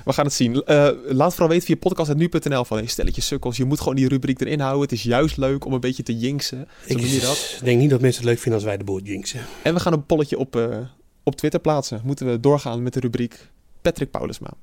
We 0.06 0.14
gaan 0.14 0.26
het 0.26 0.34
zien. 0.34 0.64
Eh, 0.64 0.89
laat 1.06 1.32
vooral 1.32 1.50
weten 1.50 1.66
via 1.66 1.76
podcast.nu.nl 1.76 2.66
van 2.66 2.78
hey, 2.78 2.88
stelletje 2.88 3.22
sukkels. 3.22 3.58
Je 3.58 3.66
moet 3.66 3.80
gewoon 3.80 3.95
die 3.95 4.08
rubriek 4.08 4.41
erin 4.41 4.60
houden. 4.60 4.82
Het 4.82 4.91
is 4.91 5.04
juist 5.04 5.38
leuk 5.38 5.66
om 5.66 5.74
een 5.74 5.80
beetje 5.80 6.04
te 6.04 6.18
jinxen. 6.18 6.68
Ik 6.86 7.22
dat. 7.22 7.60
denk 7.64 7.80
niet 7.80 7.89
dat 7.89 8.02
mensen 8.02 8.22
het 8.22 8.30
leuk 8.30 8.39
vinden 8.39 8.60
als 8.60 8.70
wij 8.70 8.78
de 8.78 8.84
boel 8.84 9.02
jinxen. 9.02 9.41
En 9.62 9.74
we 9.74 9.80
gaan 9.80 9.93
een 9.93 10.06
polletje 10.06 10.38
op, 10.38 10.56
eh, 10.56 10.78
op 11.24 11.36
Twitter 11.36 11.60
plaatsen. 11.60 12.02
Moeten 12.04 12.28
we 12.32 12.39
doorgaan 12.39 12.84
met 12.84 12.93
de 12.93 13.00
rubriek 13.00 13.48
Patrick 13.82 14.12
Paulusma. 14.12 14.54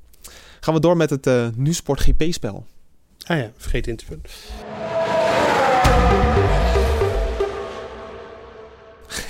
Gaan 0.60 0.74
we 0.74 0.80
door 0.80 0.96
met 0.96 1.10
het 1.10 1.26
eh 1.26 1.46
Nu-Sport 1.56 2.00
GP-spel. 2.00 2.66
Ah 3.26 3.38
ja, 3.38 3.52
vergeet 3.56 3.86
in 3.86 3.96
te 3.96 4.04
vullen. 4.04 4.22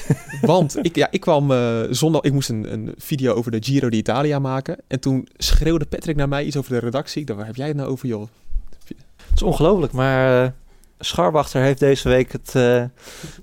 Want 0.40 0.76
ik, 0.84 0.96
ja, 0.96 1.08
ik 1.10 1.20
kwam 1.20 1.50
eh, 1.50 1.80
zondag, 1.90 2.22
ik 2.22 2.32
moest 2.32 2.48
een, 2.48 2.72
een 2.72 2.94
video 2.98 3.34
over 3.34 3.50
de 3.50 3.62
Giro 3.62 3.88
d'Italia 3.88 4.38
maken. 4.38 4.76
En 4.86 5.00
toen 5.00 5.28
schreeuwde 5.36 5.84
Patrick 5.86 6.16
naar 6.16 6.28
mij 6.28 6.44
iets 6.44 6.56
over 6.56 6.72
de 6.72 6.78
redactie. 6.78 7.20
Ik 7.20 7.26
dacht, 7.26 7.38
waar 7.38 7.48
heb 7.48 7.56
jij 7.56 7.66
het 7.68 7.76
nou 7.76 7.88
over, 7.88 8.08
joh? 8.08 8.26
Het 8.84 9.34
is 9.34 9.42
ongelooflijk, 9.42 9.92
maar 9.92 10.44
eh 10.44 10.50
Scharwachter 10.98 11.62
heeft 11.62 11.78
deze 11.78 12.08
week 12.08 12.32
het, 12.32 12.46
eh, 12.46 12.84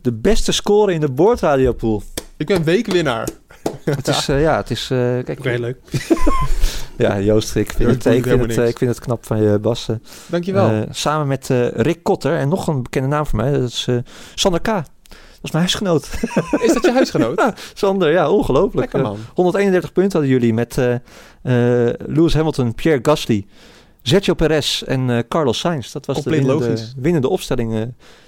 de 0.01 0.13
beste 0.13 0.51
score 0.51 0.93
in 0.93 0.99
de 0.99 1.11
boordradiopool. 1.11 2.03
Ik 2.37 2.47
ben 2.47 2.63
weekwinnaar. 2.63 3.29
Het 3.83 4.07
is, 4.07 4.29
eh, 4.29 4.41
ja, 4.41 4.57
het 4.57 4.71
is... 4.71 4.81
eh, 4.91 4.97
kijk, 4.97 5.39
Oké, 5.39 5.55
leuk. 5.59 5.77
Ja, 6.97 7.19
Joost, 7.19 7.55
ik 7.55 7.71
vind, 7.71 7.89
Joost 7.89 8.03
het, 8.03 8.13
ik, 8.13 8.23
vind 8.23 8.55
het, 8.55 8.69
ik 8.69 8.77
vind 8.77 8.91
het 8.91 8.99
knap 8.99 9.25
van 9.25 9.41
je, 9.41 9.59
Bas. 9.59 9.87
Dankjewel. 10.27 10.69
Eh, 10.69 10.81
samen 10.89 11.27
met 11.27 11.49
eh, 11.49 11.67
Rick 11.67 12.03
Kotter 12.03 12.37
en 12.37 12.49
nog 12.49 12.67
een 12.67 12.83
bekende 12.83 13.07
naam 13.07 13.25
voor 13.25 13.39
mij. 13.39 13.51
Dat 13.51 13.69
is 13.69 13.85
eh, 13.87 13.97
Sander 14.35 14.61
K. 14.61 14.83
Dat 15.41 15.49
is 15.49 15.51
mijn 15.51 15.63
huisgenoot. 15.63 16.09
is 16.67 16.73
dat 16.73 16.83
je 16.83 16.91
huisgenoot? 16.91 17.39
Ja, 17.41 17.53
Sander, 17.73 18.11
ja, 18.11 18.29
ongelooflijk. 18.29 18.75
Lekker 18.93 18.99
Eh, 18.99 19.05
man. 19.05 19.17
131 19.33 19.91
punten 19.93 20.11
hadden 20.19 20.29
jullie 20.39 20.53
met 20.53 20.77
eh, 20.77 20.93
eh, 20.93 21.93
Lewis 22.05 22.33
Hamilton, 22.33 22.75
Pierre 22.75 22.99
Gasly, 23.03 23.45
Sergio 24.01 24.33
Perez 24.33 24.81
en 24.81 25.09
eh, 25.09 25.19
Carlos 25.29 25.59
Sainz. 25.59 25.91
Dat 25.91 26.05
was 26.05 26.15
Compleet 26.15 26.41
de 26.41 26.45
winnende, 26.47 26.69
logisch. 26.69 26.93
winnende 26.97 27.29
opstelling 27.29 27.73
eh, 27.75 27.81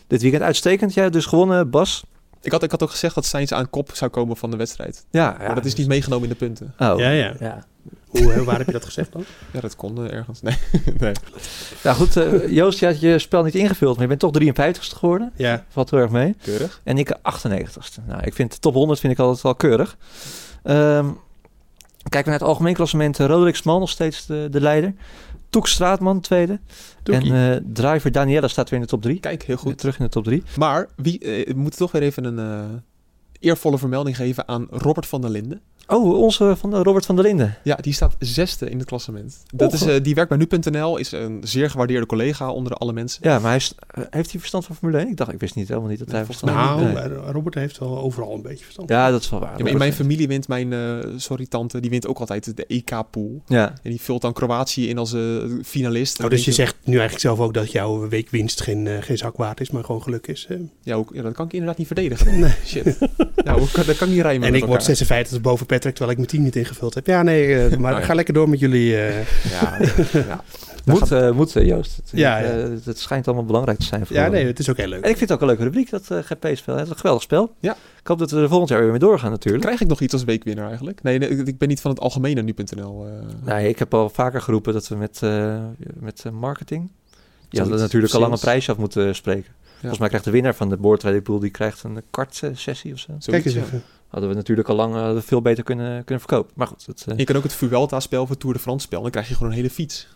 dit 0.07 0.22
weekend. 0.22 0.43
Uitstekend. 0.43 0.93
Jij 0.93 1.09
dus 1.09 1.26
gewonnen, 1.26 1.70
Bas. 1.70 2.03
Ik 2.41 2.51
had, 2.51 2.64
ik 2.64 2.72
had 2.72 2.84
ook 2.84 2.89
gezegd 2.91 3.16
dat 3.16 3.26
Sainz 3.26 3.51
aan 3.51 3.70
kop 3.70 3.89
zou 3.93 4.11
komen 4.11 4.38
van 4.38 4.51
de 4.51 4.57
wedstrijd. 4.57 5.05
Ja, 5.11 5.36
maar 5.39 5.55
dat 5.55 5.66
is 5.66 5.74
niet 5.76 5.88
meegenomen 5.88 6.24
in 6.24 6.30
de 6.30 6.36
punten. 6.45 6.74
Oh, 6.78 6.93
Ja, 6.99 7.09
ja. 7.09 7.34
ja. 7.39 7.66
Hoe, 8.14 8.32
hè, 8.32 8.43
waar 8.43 8.57
heb 8.57 8.66
je 8.66 8.72
dat 8.72 8.86
gezegd 8.86 9.11
dan? 9.11 9.24
Ja, 9.51 9.59
dat 9.59 9.76
kon 9.76 10.09
ergens. 10.09 10.41
Nee. 10.41 10.57
nee. 10.99 11.14
Ja, 11.84 11.93
goed. 11.93 12.18
eh, 12.18 12.49
Joost, 12.49 12.80
je 12.80 12.86
had 12.86 12.99
je 12.99 13.20
spel 13.20 13.43
niet 13.43 13.55
ingevuld, 13.55 13.93
maar 13.97 14.07
je 14.09 14.18
bent 14.18 14.34
toch 14.34 14.43
53ste 14.43 14.97
geworden. 14.97 15.32
Ja, 15.36 15.66
Valt 15.70 15.89
heel 15.91 15.99
erg 15.99 16.11
mee. 16.11 16.36
Keurig. 16.43 16.82
En 16.84 16.97
ik 16.97 17.09
98ste. 17.18 18.05
Nou, 18.07 18.22
ik 18.24 18.34
vind 18.34 18.51
de 18.51 18.59
top 18.59 18.74
100 18.74 18.99
vind 18.99 19.14
ik 19.14 19.20
altijd 19.20 19.41
wel 19.41 19.55
keurig. 19.55 19.97
Ehm 20.64 21.07
kijken 22.09 22.24
we 22.24 22.30
naar 22.30 22.39
het 22.39 22.49
algemeen 22.57 22.74
klassement. 22.74 23.18
Roderick 23.18 23.55
Smal 23.55 23.80
nog 23.80 23.89
steeds 23.89 24.26
de, 24.26 24.47
de 24.51 24.61
leider. 24.61 24.93
Toek 25.49 25.68
Straatman 25.68 26.20
tweede. 26.20 26.59
En 27.03 27.51
eh, 27.51 27.59
driver 27.74 28.11
Daniela 28.11 28.47
staat 28.47 28.70
weer 28.70 28.80
in 28.80 28.86
de 28.86 28.91
top 28.91 29.01
3. 29.01 29.20
Kijk, 29.20 29.43
heel 29.43 29.57
goed. 29.57 29.78
Terug 29.78 29.99
in 29.99 30.05
de 30.05 30.11
top 30.11 30.24
3. 30.24 30.43
Maar 30.57 30.89
wie, 30.95 31.20
eh, 31.20 31.47
we 31.47 31.59
moeten 31.59 31.80
toch 31.80 31.91
weer 31.91 32.01
even 32.01 32.24
een 32.24 32.39
eh, 32.39 32.66
eervolle 33.39 33.78
vermelding 33.78 34.16
geven 34.16 34.47
aan 34.47 34.68
Robert 34.70 35.05
van 35.05 35.22
der 35.22 35.30
Linden. 35.30 35.61
Oh, 35.88 36.20
onze 36.22 36.56
van 36.58 36.70
de 36.70 36.84
Robert 36.84 37.06
van 37.06 37.16
der 37.16 37.26
Linden. 37.26 37.58
Ja, 37.64 37.76
die 37.76 37.94
staat 37.94 38.16
zesde 38.20 38.70
in 38.70 38.78
het 38.80 38.88
klassement. 38.88 39.38
Dat 39.54 39.74
is, 39.74 39.86
eh, 39.86 39.96
die 40.04 40.16
werkt 40.16 40.30
bij 40.30 40.38
nu.nl, 40.50 40.98
is 40.98 41.12
een 41.12 41.42
zeer 41.44 41.70
gewaardeerde 41.70 42.06
collega 42.06 42.52
onder 42.52 42.74
alle 42.74 42.94
mensen. 42.94 43.20
Ja, 43.24 43.34
maar 43.40 43.48
hij 43.48 43.56
is, 43.56 43.74
eh, 43.88 44.04
heeft 44.10 44.32
hij 44.32 44.40
verstand 44.40 44.66
van 44.66 44.76
Formule 44.76 45.00
1? 45.02 45.08
Ik 45.10 45.18
dacht, 45.18 45.32
ik 45.34 45.40
wist 45.40 45.56
niet 45.56 45.68
helemaal 45.68 45.90
niet 45.90 46.00
dat 46.00 46.12
hij 46.12 46.26
verstand 46.26 46.52
had. 46.52 46.80
nou, 46.80 46.94
Nee. 46.94 47.04
eh, 47.04 47.30
Robert 47.32 47.56
heeft 47.56 47.78
wel 47.78 48.00
overal 48.02 48.34
een 48.34 48.42
beetje 48.42 48.64
verstand. 48.64 48.90
Ja, 48.90 49.12
dat 49.12 49.22
is 49.22 49.30
wel 49.30 49.40
waar. 49.40 49.58
Ja, 49.58 49.66
in 49.66 49.78
mijn 49.78 49.94
familie 49.94 50.28
wint 50.28 50.48
mijn, 50.48 50.74
eh, 50.74 50.98
sorry 51.18 51.46
tante, 51.46 51.80
die 51.80 51.90
wint 51.90 52.08
ook 52.08 52.20
altijd 52.20 52.58
de 52.58 52.66
EK-pool. 52.68 53.42
Ja, 53.48 53.74
En 53.84 53.90
die 53.90 54.02
vult 54.02 54.22
dan 54.22 54.34
Kroatië 54.34 54.90
in 54.90 54.98
als 54.98 55.14
eh, 55.14 55.22
finalist. 55.64 56.24
Oh, 56.24 56.30
dus 56.30 56.46
je 56.46 56.52
zegt 56.52 56.76
nu 56.84 56.92
eigenlijk 56.92 57.22
zelf 57.22 57.40
ook 57.40 57.54
dat 57.54 57.72
jouw 57.72 58.08
weekwinst 58.08 58.62
geen, 58.62 58.88
eh, 58.88 59.02
geen 59.02 59.18
zak 59.18 59.38
waard 59.38 59.62
is, 59.62 59.72
maar 59.72 59.84
gewoon 59.84 60.02
geluk 60.04 60.28
is. 60.28 60.48
Ja, 60.82 60.96
hoe- 60.96 61.06
ja, 61.14 61.22
dat 61.22 61.34
kan 61.34 61.46
ik 61.46 61.52
inderdaad 61.54 61.78
niet 61.78 61.88
verdedigen. 61.88 62.12
Nee. 62.44 62.54
Shit. 62.66 62.98
nou, 63.36 63.62
dat 63.86 63.98
kan 63.98 64.10
niet 64.10 64.22
rijmen 64.22 64.48
En 64.48 64.52
met 64.52 64.62
ik 64.62 64.68
word 64.68 64.80
elkaar. 64.82 64.96
56 64.96 65.42
boven 65.42 65.66
Patrick, 65.74 65.96
terwijl 65.96 66.12
ik 66.12 66.18
mijn 66.18 66.30
team 66.30 66.44
niet 66.44 66.56
ingevuld 66.56 66.94
heb. 66.94 67.08
Ja, 67.08 67.22
nee, 67.24 67.56
eh, 67.66 67.78
maar 67.78 67.94
Oh, 67.94 68.00
ja. 68.00 68.06
ga 68.06 68.14
lekker 68.14 68.34
door 68.34 68.50
met 68.50 68.60
jullie. 68.60 68.98
eh, 68.98 69.26
Ja, 69.52 69.78
ja. 70.14 70.44
moet, 70.94 71.12
eh, 71.12 71.32
moet 71.32 71.52
Joost. 71.54 71.96
Het, 71.96 72.10
Ja, 72.14 72.38
ja. 72.38 72.48
het 72.84 73.00
schijnt 73.00 73.26
allemaal 73.28 73.46
belangrijk 73.46 73.78
te 73.80 73.86
zijn 73.86 74.06
voor 74.06 74.16
ja, 74.16 74.28
nee, 74.28 74.46
het 74.46 74.60
is 74.60 74.70
ook 74.70 74.78
heel 74.78 74.88
leuk. 74.88 75.04
En 75.04 75.10
ik 75.10 75.18
vind 75.18 75.30
het 75.30 75.32
ook 75.32 75.42
een 75.42 75.48
leuke 75.48 75.64
rubriek, 75.64 75.90
dat 75.90 76.12
eh, 76.12 76.18
GP-spel. 76.18 76.76
Het 76.76 76.84
is 76.84 76.90
een 76.90 76.96
geweldig 76.98 77.22
spel. 77.24 77.56
Ja. 77.60 77.72
Ik 78.02 78.08
hoop 78.08 78.20
dat 78.20 78.32
we 78.32 78.42
er 78.42 78.48
volgend 78.50 78.70
jaar 78.70 78.80
weer 78.82 78.90
mee 78.90 79.00
doorgaan 79.00 79.32
natuurlijk. 79.32 79.64
Krijg 79.64 79.82
ik 79.82 79.88
nog 79.88 80.00
iets 80.02 80.14
als 80.14 80.24
weekwinnaar 80.24 80.68
eigenlijk? 80.68 81.04
Nee, 81.04 81.18
nee, 81.18 81.30
ik 81.30 81.58
ben 81.58 81.68
niet 81.68 81.82
van 81.82 81.92
het 81.92 82.00
algemene 82.00 82.42
nu.nl. 82.42 83.06
eh 83.08 83.12
Nee, 83.46 83.70
ik 83.70 83.80
heb 83.80 83.94
al 83.94 84.10
vaker 84.10 84.42
geroepen 84.42 84.74
dat 84.74 84.88
we 84.88 84.96
met, 84.96 85.20
eh, 85.24 85.60
met 86.00 86.24
marketing... 86.32 86.92
Je 87.50 87.58
had 87.60 87.68
Zoiets. 87.68 87.84
natuurlijk 87.86 88.14
al 88.14 88.20
lang 88.20 88.34
een 88.34 88.40
prijsje 88.40 88.72
af 88.72 88.78
moeten 88.78 89.16
spreken. 89.16 89.52
Volgens 89.80 90.00
mij 90.00 90.08
krijgt 90.08 90.26
de 90.26 90.32
winnaar 90.32 90.56
van 90.56 90.70
de 90.70 90.78
Board 90.78 91.24
Pool... 91.24 91.40
die 91.40 91.50
krijgt 91.50 91.84
een 91.84 92.02
kartsessie 92.10 92.94
of 92.94 93.00
zo. 93.00 93.06
zoiets, 93.08 93.26
Kijk 93.26 93.46
eens 93.46 93.54
ja. 93.54 93.62
even. 93.62 93.84
Hadden 94.14 94.30
we 94.32 94.36
natuurlijk 94.36 94.70
al 94.70 94.76
lang 94.76 94.95
eh, 94.95 95.11
veel 95.22 95.41
beter 95.41 95.64
kunnen, 95.64 96.03
kunnen 96.03 96.24
verkopen. 96.28 96.51
Maar 96.55 96.68
goed, 96.68 96.86
het, 96.86 97.05
eh, 97.07 97.18
Je 97.18 97.24
kan 97.24 97.36
ook 97.36 97.43
het 97.43 97.53
Vuelta-spel 97.53 98.28
voor 98.28 98.38
Tour 98.38 98.55
de 98.55 98.61
France 98.61 98.86
spel. 98.86 99.01
Dan 99.01 99.11
krijg 99.11 99.28
je 99.28 99.34
gewoon 99.36 99.49
een 99.51 99.57
hele 99.57 99.70
fiets. 99.70 100.07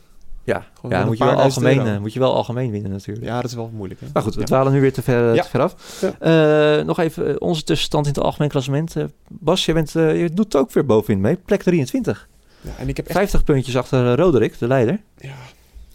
ja, 0.44 0.66
Gewoon 0.74 0.92
ja 1.00 1.06
moet, 1.06 1.18
je 1.18 1.24
wel 1.24 1.34
algemeen, 1.34 1.78
euro. 1.78 1.90
eh, 1.94 2.00
moet 2.00 2.14
je 2.14 2.20
wel 2.20 2.34
algemeen 2.34 2.72
winnen 2.72 2.92
natuurlijk. 2.92 3.26
Ja, 3.26 3.36
dat 3.42 3.50
is 3.50 3.56
wel 3.56 3.70
moeilijk. 3.74 4.00
Hè? 4.00 4.08
Maar 4.14 4.24
goed, 4.24 4.34
we 4.34 4.40
Ja. 4.40 4.46
dwalen 4.46 4.74
nu 4.74 4.82
weer 4.82 4.94
te 4.94 5.02
ver, 5.02 5.34
Ja. 5.36 5.44
te 5.44 5.50
ver 5.50 5.62
af. 5.62 6.84
Nog 6.86 7.00
even 7.00 7.42
onze 7.42 7.64
tussenstand 7.64 8.06
in 8.08 8.12
het 8.14 8.22
algemeen 8.24 8.50
klassement. 8.50 8.96
Bas, 9.28 9.66
je, 9.66 9.74
bent, 9.74 9.92
je 9.92 10.30
doet 10.34 10.56
ook 10.56 10.72
weer 10.72 10.86
bovenin 10.86 11.22
mee. 11.22 11.36
Plek 11.36 11.64
23. 11.64 12.28
Ja, 12.62 12.72
en 12.78 12.88
ik 12.88 12.98
heb 12.98 13.06
echt... 13.06 13.18
50 13.18 13.44
puntjes 13.44 13.78
achter 13.78 14.16
Roderick, 14.16 14.60
de 14.60 14.68
leider. 14.68 15.02
Ja, 15.18 15.36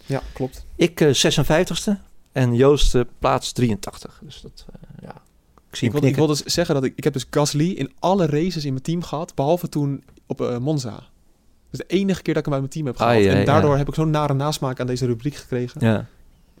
ja 0.05 0.21
klopt. 0.33 0.65
Ik 0.75 1.01
eh, 1.01 1.13
56ste. 1.13 1.91
En 2.31 2.55
Joost 2.55 2.97
plaats 3.19 3.51
83. 3.51 4.19
Dus 4.23 4.41
dat. 4.41 4.65
Ik 5.73 5.79
zie 5.79 5.87
Ik 5.87 5.93
hem 5.93 6.01
wil, 6.01 6.09
ik 6.09 6.15
knikken. 6.15 6.35
wil 6.35 6.45
dus 6.45 6.53
zeggen 6.55 6.75
dat 6.75 6.83
ik... 6.83 6.93
Ik 6.95 7.03
heb 7.03 7.13
dus 7.13 7.25
Gasly 7.29 7.69
in 7.71 7.91
alle 7.99 8.25
races 8.25 8.65
in 8.65 8.71
mijn 8.71 8.83
team 8.83 9.03
gehad. 9.03 9.35
Behalve 9.35 9.69
toen 9.69 10.03
op 10.27 10.41
eh, 10.41 10.57
Monza. 10.57 11.03
Dus 11.69 11.79
de 11.79 11.85
enige 11.95 12.21
keer 12.21 12.33
dat 12.33 12.45
ik 12.45 12.51
hem 12.51 12.61
uit 12.61 12.61
mijn 12.61 12.73
team 12.73 12.85
heb 12.85 12.97
gehad. 12.97 13.13
Ah, 13.15 13.23
ja, 13.23 13.33
en 13.39 13.45
daardoor 13.45 13.71
ja. 13.71 13.77
heb 13.77 13.87
ik 13.87 13.93
zo'n 13.93 14.09
nare 14.09 14.33
nasmaak 14.33 14.79
aan 14.79 14.87
deze 14.87 15.05
rubriek 15.05 15.35
gekregen. 15.35 15.85
Ja, 15.85 16.05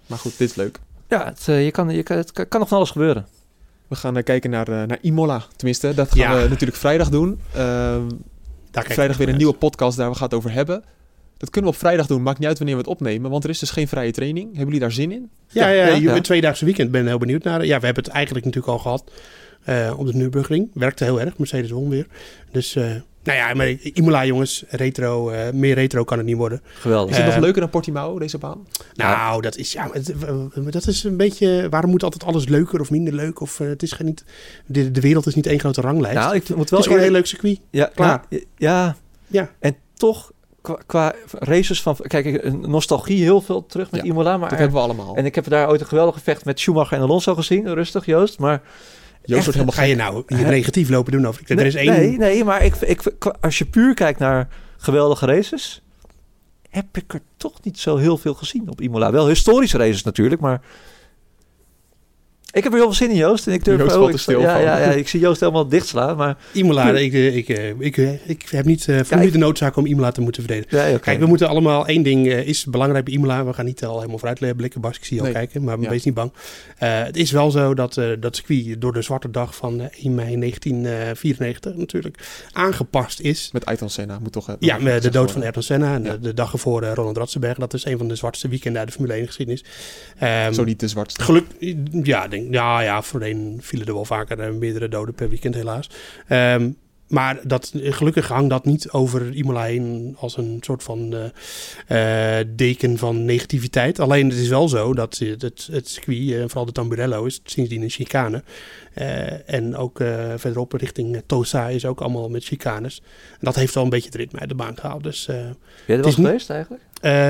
Maar 0.05 0.17
goed, 0.17 0.37
dit 0.37 0.49
is 0.49 0.55
leuk. 0.55 0.79
ja 1.07 1.25
het, 1.25 1.47
eh, 1.47 1.63
je 1.65 1.71
kan, 1.71 1.89
je 1.89 2.03
kan, 2.03 2.17
het 2.17 2.31
kan, 2.31 2.59
nog 2.59 2.67
van 2.67 2.77
alles 2.77 2.91
gebeuren. 2.91 3.27
We 3.87 3.95
gaan 3.95 4.17
eh, 4.17 4.23
kijken 4.23 4.49
naar, 4.49 4.67
eh, 4.67 4.87
naar 4.87 4.97
Imola. 5.01 5.43
Tenminste, 5.55 5.93
dat 5.93 6.07
gaan 6.11 6.19
Ja. 6.19 6.41
we 6.43 6.49
natuurlijk 6.49 6.79
vrijdag 6.79 7.09
doen. 7.09 7.39
Ehm, 7.53 8.07
Daar 8.71 8.83
kijk 8.83 8.93
vrijdag 8.93 9.17
weer 9.17 9.29
een 9.29 9.37
nieuwe 9.37 9.53
podcast 9.53 9.97
daar 9.97 10.09
we 10.09 10.15
gaan 10.15 10.25
het 10.27 10.33
over 10.37 10.51
hebben. 10.51 10.83
Dat 11.43 11.51
kunnen 11.51 11.71
we 11.71 11.77
op 11.77 11.83
vrijdag 11.83 12.07
doen. 12.07 12.21
Maakt 12.23 12.39
niet 12.39 12.47
uit 12.47 12.57
wanneer 12.57 12.75
we 12.75 12.81
het 12.81 12.91
opnemen. 12.91 13.31
Want 13.31 13.43
er 13.43 13.49
is 13.49 13.59
dus 13.59 13.69
geen 13.71 13.87
vrije 13.87 14.11
training. 14.11 14.45
Hebben 14.47 14.65
jullie 14.65 14.79
daar 14.79 14.91
zin 14.91 15.11
in? 15.11 15.29
Ja, 15.47 15.67
ja, 15.67 15.85
Ja, 15.87 15.93
je 15.95 16.01
ja. 16.01 16.21
tweedaagse 16.21 16.65
weekend. 16.65 16.91
Ben 16.91 17.07
heel 17.07 17.17
benieuwd 17.17 17.43
naar. 17.43 17.65
Ja, 17.65 17.79
we 17.79 17.85
hebben 17.85 18.03
het 18.03 18.13
eigenlijk 18.13 18.45
natuurlijk 18.45 18.73
al 18.73 18.79
gehad 18.79 19.11
eh, 19.63 19.93
op 19.97 20.05
de 20.05 20.13
Nürburgring. 20.15 20.69
Werkte 20.73 21.03
heel 21.03 21.19
erg. 21.21 21.37
Mercedes 21.37 21.71
won 21.71 21.89
weer. 21.89 22.07
Dus, 22.51 22.75
eh, 22.75 22.83
nou 23.23 23.37
ja, 23.37 23.53
maar 23.53 23.67
Imola 23.69 24.25
jongens, 24.25 24.63
retro, 24.69 25.29
eh, 25.29 25.51
meer 25.53 25.73
retro 25.75 26.03
kan 26.03 26.17
het 26.17 26.27
niet 26.27 26.35
worden. 26.35 26.61
Geweldig. 26.73 27.11
Is 27.11 27.17
het 27.23 27.25
nog 27.33 27.37
leuker 27.43 27.61
dan 27.61 27.69
Portimao, 27.69 28.19
deze 28.19 28.37
baan? 28.37 28.67
Nou, 28.93 29.41
dat 29.41 29.57
is 29.57 29.71
ja, 29.73 29.89
het- 29.91 30.13
dat 30.71 30.87
is 30.87 31.03
een 31.03 31.17
beetje. 31.17 31.67
Waarom 31.69 31.89
moet 31.91 32.03
altijd 32.03 32.23
alles 32.23 32.47
leuker 32.47 32.79
of 32.79 32.91
minder 32.91 33.13
leuk? 33.13 33.39
Of 33.39 33.57
het 33.57 33.83
is 33.83 33.91
geen 33.91 34.05
niet. 34.05 34.23
De, 34.65 34.91
de 34.91 35.01
wereld 35.01 35.25
is 35.27 35.35
niet 35.35 35.47
één 35.47 35.59
grote 35.59 35.81
ranglijst. 35.81 36.17
Nou, 36.17 36.35
ik 36.35 36.49
moet 36.49 36.59
het 36.59 36.69
wel 36.69 36.79
is 36.79 36.85
gewoon 36.85 36.99
een 36.99 37.05
heel 37.05 37.13
leuk 37.15 37.25
circuit. 37.25 37.59
Ja, 37.69 37.91
Klaar. 37.95 38.23
nou, 38.29 38.43
ja, 38.57 38.95
Ja. 39.27 39.51
en 39.59 39.75
toch 39.93 40.31
qua, 40.63 40.77
qua 40.85 41.13
races 41.31 41.81
van... 41.81 41.95
Kijk, 42.01 42.25
ik- 42.25 42.43
een 42.43 42.59
nostalgie 42.69 43.23
heel 43.23 43.41
veel 43.41 43.65
terug 43.65 43.91
met 43.91 44.01
Ja, 44.01 44.07
Imola. 44.07 44.37
Maar 44.37 44.49
Dat 44.49 44.57
hebben 44.57 44.77
we 44.77 44.83
allemaal. 44.83 45.15
En 45.15 45.25
ik 45.25 45.35
heb 45.35 45.49
daar 45.49 45.69
ooit 45.69 45.81
een 45.81 45.87
geweldig 45.87 46.15
gevecht 46.15 46.45
met 46.45 46.59
Schumacher 46.59 46.97
en 46.97 47.03
Alonso 47.03 47.35
gezien. 47.35 47.73
Rustig, 47.73 48.05
Joost. 48.05 48.39
Maar 48.39 48.61
Joost 49.23 49.43
wordt 49.43 49.59
helemaal 49.59 49.75
Ga 49.75 49.83
je 49.83 49.95
nou 49.95 50.23
hier 50.27 50.47
negatief 50.47 50.89
lopen 50.89 51.11
doen 51.11 51.27
over? 51.27 51.43
Er 51.47 51.65
is 51.65 51.75
één. 51.75 51.91
Nee, 51.91 52.17
nee, 52.17 52.43
maar 52.43 52.63
ik, 52.63 52.75
ik, 52.75 53.01
als 53.41 53.57
je 53.57 53.65
puur 53.65 53.93
kijkt 53.93 54.19
naar 54.19 54.47
geweldige 54.77 55.25
races... 55.25 55.81
heb 56.69 56.85
ik 56.97 57.13
er 57.13 57.21
toch 57.37 57.63
niet 57.63 57.79
zo 57.79 57.97
heel 57.97 58.17
veel 58.17 58.33
gezien 58.33 58.69
op 58.69 58.81
Imola. 58.81 59.11
Wel 59.11 59.27
historische 59.27 59.77
races 59.77 60.03
natuurlijk, 60.03 60.41
maar... 60.41 60.61
Ik 62.53 62.63
heb 62.63 62.71
er 62.71 62.77
heel 62.77 62.87
veel 62.87 62.97
zin 62.97 63.09
in, 63.09 63.15
Joost. 63.15 63.47
En 63.47 63.53
ik 63.53 63.63
durf 63.65 63.79
Joost 63.79 63.93
valt 63.93 64.07
ik- 64.07 64.13
er 64.13 64.19
stil 64.19 64.39
ja, 64.39 64.53
van. 64.53 64.61
ja, 64.63 64.77
ja, 64.77 64.91
ik 64.91 65.07
zie 65.07 65.19
Joost 65.19 65.39
helemaal 65.39 65.67
dichtslaan, 65.67 66.17
maar... 66.17 66.37
Imola, 66.51 66.89
ik, 66.91 67.13
eh, 67.13 67.35
ik, 67.35 67.49
eh, 67.49 67.69
ik, 67.79 67.97
eh, 67.97 68.29
ik 68.29 68.45
heb 68.49 68.65
niet, 68.65 68.87
eh 68.87 68.95
voel 68.95 69.03
Kijk. 69.05 69.21
niet 69.21 69.31
de 69.31 69.37
noodzaak 69.37 69.75
om 69.75 69.85
Imola 69.85 70.11
te 70.11 70.21
moeten 70.21 70.43
verdedigen. 70.43 70.91
Ja. 70.91 70.97
Kijk, 70.97 71.19
we 71.19 71.25
moeten 71.25 71.47
allemaal 71.47 71.87
één 71.87 72.03
ding 72.03 72.27
eh, 72.27 72.47
is 72.47 72.65
belangrijk 72.65 73.05
bij 73.05 73.13
Imola. 73.13 73.45
We 73.45 73.53
gaan 73.53 73.65
niet 73.65 73.85
al 73.85 73.95
helemaal 73.95 74.17
vooruit 74.17 74.55
blikken, 74.57 74.81
Bas. 74.81 74.97
Ik 74.97 75.05
zie 75.05 75.17
je 75.17 75.23
al 75.27 75.31
kijken, 75.31 75.63
maar 75.63 75.79
Ja. 75.79 75.89
wees 75.89 76.03
niet 76.03 76.13
bang. 76.13 76.31
Eh, 76.77 77.03
het 77.03 77.17
is 77.17 77.31
wel 77.31 77.51
zo 77.51 77.73
dat 77.73 77.97
eh, 77.97 78.05
dat 78.19 78.35
circuit 78.35 78.81
door 78.81 78.93
de 78.93 79.01
zwarte 79.01 79.31
dag 79.31 79.55
van 79.55 79.81
eh, 79.81 79.87
1 80.05 80.15
mei 80.15 80.39
1994 80.39 81.75
natuurlijk 81.75 82.17
aangepast 82.51 83.19
is. 83.19 83.49
Met 83.53 83.65
Ayrton 83.65 83.89
Senna 83.89 84.19
moet 84.19 84.31
toch... 84.31 84.55
Ja, 84.59 84.77
met 84.77 85.01
de 85.03 85.09
dood 85.09 85.31
van. 85.31 85.41
Ayrton 85.41 85.63
Senna 85.63 85.93
en 85.93 86.03
Ja. 86.03 86.11
de, 86.11 86.19
de 86.19 86.33
dag 86.33 86.53
ervoor 86.53 86.83
Ronald 86.83 87.17
Ratzenberg. 87.17 87.57
Dat 87.57 87.73
is 87.73 87.85
een 87.85 87.97
van 87.97 88.07
de 88.07 88.15
zwartste 88.15 88.47
weekenden 88.47 88.79
uit 88.79 88.87
de 88.89 88.95
Formule 88.95 89.13
1 89.17 89.25
geschiedenis. 89.25 89.63
Ehm, 90.19 90.53
Zo 90.53 90.63
niet 90.63 90.79
de 90.79 90.87
zwartste. 90.87 91.23
Geluk, 91.23 91.45
ja, 92.03 92.27
denk, 92.27 92.42
ja, 92.51 92.81
ja, 92.81 93.01
voorheen 93.01 93.57
vielen 93.61 93.87
er 93.87 93.93
wel 93.93 94.05
vaker 94.05 94.39
eh, 94.39 94.51
meerdere 94.51 94.87
doden 94.87 95.13
per 95.13 95.29
weekend 95.29 95.55
helaas. 95.55 95.89
Ehm, 96.27 96.71
maar 97.07 97.39
dat, 97.47 97.71
gelukkig 97.75 98.27
hangt 98.27 98.49
dat 98.49 98.65
niet 98.65 98.91
over 98.91 99.33
Imola 99.33 99.63
heen 99.63 100.15
als 100.19 100.37
een 100.37 100.57
soort 100.61 100.83
van 100.83 101.15
eh, 101.87 102.39
eh, 102.39 102.47
deken 102.55 102.97
van 102.97 103.25
negativiteit. 103.25 103.99
Alleen 103.99 104.29
het 104.29 104.37
is 104.37 104.47
wel 104.47 104.69
zo 104.69 104.93
dat 104.93 105.17
het, 105.17 105.41
het, 105.41 105.67
het 105.71 105.89
circuit, 105.89 106.31
eh, 106.31 106.39
vooral 106.39 106.65
de 106.65 106.71
Tamburello, 106.71 107.25
is 107.25 107.41
sindsdien 107.43 107.81
een 107.81 107.89
chicane. 107.89 108.43
En 109.45 109.75
ook 109.75 109.97
verderop 110.35 110.71
richting 110.73 111.21
Tosa 111.25 111.67
is 111.67 111.85
ook 111.85 112.01
allemaal 112.01 112.29
met 112.29 112.43
chicanes. 112.43 113.01
En 113.31 113.37
dat 113.39 113.55
heeft 113.55 113.73
wel 113.73 113.83
een 113.83 113.89
beetje 113.89 114.09
het 114.09 114.17
ritme 114.17 114.39
uit 114.39 114.49
de 114.49 114.55
baan 114.55 114.77
gehaald. 114.77 115.03
Dus 115.03 115.25
Ben 115.25 115.35
je 115.85 115.93
er 115.93 115.97
wel 115.97 116.05
niet- 116.05 116.15
geweest 116.15 116.49
eigenlijk? 116.49 116.83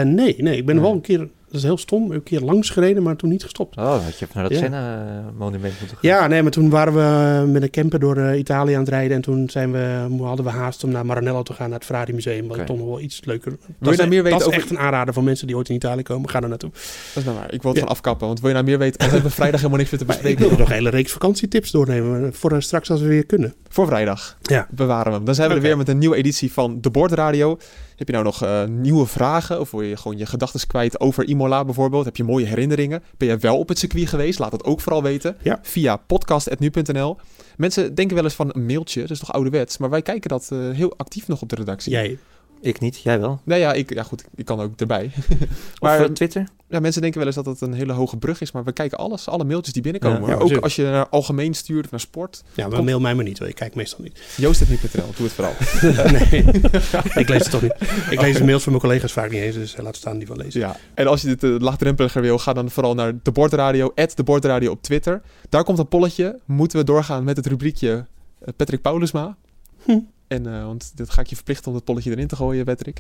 nee, 0.06 0.36
nee, 0.38 0.58
ik 0.58 0.66
ben 0.66 0.82
wel 0.82 0.92
een 0.92 1.02
keer, 1.02 1.30
dat 1.54 1.62
is 1.62 1.68
heel 1.68 1.78
stom, 1.78 2.12
een 2.12 2.24
keer 2.24 2.40
langs 2.42 2.70
gereden, 2.70 3.04
maar 3.04 3.16
toen 3.16 3.30
niet 3.30 3.44
gestopt. 3.44 3.78
Oh, 3.78 4.04
had 4.04 4.20
je 4.20 4.28
naar 4.34 4.44
dat 4.44 4.52
Ja. 4.52 4.58
Senna-monument 4.58 5.74
moeten 5.80 5.98
gaan. 5.98 6.10
Ja, 6.10 6.28
nee, 6.28 6.42
maar 6.42 6.52
toen 6.52 6.70
waren 6.70 6.94
we 6.94 7.48
met 7.52 7.62
een 7.62 7.70
camper 7.70 8.00
door 8.00 8.18
eh, 8.18 8.38
Italië 8.40 8.74
aan 8.74 8.80
het 8.80 8.90
rijden. 8.90 9.16
En 9.16 9.22
toen 9.22 9.50
zijn 9.50 9.72
we, 9.72 10.08
hadden 10.22 10.46
we 10.46 10.52
haast 10.52 10.84
om 10.84 10.92
naar 10.92 11.06
Maranello 11.06 11.44
te 11.44 11.54
gaan, 11.54 11.70
naar 11.70 11.78
het 11.78 11.88
Ferrari 11.88 12.14
Museum. 12.14 12.48
Wat 12.48 12.58
Oké. 12.58 12.66
toch 12.66 12.78
nog 12.78 12.88
wel 12.88 13.00
iets 13.00 13.26
leuker. 13.26 13.52
Wil 13.52 13.60
Dat 13.68 13.88
je 13.88 13.92
is, 13.92 13.98
nou 13.98 14.10
meer 14.10 14.24
weten 14.24 14.40
dat 14.40 14.48
is 14.48 14.56
echt 14.56 14.70
een 14.70 14.80
aanrader 14.80 15.14
voor 15.14 15.24
mensen 15.24 15.48
die 15.48 15.56
ooit 15.56 15.70
in 15.70 15.76
Italië 15.76 16.02
komen. 16.04 16.30
Ga 16.30 16.42
er 16.42 16.50
naartoe. 16.50 16.70
Dat 16.70 16.82
is 17.16 17.24
nou 17.24 17.38
waar. 17.38 17.54
Ik 17.54 17.62
wil 17.62 17.72
het 17.72 17.80
Ja. 17.80 17.86
van 17.86 17.96
afkappen. 17.96 18.28
Want 18.28 18.40
wil 18.40 18.48
je 18.50 18.56
nou 18.56 18.68
meer 18.68 18.78
weten... 18.78 19.00
Dan 19.00 19.10
hebben 19.10 19.30
we 19.30 19.36
vrijdag 19.36 19.60
helemaal 19.60 19.80
niks 19.80 19.92
meer 19.92 20.00
te 20.00 20.06
ik 20.06 20.12
bespreken. 20.12 20.50
wil 20.50 20.58
nog 20.58 20.68
een 20.68 20.74
hele 20.74 20.90
reeks 20.90 21.12
vakantietips 21.12 21.72
doornemen. 21.72 22.34
Voor 22.34 22.52
eh, 22.52 22.60
straks 22.60 22.90
als 22.92 23.02
we 23.02 23.08
weer 23.08 23.26
kunnen. 23.26 23.54
Voor 23.70 23.86
vrijdag. 23.86 24.38
Ja. 24.42 24.68
Bewaren 24.72 25.12
we 25.12 25.18
hem. 25.18 25.26
Dan 25.26 25.36
zijn 25.36 25.50
we 25.50 25.56
er 25.56 25.62
weer 25.62 25.78
met 25.78 25.90
een 25.90 25.98
nieuwe 25.98 26.16
editie 26.16 26.52
van 26.54 26.78
De 26.82 26.90
Bordradio. 26.90 27.58
Heb 28.04 28.16
je 28.16 28.22
nou 28.22 28.34
nog 28.34 28.44
eh, 28.44 28.66
nieuwe 28.66 29.06
vragen? 29.06 29.60
Of 29.60 29.72
wil 29.72 29.82
je 29.82 29.98
gewoon 29.98 30.18
je 30.18 30.26
gedachten 30.26 30.68
kwijt 30.68 31.00
over 31.00 31.24
Imola 31.24 31.66
bijvoorbeeld? 31.66 32.06
Heb 32.06 32.16
je 32.16 32.24
mooie 32.24 32.46
herinneringen? 32.46 33.04
Ben 33.18 33.28
je 33.28 33.38
wel 33.38 33.58
op 33.58 33.68
het 33.68 33.80
circuit 33.80 34.08
geweest? 34.08 34.40
Laat 34.40 34.52
dat 34.52 34.64
ook 34.64 34.82
vooral 34.82 35.04
weten. 35.04 35.36
Ja. 35.42 35.60
Via 35.62 35.98
podcast.nu.nl. 35.98 37.18
Mensen 37.58 37.96
denken 37.96 38.16
wel 38.16 38.24
eens 38.24 38.34
van 38.34 38.50
een 38.54 38.66
mailtje. 38.66 39.02
Dat 39.02 39.10
is 39.10 39.20
toch 39.20 39.34
ouderwets? 39.34 39.78
Maar 39.78 39.90
wij 39.90 40.02
kijken 40.02 40.30
dat 40.30 40.50
eh, 40.52 40.70
heel 40.70 40.94
actief 40.98 41.28
nog 41.28 41.42
op 41.42 41.50
de 41.50 41.56
redactie. 41.56 41.92
Jij. 41.92 42.18
Ik 42.64 42.80
niet, 42.80 43.02
jij 43.02 43.20
wel. 43.20 43.42
Nee, 43.44 43.60
ja, 43.60 43.74
ik, 43.74 43.94
ja, 43.94 44.04
goed. 44.04 44.24
Ik 44.36 44.46
kan 44.46 44.60
ook 44.60 44.80
erbij. 44.80 45.12
Maar 45.80 46.00
of, 46.00 46.06
eh, 46.06 46.12
Twitter? 46.12 46.48
ja, 46.70 46.80
mensen 46.80 47.02
denken 47.02 47.20
wel 47.20 47.28
eens 47.28 47.36
dat 47.36 47.46
het 47.46 47.62
een 47.62 47.74
hele 47.74 47.94
hoge 47.94 48.18
brug 48.18 48.42
is. 48.42 48.52
Maar 48.52 48.64
we 48.64 48.72
kijken 48.72 48.98
alles. 48.98 49.28
Alle 49.28 49.44
mailtjes 49.44 49.74
die 49.74 49.82
binnenkomen. 49.82 50.30
Ja. 50.30 50.36
Ook 50.36 50.58
als 50.58 50.76
je 50.76 50.84
naar 50.84 51.10
algemeen 51.10 51.54
stuurt 51.54 51.86
of 51.86 51.92
naar 51.92 52.00
sport. 52.00 52.44
Ja, 52.54 52.68
maar 52.68 52.76
Kom. 52.76 52.86
mail 52.86 53.00
mij 53.00 53.16
maar 53.16 53.24
niet. 53.24 53.40
hoor. 53.40 53.48
Ik 53.48 53.56
kijk 53.56 53.76
meestal 53.76 54.04
niet. 54.04 54.20
Joost.nu.nl. 54.38 55.06
Doe 55.16 55.26
het 55.26 55.32
vooral. 55.32 55.54
nee, 56.12 56.44
ik 57.24 57.30
lees 57.30 57.42
het 57.42 57.50
toch 57.50 57.62
niet. 57.62 57.76
Ik 58.10 58.22
lees 58.22 58.38
de 58.38 58.44
mails 58.44 58.64
van 58.64 58.72
mijn 58.72 58.84
collega's 58.84 59.12
vaak 59.12 59.32
niet 59.32 59.42
eens. 59.42 59.56
Dus 59.56 59.76
eh, 59.76 59.84
laat 59.84 59.96
staan 59.96 60.18
die 60.18 60.28
van 60.28 60.38
lezen. 60.38 60.60
Ja, 60.60 60.78
en 60.94 61.08
als 61.08 61.22
je 61.22 61.28
dit 61.28 61.44
uh, 61.44 61.60
laagdrempeliger 61.60 62.22
wil, 62.22 62.38
ga 62.38 62.54
dan 62.54 62.70
vooral 62.70 62.94
naar 62.94 63.14
de 63.24 63.32
Bordradio, 63.32 63.94
de 64.16 64.24
Bordradio 64.24 64.72
op 64.72 64.82
Twitter. 64.82 65.22
Daar 65.50 65.64
komt 65.64 65.80
een 65.80 65.88
polletje. 65.88 66.40
Moeten 66.46 66.80
we 66.80 66.86
doorgaan 66.86 67.24
met 67.24 67.38
het 67.38 67.46
rubriekje 67.46 68.06
eh, 68.40 68.54
Patrick 68.56 68.82
Paulusma? 68.82 69.36
Hm. 69.84 70.00
En, 70.34 70.48
uh, 70.48 70.66
want 70.66 70.92
dit 70.96 71.10
ga 71.10 71.22
ik 71.22 71.28
je 71.28 71.36
verplichten 71.36 71.68
om 71.68 71.76
het 71.76 71.84
polletje 71.84 72.12
erin 72.12 72.28
te 72.28 72.36
gooien, 72.36 72.66
Patrick. 72.66 73.00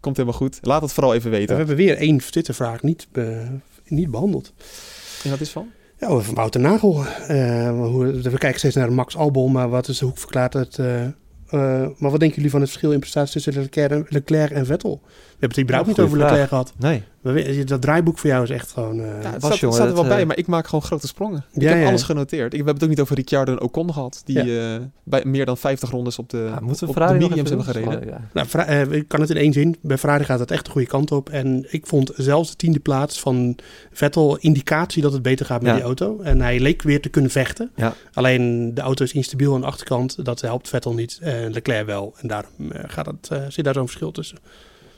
Komt 0.00 0.16
helemaal 0.16 0.38
goed. 0.38 0.58
Laat 0.62 0.82
het 0.82 0.92
vooral 0.92 1.14
even 1.14 1.30
weten. 1.30 1.48
We 1.48 1.54
hebben 1.54 1.76
weer 1.76 1.96
één 1.96 2.18
Twittervraag 2.18 2.82
niet, 2.82 3.06
be, 3.12 3.46
niet 3.84 4.10
behandeld. 4.10 4.52
En 5.24 5.30
wat 5.30 5.40
is 5.40 5.50
van? 5.50 5.68
Ja, 5.98 6.18
van 6.18 6.34
Wouter 6.34 6.60
Nagel. 6.60 7.04
Hoe, 7.72 8.20
we 8.20 8.38
kijken 8.38 8.58
steeds 8.58 8.74
naar 8.74 8.92
Max 8.92 9.16
Albon, 9.16 9.52
maar 9.52 9.68
wat 9.68 9.88
is 9.88 9.98
de 9.98 10.04
hoek 10.04 10.34
het... 10.34 10.78
Uh, 10.78 11.06
maar 11.98 12.10
wat 12.10 12.20
denken 12.20 12.36
jullie 12.36 12.50
van 12.50 12.60
het 12.60 12.68
verschil 12.68 12.92
in 12.92 12.98
prestaties 13.00 13.42
tussen 13.42 13.62
Leclerc 13.62 13.90
en, 13.90 14.06
Leclerc 14.08 14.50
en 14.50 14.66
Vettel? 14.66 15.00
We 15.42 15.48
hebben 15.48 15.64
het 15.64 15.70
überhaupt 15.70 15.88
niet 15.88 16.06
over 16.06 16.18
Leclerc 16.18 16.48
gehad. 16.48 16.72
Nee. 16.78 17.02
Dat 17.64 17.80
draaiboek 17.80 18.18
voor 18.18 18.30
jou 18.30 18.42
is 18.42 18.50
echt 18.50 18.72
gewoon... 18.72 18.98
Uh, 18.98 19.06
ja, 19.22 19.30
het 19.30 19.42
staat, 19.42 19.58
jongen, 19.58 19.76
staat 19.76 19.88
er 19.88 19.94
wel 19.94 20.02
uh, 20.02 20.08
bij, 20.08 20.26
maar 20.26 20.38
ik 20.38 20.46
maak 20.46 20.66
gewoon 20.66 20.82
grote 20.82 21.06
sprongen. 21.06 21.44
Ik 21.52 21.62
ja, 21.62 21.68
heb 21.68 21.80
ja. 21.80 21.88
alles 21.88 22.02
genoteerd. 22.02 22.44
Ik, 22.44 22.50
we 22.50 22.56
hebben 22.56 22.74
het 22.74 22.82
ook 22.82 22.88
niet 22.88 23.00
over 23.00 23.16
Ricciardo 23.16 23.52
en 23.52 23.60
Ocon 23.60 23.92
gehad. 23.92 24.22
Die 24.24 24.44
ja. 24.44 24.74
uh, 24.74 24.80
bij 25.02 25.24
meer 25.24 25.46
dan 25.46 25.56
50 25.56 25.90
rondes 25.90 26.18
op 26.18 26.30
de, 26.30 26.36
ja, 26.36 26.54
op, 26.54 26.88
op 26.88 26.94
de 26.94 27.14
mediums 27.18 27.48
hebben 27.48 27.66
gereden. 27.66 27.98
Oh, 27.98 28.04
ja. 28.04 28.20
Nou, 28.32 28.48
uh, 28.68 28.92
ik 28.92 29.08
kan 29.08 29.20
het 29.20 29.30
in 29.30 29.36
één 29.36 29.52
zin. 29.52 29.76
Bij 29.80 29.98
Ferrari 29.98 30.24
gaat 30.24 30.38
het 30.38 30.50
echt 30.50 30.64
de 30.64 30.70
goede 30.70 30.86
kant 30.86 31.12
op. 31.12 31.30
En 31.30 31.66
ik 31.68 31.86
vond 31.86 32.10
zelfs 32.16 32.50
de 32.50 32.56
tiende 32.56 32.80
plaats 32.80 33.20
van 33.20 33.58
Vettel 33.92 34.36
indicatie 34.36 35.02
dat 35.02 35.12
het 35.12 35.22
beter 35.22 35.46
gaat 35.46 35.62
met 35.62 35.70
ja. 35.70 35.76
die 35.76 35.84
auto. 35.84 36.20
En 36.20 36.40
hij 36.40 36.60
leek 36.60 36.82
weer 36.82 37.00
te 37.00 37.08
kunnen 37.08 37.30
vechten. 37.30 37.70
Ja. 37.76 37.94
Alleen 38.12 38.74
de 38.74 38.80
auto 38.80 39.04
is 39.04 39.12
instabiel 39.12 39.54
aan 39.54 39.60
de 39.60 39.66
achterkant. 39.66 40.24
Dat 40.24 40.40
helpt 40.40 40.68
Vettel 40.68 40.94
niet. 40.94 41.18
En 41.22 41.52
Leclerc 41.52 41.86
wel. 41.86 42.14
En 42.16 42.28
daarom 42.28 42.52
uh, 42.58 42.68
gaat 42.86 43.06
het, 43.06 43.30
zit 43.48 43.64
daar 43.64 43.74
zo'n 43.74 43.86
verschil 43.86 44.10
tussen. 44.10 44.38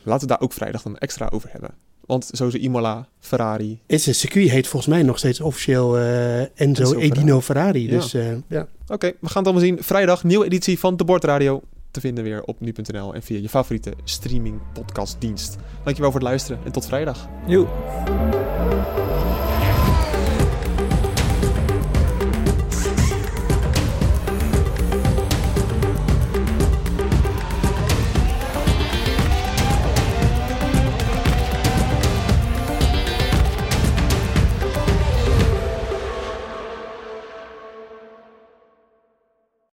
Laten 0.05 0.29
we 0.29 0.33
daar 0.33 0.43
ook 0.43 0.53
vrijdag 0.53 0.83
dan 0.83 0.99
extra 0.99 1.29
over 1.33 1.49
hebben. 1.53 1.71
Want 2.07 2.31
zo 2.33 2.47
is 2.47 2.55
Imola, 2.55 3.09
Ferrari. 3.21 3.81
Het 3.87 4.01
circuit 4.01 4.51
heet 4.51 4.67
volgens 4.67 4.95
mij 4.95 5.03
nog 5.03 5.19
steeds 5.19 5.41
officieel 5.41 5.99
uh, 5.99 6.41
Enzo, 6.41 6.49
Enzo 6.55 6.99
Edino 6.99 7.41
Ferrari. 7.41 7.89
Dus 7.89 8.15
uh, 8.15 8.27
ja. 8.49 8.61
Oké, 8.83 8.93
okay, 8.93 9.17
we 9.21 9.29
gaan 9.29 9.45
het 9.45 9.53
allemaal 9.53 9.61
zien. 9.61 9.83
Vrijdag, 9.83 10.25
nieuwe 10.25 10.45
editie 10.45 10.79
van 10.79 10.97
de 10.97 11.05
Bordradio. 11.05 11.63
Te 11.91 12.01
vinden 12.01 12.25
weer 12.25 12.43
op 12.43 12.61
nu.nl 12.61 13.15
en 13.15 13.23
via 13.23 13.39
je 13.39 13.49
favoriete 13.49 13.93
streaming 14.05 14.61
podcastdienst. 14.73 15.57
Dankjewel 15.85 16.11
voor 16.11 16.21
het 16.21 16.29
luisteren 16.29 16.61
en 16.65 16.73
tot 16.73 16.87
vrijdag. 16.87 17.29
Joe. 17.47 17.67